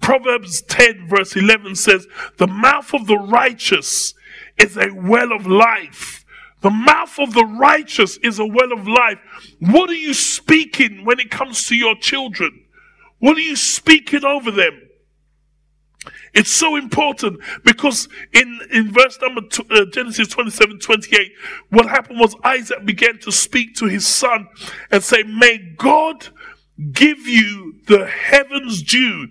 Proverbs 0.00 0.62
10 0.62 1.08
verse 1.08 1.36
11 1.36 1.74
says, 1.74 2.06
the 2.38 2.46
mouth 2.46 2.94
of 2.94 3.06
the 3.08 3.18
righteous 3.18 4.14
is 4.56 4.76
a 4.76 4.90
well 4.94 5.32
of 5.32 5.46
life. 5.46 6.19
The 6.60 6.70
mouth 6.70 7.18
of 7.18 7.32
the 7.32 7.44
righteous 7.44 8.18
is 8.18 8.38
a 8.38 8.46
well 8.46 8.72
of 8.72 8.86
life. 8.86 9.18
What 9.60 9.90
are 9.90 9.94
you 9.94 10.14
speaking 10.14 11.04
when 11.04 11.18
it 11.20 11.30
comes 11.30 11.66
to 11.68 11.74
your 11.76 11.96
children? 11.96 12.64
What 13.18 13.36
are 13.36 13.42
you 13.42 13.56
speaking 13.56 14.24
over 14.24 14.50
them? 14.50 14.82
It's 16.32 16.50
so 16.50 16.76
important 16.76 17.40
because 17.64 18.08
in, 18.32 18.60
in 18.72 18.92
verse 18.92 19.18
number 19.20 19.42
two, 19.42 19.64
uh, 19.70 19.84
Genesis 19.92 20.28
27 20.28 20.78
28, 20.78 21.32
what 21.70 21.86
happened 21.86 22.20
was 22.20 22.36
Isaac 22.44 22.84
began 22.86 23.18
to 23.20 23.32
speak 23.32 23.74
to 23.76 23.86
his 23.86 24.06
son 24.06 24.48
and 24.90 25.02
say, 25.02 25.22
May 25.24 25.74
God 25.76 26.28
give 26.92 27.26
you 27.26 27.74
the 27.86 28.06
heavens 28.06 28.82
dew 28.82 29.28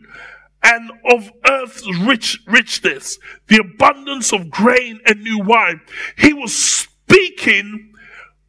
and 0.61 0.91
of 1.09 1.31
earth's 1.47 1.87
rich 2.01 2.39
richness, 2.45 3.17
the 3.47 3.57
abundance 3.57 4.33
of 4.33 4.49
grain 4.49 4.99
and 5.05 5.23
new 5.23 5.39
wine. 5.39 5.81
He 6.17 6.33
was 6.33 6.88
speaking 7.09 7.93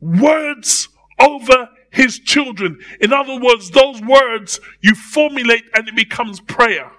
words 0.01 0.89
over 1.19 1.69
his 1.91 2.19
children. 2.19 2.79
In 3.01 3.13
other 3.13 3.39
words, 3.41 3.71
those 3.71 4.01
words 4.03 4.61
you 4.81 4.95
formulate 4.95 5.65
and 5.75 5.89
it 5.89 5.97
becomes 5.97 6.41
prayer. 6.41 6.91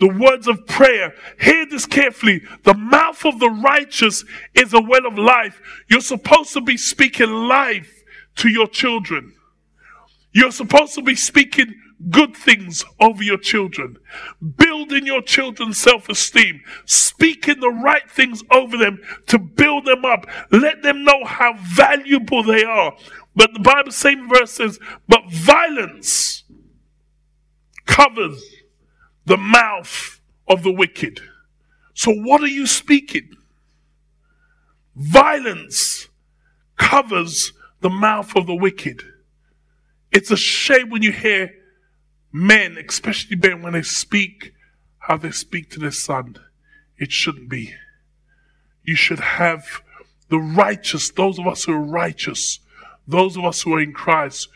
The 0.00 0.08
words 0.08 0.48
of 0.48 0.66
prayer. 0.66 1.14
Hear 1.40 1.66
this 1.66 1.86
carefully. 1.86 2.42
The 2.64 2.74
mouth 2.74 3.24
of 3.24 3.38
the 3.38 3.50
righteous 3.50 4.24
is 4.54 4.74
a 4.74 4.80
well 4.80 5.06
of 5.06 5.16
life. 5.16 5.60
You're 5.88 6.00
supposed 6.00 6.52
to 6.54 6.60
be 6.60 6.76
speaking 6.76 7.30
life 7.30 8.02
to 8.36 8.48
your 8.48 8.66
children. 8.66 9.32
You're 10.32 10.50
supposed 10.50 10.94
to 10.94 11.02
be 11.02 11.14
speaking 11.14 11.74
good 12.10 12.36
things 12.36 12.84
over 13.00 13.22
your 13.22 13.38
children, 13.38 13.96
building 14.56 15.06
your 15.06 15.22
children's 15.22 15.78
self 15.78 16.08
esteem, 16.08 16.62
speaking 16.84 17.60
the 17.60 17.70
right 17.70 18.10
things 18.10 18.42
over 18.50 18.76
them 18.76 19.00
to 19.26 19.38
build 19.38 19.84
them 19.84 20.04
up, 20.04 20.26
let 20.50 20.82
them 20.82 21.04
know 21.04 21.24
how 21.24 21.54
valuable 21.58 22.42
they 22.42 22.64
are. 22.64 22.96
But 23.34 23.54
the 23.54 23.60
Bible, 23.60 23.92
same 23.92 24.28
verse 24.28 24.52
says, 24.52 24.78
but 25.08 25.30
violence 25.30 26.44
covers 27.86 28.44
the 29.24 29.36
mouth 29.36 30.20
of 30.48 30.62
the 30.62 30.72
wicked. 30.72 31.20
So, 31.94 32.12
what 32.12 32.42
are 32.42 32.48
you 32.48 32.66
speaking? 32.66 33.30
Violence 34.94 36.08
covers 36.76 37.52
the 37.80 37.90
mouth 37.90 38.34
of 38.36 38.46
the 38.46 38.54
wicked. 38.54 39.02
It's 40.10 40.30
a 40.30 40.36
shame 40.36 40.90
when 40.90 41.02
you 41.02 41.12
hear 41.12 41.50
men, 42.32 42.78
especially 42.78 43.36
men, 43.36 43.62
when 43.62 43.74
they 43.74 43.82
speak 43.82 44.54
how 45.00 45.16
they 45.16 45.30
speak 45.30 45.68
to 45.70 45.80
their 45.80 45.90
son. 45.90 46.36
It 46.96 47.10
shouldn't 47.10 47.48
be. 47.48 47.74
You 48.84 48.94
should 48.96 49.20
have 49.20 49.82
the 50.28 50.38
righteous, 50.38 51.10
those 51.10 51.38
of 51.38 51.46
us 51.46 51.64
who 51.64 51.72
are 51.72 51.82
righteous, 51.82 52.60
those 53.06 53.36
of 53.36 53.44
us 53.44 53.62
who 53.62 53.74
are 53.74 53.80
in 53.80 53.92
Christ, 53.92 54.48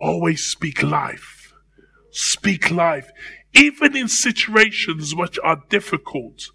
always 0.00 0.44
speak 0.44 0.82
life. 0.82 1.52
Speak 2.10 2.70
life. 2.70 3.10
Even 3.54 3.96
in 3.96 4.08
situations 4.08 5.14
which 5.14 5.38
are 5.42 5.62
difficult, 5.68 6.50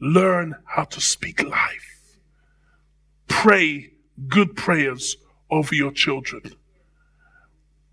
learn 0.00 0.56
how 0.66 0.84
to 0.84 1.00
speak 1.00 1.42
life. 1.42 2.18
Pray 3.26 3.92
good 4.28 4.54
prayers 4.54 5.16
over 5.50 5.74
your 5.74 5.92
children 5.92 6.42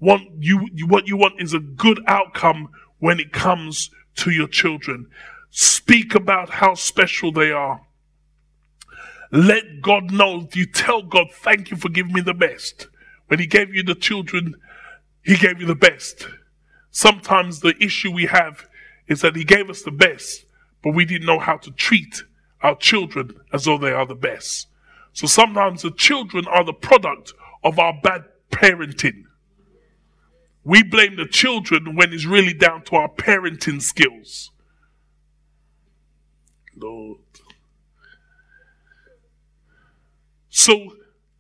want 0.03 0.29
you, 0.39 0.67
what 0.87 1.07
you 1.07 1.17
want 1.17 1.41
is 1.41 1.53
a 1.53 1.59
good 1.59 1.99
outcome 2.07 2.69
when 2.99 3.19
it 3.19 3.31
comes 3.31 3.89
to 4.15 4.31
your 4.31 4.47
children. 4.47 5.07
Speak 5.49 6.13
about 6.13 6.49
how 6.49 6.73
special 6.73 7.31
they 7.31 7.51
are. 7.51 7.81
Let 9.31 9.81
God 9.81 10.11
know. 10.11 10.47
You 10.53 10.65
tell 10.65 11.01
God, 11.01 11.27
thank 11.31 11.71
you 11.71 11.77
for 11.77 11.89
giving 11.89 12.13
me 12.13 12.21
the 12.21 12.33
best. 12.33 12.87
When 13.27 13.39
He 13.39 13.47
gave 13.47 13.73
you 13.73 13.81
the 13.81 13.95
children, 13.95 14.55
He 15.23 15.35
gave 15.35 15.59
you 15.59 15.65
the 15.65 15.75
best. 15.75 16.27
Sometimes 16.91 17.61
the 17.61 17.75
issue 17.81 18.11
we 18.11 18.25
have 18.25 18.67
is 19.07 19.21
that 19.21 19.35
He 19.35 19.43
gave 19.43 19.69
us 19.69 19.81
the 19.83 19.91
best, 19.91 20.45
but 20.83 20.93
we 20.93 21.05
didn't 21.05 21.25
know 21.25 21.39
how 21.39 21.57
to 21.57 21.71
treat 21.71 22.23
our 22.61 22.75
children 22.75 23.33
as 23.51 23.65
though 23.65 23.77
they 23.77 23.91
are 23.91 24.05
the 24.05 24.15
best. 24.15 24.67
So 25.13 25.27
sometimes 25.27 25.81
the 25.81 25.91
children 25.91 26.45
are 26.47 26.63
the 26.63 26.73
product 26.73 27.33
of 27.63 27.79
our 27.79 27.93
bad 28.03 28.25
parenting. 28.51 29.23
We 30.63 30.81
blame 30.83 31.17
the 31.17 31.27
children 31.27 31.95
when 31.95 32.13
it's 32.13 32.25
really 32.25 32.53
down 32.53 32.83
to 32.85 32.95
our 32.95 33.09
parenting 33.09 33.81
skills. 33.81 34.51
Lord. 36.75 37.19
So, 40.49 40.95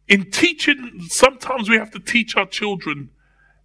in 0.07 0.31
teaching, 0.31 1.05
sometimes 1.07 1.69
we 1.69 1.77
have 1.77 1.91
to 1.91 1.99
teach 1.99 2.35
our 2.35 2.45
children, 2.45 3.11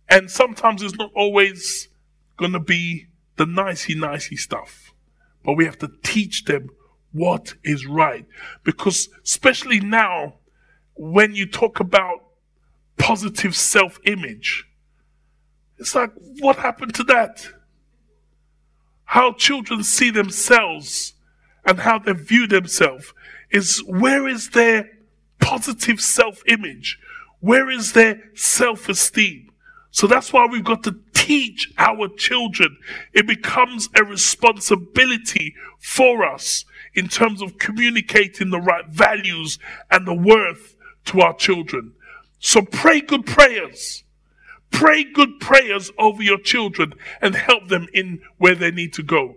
and 0.09 0.30
sometimes 0.30 0.82
it's 0.82 0.96
not 0.96 1.11
always 1.14 1.88
going 2.36 2.52
to 2.52 2.61
be 2.61 3.06
the 3.36 3.46
nicey 3.46 3.94
nicey 3.94 4.36
stuff, 4.36 4.92
but 5.44 5.54
we 5.54 5.64
have 5.64 5.78
to 5.78 5.90
teach 6.04 6.44
them 6.44 6.70
what 7.12 7.54
is 7.64 7.86
right. 7.86 8.26
Because, 8.62 9.09
especially 9.24 9.80
now, 9.80 10.34
when 10.94 11.34
you 11.34 11.46
talk 11.46 11.80
about 11.80 12.24
positive 12.98 13.56
self 13.56 13.98
image, 14.04 14.68
it's 15.79 15.95
like, 15.95 16.11
what 16.41 16.57
happened 16.57 16.95
to 16.95 17.05
that? 17.05 17.47
How 19.05 19.33
children 19.33 19.83
see 19.83 20.11
themselves 20.11 21.14
and 21.64 21.81
how 21.81 21.99
they 21.99 22.12
view 22.12 22.47
themselves 22.47 23.12
is 23.51 23.83
where 23.87 24.29
is 24.29 24.51
their 24.51 24.91
positive 25.41 26.01
self 26.01 26.43
image? 26.47 26.99
Where 27.41 27.70
is 27.70 27.93
their 27.93 28.20
self 28.35 28.89
esteem? 28.89 29.51
So 29.91 30.07
that's 30.07 30.33
why 30.33 30.47
we've 30.47 30.64
got 30.64 30.83
to 30.85 30.97
teach 31.14 31.72
our 31.79 32.09
children. 32.09 32.76
It 33.14 33.26
becomes 33.26 33.89
a 33.97 34.05
responsibility 34.05 35.55
for 35.81 36.24
us 36.24 36.64
in 36.95 37.09
terms 37.09 37.41
of 37.41 37.59
communicating 37.59 38.51
the 38.51 38.61
right 38.61 38.87
values 38.89 39.59
and 39.91 40.07
the 40.07 40.14
worth 40.14 40.76
to 41.07 41.20
our 41.20 41.35
children. 41.35 41.95
So 42.39 42.62
pray 42.62 43.01
good 43.01 43.24
prayers. 43.24 44.05
Pray 44.71 45.05
good 45.05 45.41
prayers 45.41 45.91
over 45.99 46.23
your 46.23 46.39
children 46.39 46.95
and 47.21 47.35
help 47.35 47.69
them 47.69 47.89
in 47.93 48.21
where 48.37 48.55
they 48.55 48.71
need 48.71 48.93
to 48.95 49.03
go. 49.03 49.37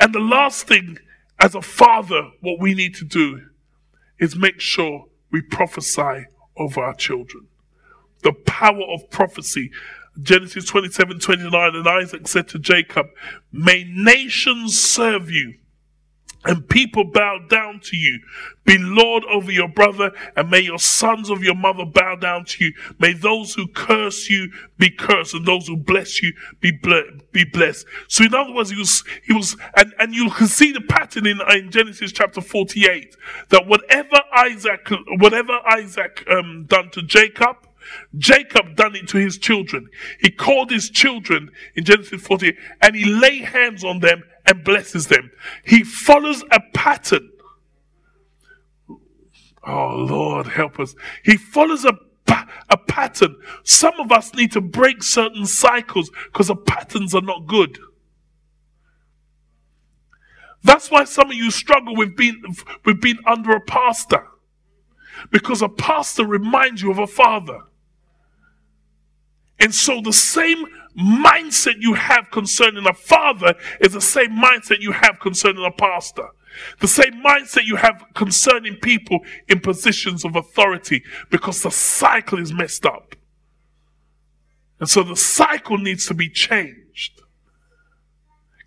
And 0.00 0.14
the 0.14 0.20
last 0.20 0.66
thing, 0.66 0.98
as 1.38 1.54
a 1.54 1.62
father, 1.62 2.30
what 2.40 2.60
we 2.60 2.74
need 2.74 2.94
to 2.96 3.04
do 3.04 3.46
is 4.18 4.36
make 4.36 4.60
sure 4.60 5.06
we 5.30 5.40
prophesy 5.40 6.26
over 6.56 6.80
our 6.80 6.94
children. 6.94 7.48
The 8.22 8.32
power 8.32 8.82
of 8.82 9.10
prophecy. 9.10 9.70
Genesis 10.20 10.66
27 10.66 11.18
29, 11.20 11.74
and 11.74 11.88
Isaac 11.88 12.28
said 12.28 12.46
to 12.48 12.58
Jacob, 12.58 13.06
May 13.50 13.84
nations 13.84 14.78
serve 14.78 15.30
you 15.30 15.54
and 16.44 16.68
people 16.68 17.04
bow 17.04 17.38
down 17.48 17.80
to 17.84 17.96
you. 17.96 18.20
Be 18.64 18.78
Lord 18.78 19.24
over 19.24 19.50
your 19.50 19.68
brother, 19.68 20.12
and 20.36 20.50
may 20.50 20.60
your 20.60 20.78
sons 20.78 21.30
of 21.30 21.42
your 21.42 21.54
mother 21.54 21.84
bow 21.84 22.16
down 22.16 22.44
to 22.46 22.64
you. 22.64 22.72
May 22.98 23.12
those 23.12 23.54
who 23.54 23.66
curse 23.68 24.30
you 24.30 24.50
be 24.78 24.90
cursed, 24.90 25.34
and 25.34 25.46
those 25.46 25.66
who 25.66 25.76
bless 25.76 26.22
you 26.22 26.32
be 26.60 26.72
be 27.32 27.44
blessed. 27.44 27.86
So, 28.08 28.24
in 28.24 28.34
other 28.34 28.52
words, 28.52 28.70
he 28.70 28.78
was 28.78 29.04
he 29.24 29.32
was, 29.32 29.56
and 29.76 29.92
and 29.98 30.14
you 30.14 30.30
can 30.30 30.46
see 30.46 30.72
the 30.72 30.80
pattern 30.80 31.26
in, 31.26 31.40
in 31.50 31.70
Genesis 31.70 32.12
chapter 32.12 32.40
forty 32.40 32.86
eight 32.86 33.16
that 33.50 33.66
whatever 33.66 34.20
Isaac 34.32 34.88
whatever 35.18 35.58
Isaac 35.66 36.24
um, 36.30 36.66
done 36.68 36.90
to 36.90 37.02
Jacob. 37.02 37.56
Jacob 38.16 38.76
done 38.76 38.94
it 38.94 39.08
to 39.08 39.18
his 39.18 39.38
children. 39.38 39.88
He 40.20 40.30
called 40.30 40.70
his 40.70 40.88
children 40.88 41.50
in 41.74 41.84
Genesis 41.84 42.22
40 42.22 42.56
and 42.80 42.94
he 42.94 43.04
lay 43.04 43.38
hands 43.38 43.82
on 43.84 43.98
them 44.00 44.22
and 44.46 44.64
blesses 44.64 45.08
them. 45.08 45.30
He 45.64 45.84
follows 45.84 46.44
a 46.50 46.60
pattern. 46.74 47.30
Oh 49.64 49.96
Lord, 50.08 50.48
help 50.48 50.80
us. 50.80 50.94
He 51.24 51.36
follows 51.36 51.84
a 51.84 51.94
a 52.70 52.76
pattern. 52.76 53.36
Some 53.64 53.98
of 54.00 54.10
us 54.10 54.34
need 54.34 54.52
to 54.52 54.60
break 54.60 55.02
certain 55.02 55.46
cycles 55.46 56.10
because 56.26 56.48
the 56.48 56.56
patterns 56.56 57.14
are 57.14 57.22
not 57.22 57.46
good. 57.46 57.78
That's 60.64 60.90
why 60.90 61.04
some 61.04 61.30
of 61.30 61.36
you 61.36 61.50
struggle 61.50 61.96
with 61.96 62.16
being 62.16 62.42
with 62.84 63.00
being 63.00 63.18
under 63.26 63.52
a 63.52 63.60
pastor. 63.60 64.26
Because 65.30 65.60
a 65.60 65.68
pastor 65.68 66.24
reminds 66.24 66.82
you 66.82 66.90
of 66.90 66.98
a 66.98 67.06
father. 67.06 67.60
And 69.62 69.72
so 69.72 70.00
the 70.00 70.12
same 70.12 70.66
mindset 70.98 71.76
you 71.78 71.94
have 71.94 72.32
concerning 72.32 72.84
a 72.84 72.92
father 72.92 73.54
is 73.80 73.92
the 73.92 74.00
same 74.00 74.36
mindset 74.36 74.80
you 74.80 74.90
have 74.90 75.20
concerning 75.20 75.64
a 75.64 75.70
pastor. 75.70 76.26
The 76.80 76.88
same 76.88 77.22
mindset 77.22 77.64
you 77.64 77.76
have 77.76 78.04
concerning 78.14 78.74
people 78.74 79.20
in 79.48 79.60
positions 79.60 80.24
of 80.24 80.34
authority 80.34 81.04
because 81.30 81.62
the 81.62 81.70
cycle 81.70 82.40
is 82.40 82.52
messed 82.52 82.84
up. 82.84 83.14
And 84.80 84.90
so 84.90 85.04
the 85.04 85.14
cycle 85.14 85.78
needs 85.78 86.06
to 86.06 86.14
be 86.14 86.28
changed. 86.28 87.22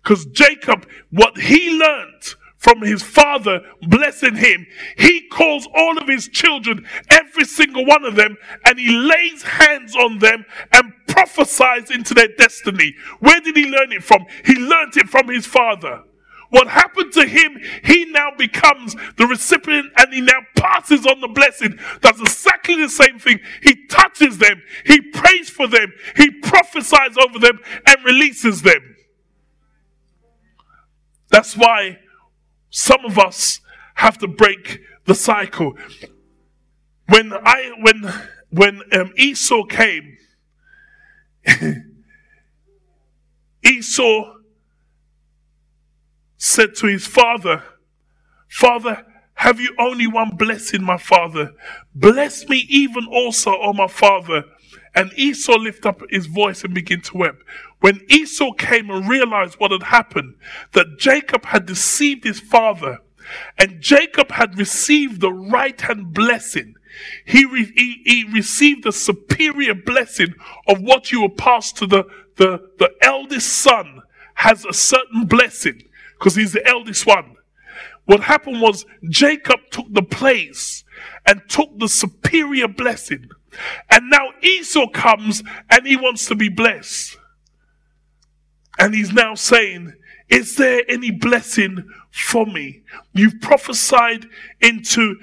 Because 0.02 0.24
Jacob, 0.24 0.88
what 1.10 1.36
he 1.36 1.78
learned 1.78 2.34
from 2.58 2.82
his 2.82 3.02
father 3.02 3.60
blessing 3.82 4.36
him, 4.36 4.66
he 4.96 5.28
calls 5.28 5.68
all 5.74 5.98
of 5.98 6.08
his 6.08 6.28
children, 6.28 6.86
every 7.10 7.44
single 7.44 7.84
one 7.84 8.04
of 8.04 8.16
them, 8.16 8.36
and 8.64 8.78
he 8.78 8.90
lays 8.90 9.42
hands 9.42 9.94
on 9.94 10.18
them 10.18 10.44
and 10.72 10.92
prophesies 11.06 11.90
into 11.90 12.14
their 12.14 12.28
destiny. 12.28 12.94
Where 13.20 13.40
did 13.40 13.56
he 13.56 13.66
learn 13.66 13.92
it 13.92 14.02
from? 14.02 14.26
He 14.44 14.54
learned 14.54 14.96
it 14.96 15.08
from 15.08 15.28
his 15.28 15.46
father. 15.46 16.02
What 16.50 16.68
happened 16.68 17.12
to 17.14 17.26
him, 17.26 17.60
he 17.84 18.04
now 18.06 18.30
becomes 18.36 18.94
the 19.16 19.26
recipient 19.26 19.92
and 19.96 20.14
he 20.14 20.20
now 20.20 20.40
passes 20.56 21.04
on 21.04 21.20
the 21.20 21.28
blessing. 21.28 21.78
Does 22.00 22.20
exactly 22.20 22.76
the 22.76 22.88
same 22.88 23.18
thing. 23.18 23.40
He 23.62 23.86
touches 23.86 24.38
them, 24.38 24.62
he 24.84 25.00
prays 25.00 25.50
for 25.50 25.66
them, 25.66 25.92
he 26.16 26.30
prophesies 26.30 27.16
over 27.18 27.38
them, 27.38 27.58
and 27.86 28.04
releases 28.04 28.62
them. 28.62 28.96
That's 31.30 31.56
why 31.56 31.98
some 32.76 33.06
of 33.06 33.18
us 33.18 33.60
have 33.94 34.18
to 34.18 34.28
break 34.28 34.80
the 35.06 35.14
cycle. 35.14 35.72
When 37.08 37.32
I 37.32 37.72
when 37.80 38.12
when 38.50 38.82
um, 38.92 39.14
Esau 39.16 39.64
came, 39.64 40.18
Esau 43.64 44.34
said 46.36 46.74
to 46.74 46.86
his 46.86 47.06
father, 47.06 47.62
Father, 48.46 49.06
have 49.36 49.58
you 49.58 49.74
only 49.78 50.06
one 50.06 50.36
blessing, 50.36 50.84
my 50.84 50.98
father? 50.98 51.52
Bless 51.94 52.46
me 52.46 52.66
even 52.68 53.06
also, 53.06 53.52
O 53.58 53.72
my 53.72 53.88
father. 53.88 54.44
And 54.96 55.12
Esau 55.14 55.58
lifted 55.58 55.86
up 55.86 56.00
his 56.08 56.26
voice 56.26 56.64
and 56.64 56.74
began 56.74 57.02
to 57.02 57.18
weep. 57.18 57.34
When 57.80 58.00
Esau 58.08 58.52
came 58.54 58.90
and 58.90 59.06
realized 59.06 59.60
what 59.60 59.70
had 59.70 59.84
happened, 59.84 60.36
that 60.72 60.98
Jacob 60.98 61.44
had 61.44 61.66
deceived 61.66 62.24
his 62.24 62.40
father, 62.40 63.00
and 63.58 63.82
Jacob 63.82 64.30
had 64.32 64.58
received 64.58 65.20
the 65.20 65.32
right 65.32 65.78
hand 65.78 66.14
blessing, 66.14 66.74
he, 67.26 67.44
re- 67.44 67.72
he, 67.76 68.02
he, 68.06 68.24
received 68.24 68.84
the 68.84 68.92
superior 68.92 69.74
blessing 69.74 70.34
of 70.66 70.80
what 70.80 71.12
you 71.12 71.20
were 71.20 71.28
passed 71.28 71.76
to 71.76 71.86
the, 71.86 72.04
the, 72.36 72.70
the 72.78 72.90
eldest 73.02 73.52
son 73.52 74.00
has 74.36 74.64
a 74.64 74.72
certain 74.72 75.26
blessing 75.26 75.82
because 76.18 76.36
he's 76.36 76.52
the 76.52 76.66
eldest 76.66 77.06
one. 77.06 77.36
What 78.06 78.20
happened 78.20 78.62
was 78.62 78.86
Jacob 79.10 79.60
took 79.70 79.92
the 79.92 80.02
place 80.02 80.84
and 81.26 81.42
took 81.48 81.78
the 81.78 81.88
superior 81.88 82.68
blessing. 82.68 83.28
And 83.90 84.10
now 84.10 84.30
Esau 84.42 84.88
comes 84.88 85.42
and 85.70 85.86
he 85.86 85.96
wants 85.96 86.26
to 86.26 86.34
be 86.34 86.48
blessed. 86.48 87.16
And 88.78 88.94
he's 88.94 89.12
now 89.12 89.34
saying, 89.34 89.94
Is 90.28 90.56
there 90.56 90.82
any 90.88 91.10
blessing 91.10 91.88
for 92.10 92.46
me? 92.46 92.82
You've 93.12 93.40
prophesied 93.40 94.26
into, 94.60 95.16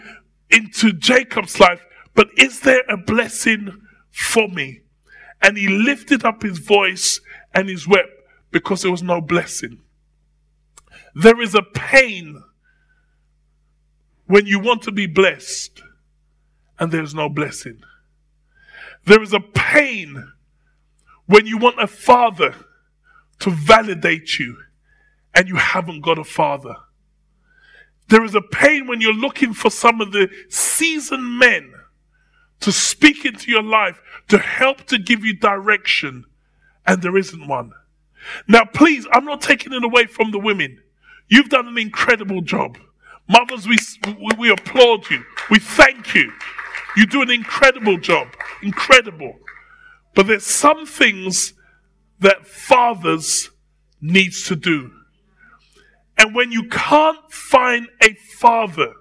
into 0.49 0.93
Jacob's 0.93 1.59
life, 1.59 1.85
but 2.15 2.29
is 2.37 2.61
there 2.61 2.83
a 2.89 2.97
blessing 2.97 3.81
for 4.11 4.47
me? 4.47 4.81
And 5.41 5.57
he 5.57 5.67
lifted 5.67 6.23
up 6.25 6.41
his 6.41 6.57
voice 6.57 7.19
and 7.53 7.69
his 7.69 7.87
wept 7.87 8.09
because 8.51 8.81
there 8.81 8.91
was 8.91 9.03
no 9.03 9.19
blessing. 9.19 9.79
There 11.15 11.41
is 11.41 11.53
a 11.53 11.61
pain 11.61 12.41
when 14.25 14.45
you 14.47 14.59
want 14.59 14.81
to 14.83 14.91
be 14.91 15.05
blessed 15.05 15.81
and 16.79 16.91
there's 16.91 17.13
no 17.13 17.29
blessing. 17.29 17.81
There 19.05 19.21
is 19.21 19.33
a 19.33 19.39
pain 19.39 20.31
when 21.25 21.45
you 21.45 21.57
want 21.57 21.81
a 21.81 21.87
father 21.87 22.55
to 23.39 23.49
validate 23.49 24.39
you 24.39 24.57
and 25.33 25.47
you 25.47 25.55
haven't 25.55 26.01
got 26.01 26.19
a 26.19 26.23
father. 26.23 26.75
There 28.09 28.23
is 28.23 28.35
a 28.35 28.41
pain 28.41 28.87
when 28.87 29.01
you're 29.01 29.13
looking 29.13 29.53
for 29.53 29.69
some 29.69 30.01
of 30.01 30.11
the 30.11 30.29
seasoned 30.49 31.39
men 31.39 31.73
to 32.59 32.71
speak 32.71 33.25
into 33.25 33.51
your 33.51 33.63
life, 33.63 34.01
to 34.29 34.37
help 34.37 34.85
to 34.85 34.97
give 34.97 35.25
you 35.25 35.35
direction, 35.35 36.25
and 36.85 37.01
there 37.01 37.17
isn't 37.17 37.47
one. 37.47 37.71
Now, 38.47 38.65
please, 38.65 39.05
I'm 39.11 39.25
not 39.25 39.41
taking 39.41 39.73
it 39.73 39.83
away 39.83 40.05
from 40.05 40.31
the 40.31 40.39
women. 40.39 40.81
You've 41.27 41.49
done 41.49 41.67
an 41.67 41.77
incredible 41.77 42.41
job. 42.41 42.77
Mothers, 43.27 43.67
we, 43.67 43.79
we, 44.37 44.49
applaud 44.51 45.09
you. 45.09 45.23
We 45.49 45.59
thank 45.59 46.13
you. 46.13 46.31
You 46.95 47.05
do 47.05 47.21
an 47.21 47.29
incredible 47.29 47.97
job. 47.97 48.27
Incredible. 48.61 49.39
But 50.15 50.27
there's 50.27 50.45
some 50.45 50.85
things 50.85 51.53
that 52.19 52.47
fathers 52.47 53.49
needs 54.01 54.47
to 54.47 54.55
do. 54.55 54.91
And 56.17 56.35
when 56.35 56.51
you 56.51 56.67
can't 56.69 57.31
find 57.31 57.87
a 58.01 58.13
father 58.13 58.93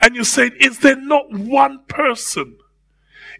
and 0.00 0.14
you're 0.14 0.24
saying, 0.24 0.52
is 0.58 0.80
there 0.80 0.96
not 0.96 1.32
one 1.32 1.84
person? 1.88 2.58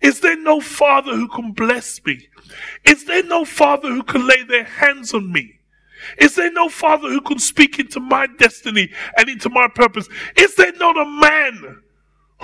Is 0.01 0.21
there 0.21 0.37
no 0.37 0.61
father 0.61 1.15
who 1.15 1.29
can 1.29 1.53
bless 1.53 2.05
me? 2.05 2.29
Is 2.85 3.05
there 3.05 3.23
no 3.25 3.45
father 3.45 3.89
who 3.89 4.03
can 4.03 4.27
lay 4.27 4.45
their 4.45 4.65
hands 4.65 5.13
on 5.13 5.33
me? 5.33 5.61
Is 6.19 6.35
there 6.35 6.53
no 6.53 6.69
father 6.69 7.09
who 7.09 7.21
can 7.21 7.39
speak 7.39 7.79
into 7.79 8.01
my 8.01 8.27
destiny 8.39 8.91
and 9.17 9.29
into 9.29 9.49
my 9.49 9.69
purpose? 9.75 10.09
Is 10.37 10.55
there 10.55 10.73
not 10.73 10.97
a 10.97 11.05
man 11.05 11.83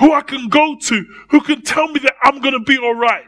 who 0.01 0.13
I 0.13 0.23
can 0.23 0.49
go 0.49 0.77
to 0.77 1.07
who 1.31 1.41
can 1.41 1.63
tell 1.63 1.89
me 1.89 2.01
that 2.01 2.15
I'm 2.23 2.41
going 2.41 2.55
to 2.55 2.61
be 2.61 2.79
all 2.79 2.95
right? 2.95 3.25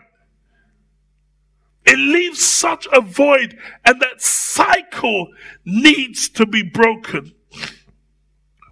It 1.84 1.98
leaves 1.98 2.44
such 2.44 2.86
a 2.92 3.00
void, 3.00 3.58
and 3.84 4.00
that 4.00 4.20
cycle 4.20 5.28
needs 5.64 6.28
to 6.30 6.46
be 6.46 6.62
broken. 6.62 7.32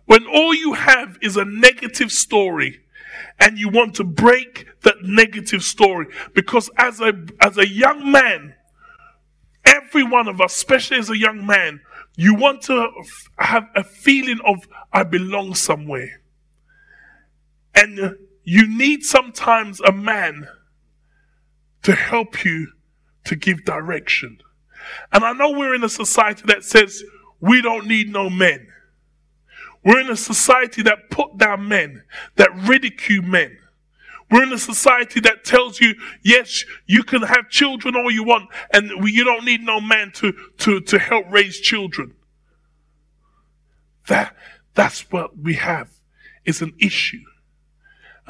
When 0.06 0.26
all 0.26 0.54
you 0.54 0.74
have 0.74 1.18
is 1.20 1.36
a 1.36 1.44
negative 1.44 2.10
story, 2.12 2.80
and 3.38 3.58
you 3.58 3.68
want 3.68 3.94
to 3.96 4.04
break 4.04 4.66
that 4.82 5.02
negative 5.02 5.62
story, 5.62 6.06
because 6.34 6.70
as 6.76 7.00
a 7.00 7.12
as 7.40 7.58
a 7.58 7.68
young 7.68 8.10
man, 8.10 8.54
every 9.64 10.04
one 10.04 10.28
of 10.28 10.40
us, 10.40 10.54
especially 10.54 10.98
as 10.98 11.10
a 11.10 11.18
young 11.18 11.44
man, 11.44 11.80
you 12.16 12.34
want 12.34 12.62
to 12.62 12.90
have 13.38 13.68
a 13.74 13.84
feeling 13.84 14.40
of 14.46 14.68
I 14.92 15.02
belong 15.02 15.54
somewhere, 15.54 16.19
and 17.74 18.16
you 18.44 18.66
need 18.66 19.04
sometimes 19.04 19.80
a 19.80 19.92
man 19.92 20.48
to 21.82 21.92
help 21.94 22.44
you 22.44 22.72
to 23.24 23.36
give 23.36 23.64
direction. 23.64 24.38
And 25.12 25.24
I 25.24 25.32
know 25.32 25.50
we're 25.50 25.74
in 25.74 25.84
a 25.84 25.88
society 25.88 26.42
that 26.46 26.64
says 26.64 27.02
we 27.40 27.62
don't 27.62 27.86
need 27.86 28.10
no 28.10 28.28
men. 28.28 28.68
We're 29.84 30.00
in 30.00 30.10
a 30.10 30.16
society 30.16 30.82
that 30.82 31.10
put 31.10 31.38
down 31.38 31.68
men, 31.68 32.02
that 32.36 32.50
ridicule 32.68 33.22
men. 33.24 33.56
We're 34.30 34.44
in 34.44 34.52
a 34.52 34.58
society 34.58 35.20
that 35.20 35.44
tells 35.44 35.80
you, 35.80 35.94
yes, 36.22 36.64
you 36.86 37.02
can 37.02 37.22
have 37.22 37.48
children 37.48 37.96
all 37.96 38.10
you 38.10 38.22
want, 38.22 38.48
and 38.72 38.90
you 39.08 39.24
don't 39.24 39.44
need 39.44 39.62
no 39.62 39.80
man 39.80 40.12
to, 40.16 40.32
to, 40.58 40.80
to 40.80 40.98
help 40.98 41.26
raise 41.30 41.58
children. 41.58 42.14
That, 44.08 44.36
that's 44.74 45.10
what 45.10 45.36
we 45.38 45.54
have, 45.54 45.90
is 46.44 46.62
an 46.62 46.74
issue. 46.78 47.24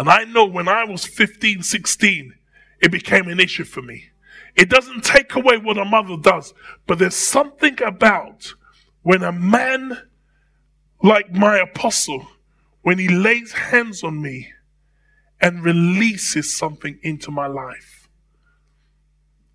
And 0.00 0.08
I 0.08 0.24
know 0.24 0.46
when 0.46 0.66
I 0.66 0.84
was 0.84 1.04
15, 1.04 1.62
16, 1.62 2.32
it 2.80 2.90
became 2.90 3.28
an 3.28 3.38
issue 3.38 3.64
for 3.64 3.82
me. 3.82 4.04
It 4.56 4.70
doesn't 4.70 5.04
take 5.04 5.34
away 5.34 5.58
what 5.58 5.76
a 5.76 5.84
mother 5.84 6.16
does, 6.16 6.54
but 6.86 6.98
there's 6.98 7.14
something 7.14 7.82
about 7.82 8.54
when 9.02 9.22
a 9.22 9.30
man 9.30 9.98
like 11.02 11.30
my 11.32 11.58
apostle, 11.58 12.26
when 12.80 12.98
he 12.98 13.08
lays 13.08 13.52
hands 13.52 14.02
on 14.02 14.22
me 14.22 14.50
and 15.38 15.62
releases 15.62 16.56
something 16.56 16.98
into 17.02 17.30
my 17.30 17.46
life. 17.46 18.08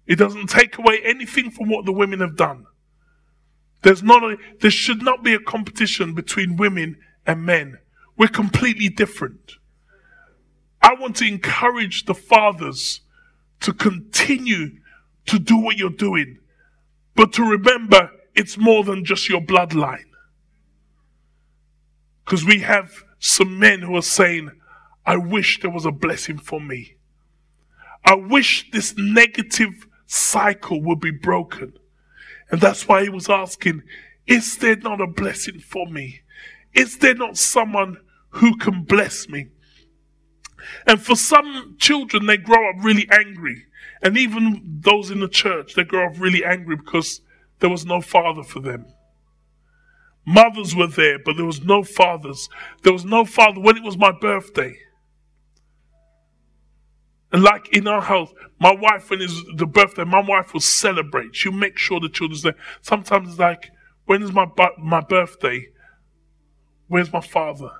It 0.05 0.17
doesn't 0.17 0.51
take 0.51 0.77
away 0.77 0.99
anything 1.03 1.49
from 1.49 1.69
what 1.69 1.85
the 1.85 1.91
women 1.91 2.19
have 2.19 2.37
done. 2.37 2.67
There's 3.81 4.03
not 4.03 4.21
a, 4.21 4.37
there 4.61 4.69
should 4.69 5.01
not 5.01 5.23
be 5.23 5.33
a 5.33 5.39
competition 5.39 6.13
between 6.13 6.55
women 6.55 6.97
and 7.25 7.43
men. 7.43 7.79
We're 8.15 8.27
completely 8.27 8.89
different. 8.89 9.55
I 10.85 10.93
want 10.93 11.15
to 11.15 11.25
encourage 11.25 12.05
the 12.05 12.13
fathers 12.13 13.01
to 13.61 13.73
continue 13.73 14.77
to 15.25 15.39
do 15.39 15.57
what 15.57 15.77
you're 15.77 15.89
doing. 15.89 16.37
But 17.15 17.33
to 17.33 17.43
remember, 17.43 18.11
it's 18.35 18.55
more 18.55 18.83
than 18.83 19.03
just 19.03 19.27
your 19.27 19.41
bloodline. 19.41 20.05
Because 22.23 22.45
we 22.45 22.59
have 22.59 23.03
some 23.17 23.57
men 23.57 23.81
who 23.81 23.95
are 23.95 24.03
saying, 24.03 24.51
I 25.07 25.17
wish 25.17 25.59
there 25.61 25.71
was 25.71 25.87
a 25.87 25.91
blessing 25.91 26.37
for 26.37 26.61
me. 26.61 26.97
I 28.05 28.13
wish 28.13 28.69
this 28.69 28.93
negative 28.95 29.87
cycle 30.05 30.83
would 30.83 30.99
be 30.99 31.09
broken. 31.09 31.73
And 32.51 32.61
that's 32.61 32.87
why 32.87 33.01
he 33.01 33.09
was 33.09 33.27
asking, 33.27 33.81
Is 34.27 34.59
there 34.59 34.75
not 34.75 35.01
a 35.01 35.07
blessing 35.07 35.61
for 35.61 35.87
me? 35.87 36.21
Is 36.75 36.99
there 36.99 37.15
not 37.15 37.37
someone 37.37 37.97
who 38.29 38.55
can 38.57 38.83
bless 38.83 39.27
me? 39.27 39.47
And 40.85 41.01
for 41.01 41.15
some 41.15 41.75
children, 41.79 42.25
they 42.25 42.37
grow 42.37 42.69
up 42.69 42.83
really 42.83 43.07
angry. 43.11 43.65
And 44.01 44.17
even 44.17 44.79
those 44.81 45.11
in 45.11 45.19
the 45.19 45.27
church, 45.27 45.73
they 45.75 45.83
grow 45.83 46.07
up 46.07 46.19
really 46.19 46.43
angry 46.43 46.75
because 46.75 47.21
there 47.59 47.69
was 47.69 47.85
no 47.85 48.01
father 48.01 48.43
for 48.43 48.59
them. 48.59 48.85
Mothers 50.25 50.75
were 50.75 50.87
there, 50.87 51.19
but 51.19 51.37
there 51.37 51.45
was 51.45 51.63
no 51.63 51.83
fathers. 51.83 52.49
There 52.83 52.93
was 52.93 53.05
no 53.05 53.25
father 53.25 53.61
when 53.61 53.77
it 53.77 53.83
was 53.83 53.97
my 53.97 54.11
birthday. 54.11 54.75
And 57.31 57.43
like 57.43 57.67
in 57.75 57.87
our 57.87 58.01
house, 58.01 58.33
my 58.59 58.73
wife, 58.73 59.09
when 59.09 59.21
it's 59.21 59.43
the 59.55 59.65
birthday, 59.65 60.03
my 60.03 60.21
wife 60.21 60.53
will 60.53 60.61
celebrate. 60.61 61.35
She'll 61.35 61.51
make 61.51 61.77
sure 61.77 61.99
the 61.99 62.09
children's 62.09 62.43
there. 62.43 62.55
Sometimes 62.81 63.29
it's 63.29 63.39
like, 63.39 63.71
when 64.05 64.23
is 64.23 64.31
my 64.31 64.47
my 64.79 65.01
birthday? 65.01 65.67
Where's 66.87 67.11
my 67.11 67.21
father? 67.21 67.71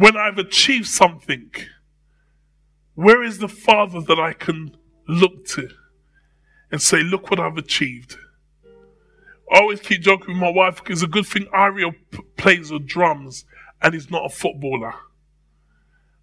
When 0.00 0.16
I've 0.16 0.38
achieved 0.38 0.86
something, 0.86 1.50
where 2.94 3.22
is 3.22 3.36
the 3.36 3.48
father 3.48 4.00
that 4.00 4.18
I 4.18 4.32
can 4.32 4.74
look 5.06 5.44
to 5.48 5.68
and 6.72 6.80
say, 6.80 7.02
look 7.02 7.30
what 7.30 7.38
I've 7.38 7.58
achieved? 7.58 8.16
I 9.52 9.58
always 9.58 9.80
keep 9.80 10.00
joking 10.00 10.28
with 10.28 10.38
my 10.38 10.48
wife 10.48 10.76
because 10.76 11.02
it's 11.02 11.10
a 11.10 11.12
good 11.12 11.26
thing 11.26 11.48
Ariel 11.52 11.92
p- 12.12 12.22
plays 12.38 12.70
the 12.70 12.78
drums 12.78 13.44
and 13.82 13.92
he's 13.92 14.10
not 14.10 14.24
a 14.24 14.30
footballer. 14.30 14.94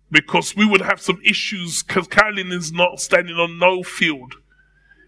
Because 0.09 0.55
we 0.55 0.65
would 0.65 0.81
have 0.81 0.99
some 0.99 1.21
issues 1.23 1.83
because 1.83 2.07
Carolyn 2.07 2.51
is 2.51 2.71
not 2.71 2.99
standing 2.99 3.35
on 3.35 3.59
no 3.59 3.83
field, 3.83 4.37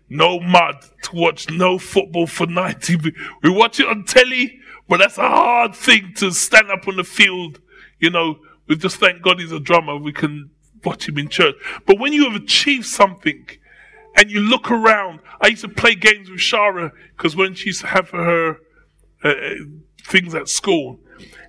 no 0.10 0.40
mud 0.40 0.76
to 1.06 1.16
watch 1.16 1.50
no 1.50 1.80
football 1.80 2.28
for 2.28 2.46
90 2.46 2.98
minutes. 2.98 3.18
We 3.42 3.50
watch 3.50 3.80
it 3.80 3.88
on 3.88 4.04
telly, 4.04 4.60
but 4.88 4.98
that's 4.98 5.18
a 5.18 5.28
hard 5.28 5.74
thing 5.74 6.14
to 6.18 6.30
stand 6.30 6.70
up 6.70 6.88
on 6.88 6.98
the 6.98 7.04
field. 7.04 7.62
You 8.00 8.12
know, 8.12 8.38
we 8.70 8.78
just 8.78 8.98
thank 8.98 9.22
God 9.22 9.42
he's 9.42 9.52
a 9.52 9.60
drummer. 9.60 9.98
We 9.98 10.14
can 10.14 10.52
watch 10.86 11.10
him 11.10 11.18
in 11.18 11.28
church. 11.28 11.56
But 11.86 12.00
when 12.00 12.14
you 12.14 12.32
have 12.32 12.42
achieved 12.42 12.86
something 12.86 13.46
and 14.16 14.30
you 14.30 14.42
look 14.42 14.70
around. 14.70 15.20
I 15.42 15.48
used 15.48 15.62
to 15.62 15.70
play 15.70 15.96
games 15.96 16.30
with 16.30 16.40
Shara 16.40 16.92
because 17.16 17.36
when 17.36 17.54
she 17.54 17.68
used 17.68 17.82
to 17.82 17.88
have 17.88 18.10
her 18.10 18.58
uh, 19.24 19.28
uh, 19.28 19.54
things 20.04 20.36
at 20.36 20.50
school, 20.50 21.00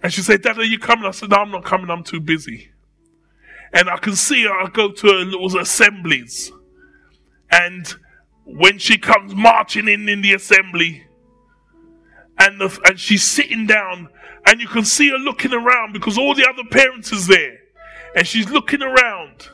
and 0.02 0.12
she 0.12 0.22
said, 0.22 0.42
"Dad, 0.42 0.58
are 0.58 0.64
you 0.64 0.78
coming?" 0.78 1.04
I 1.04 1.10
said, 1.10 1.30
"No, 1.30 1.38
I'm 1.38 1.50
not 1.50 1.64
coming. 1.64 1.90
I'm 1.90 2.04
too 2.04 2.20
busy." 2.20 2.70
And 3.72 3.88
I 3.88 3.96
can 3.98 4.16
see 4.16 4.44
her. 4.44 4.52
I 4.52 4.68
go 4.68 4.90
to 4.90 5.06
her 5.06 5.24
little 5.24 5.58
assemblies, 5.58 6.52
and 7.50 7.92
when 8.44 8.78
she 8.78 8.98
comes 8.98 9.34
marching 9.34 9.88
in 9.88 10.08
in 10.08 10.22
the 10.22 10.34
assembly, 10.34 11.04
and 12.38 12.60
the, 12.60 12.80
and 12.84 12.98
she's 12.98 13.24
sitting 13.24 13.66
down, 13.66 14.08
and 14.46 14.60
you 14.60 14.68
can 14.68 14.84
see 14.84 15.10
her 15.10 15.18
looking 15.18 15.52
around 15.52 15.92
because 15.92 16.18
all 16.18 16.34
the 16.34 16.48
other 16.48 16.64
parents 16.70 17.12
is 17.12 17.26
there, 17.26 17.58
and 18.14 18.26
she's 18.26 18.50
looking 18.50 18.82
around 18.82 19.48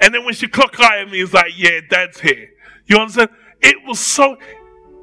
and 0.00 0.14
then 0.14 0.24
when 0.24 0.34
she 0.34 0.48
clock 0.48 0.80
eye 0.80 1.00
at 1.00 1.10
me, 1.10 1.20
it's 1.20 1.34
like, 1.34 1.52
yeah, 1.56 1.80
dad's 1.88 2.20
here. 2.20 2.48
You 2.86 2.96
understand? 2.96 3.30
It 3.60 3.76
was 3.86 4.00
so, 4.00 4.38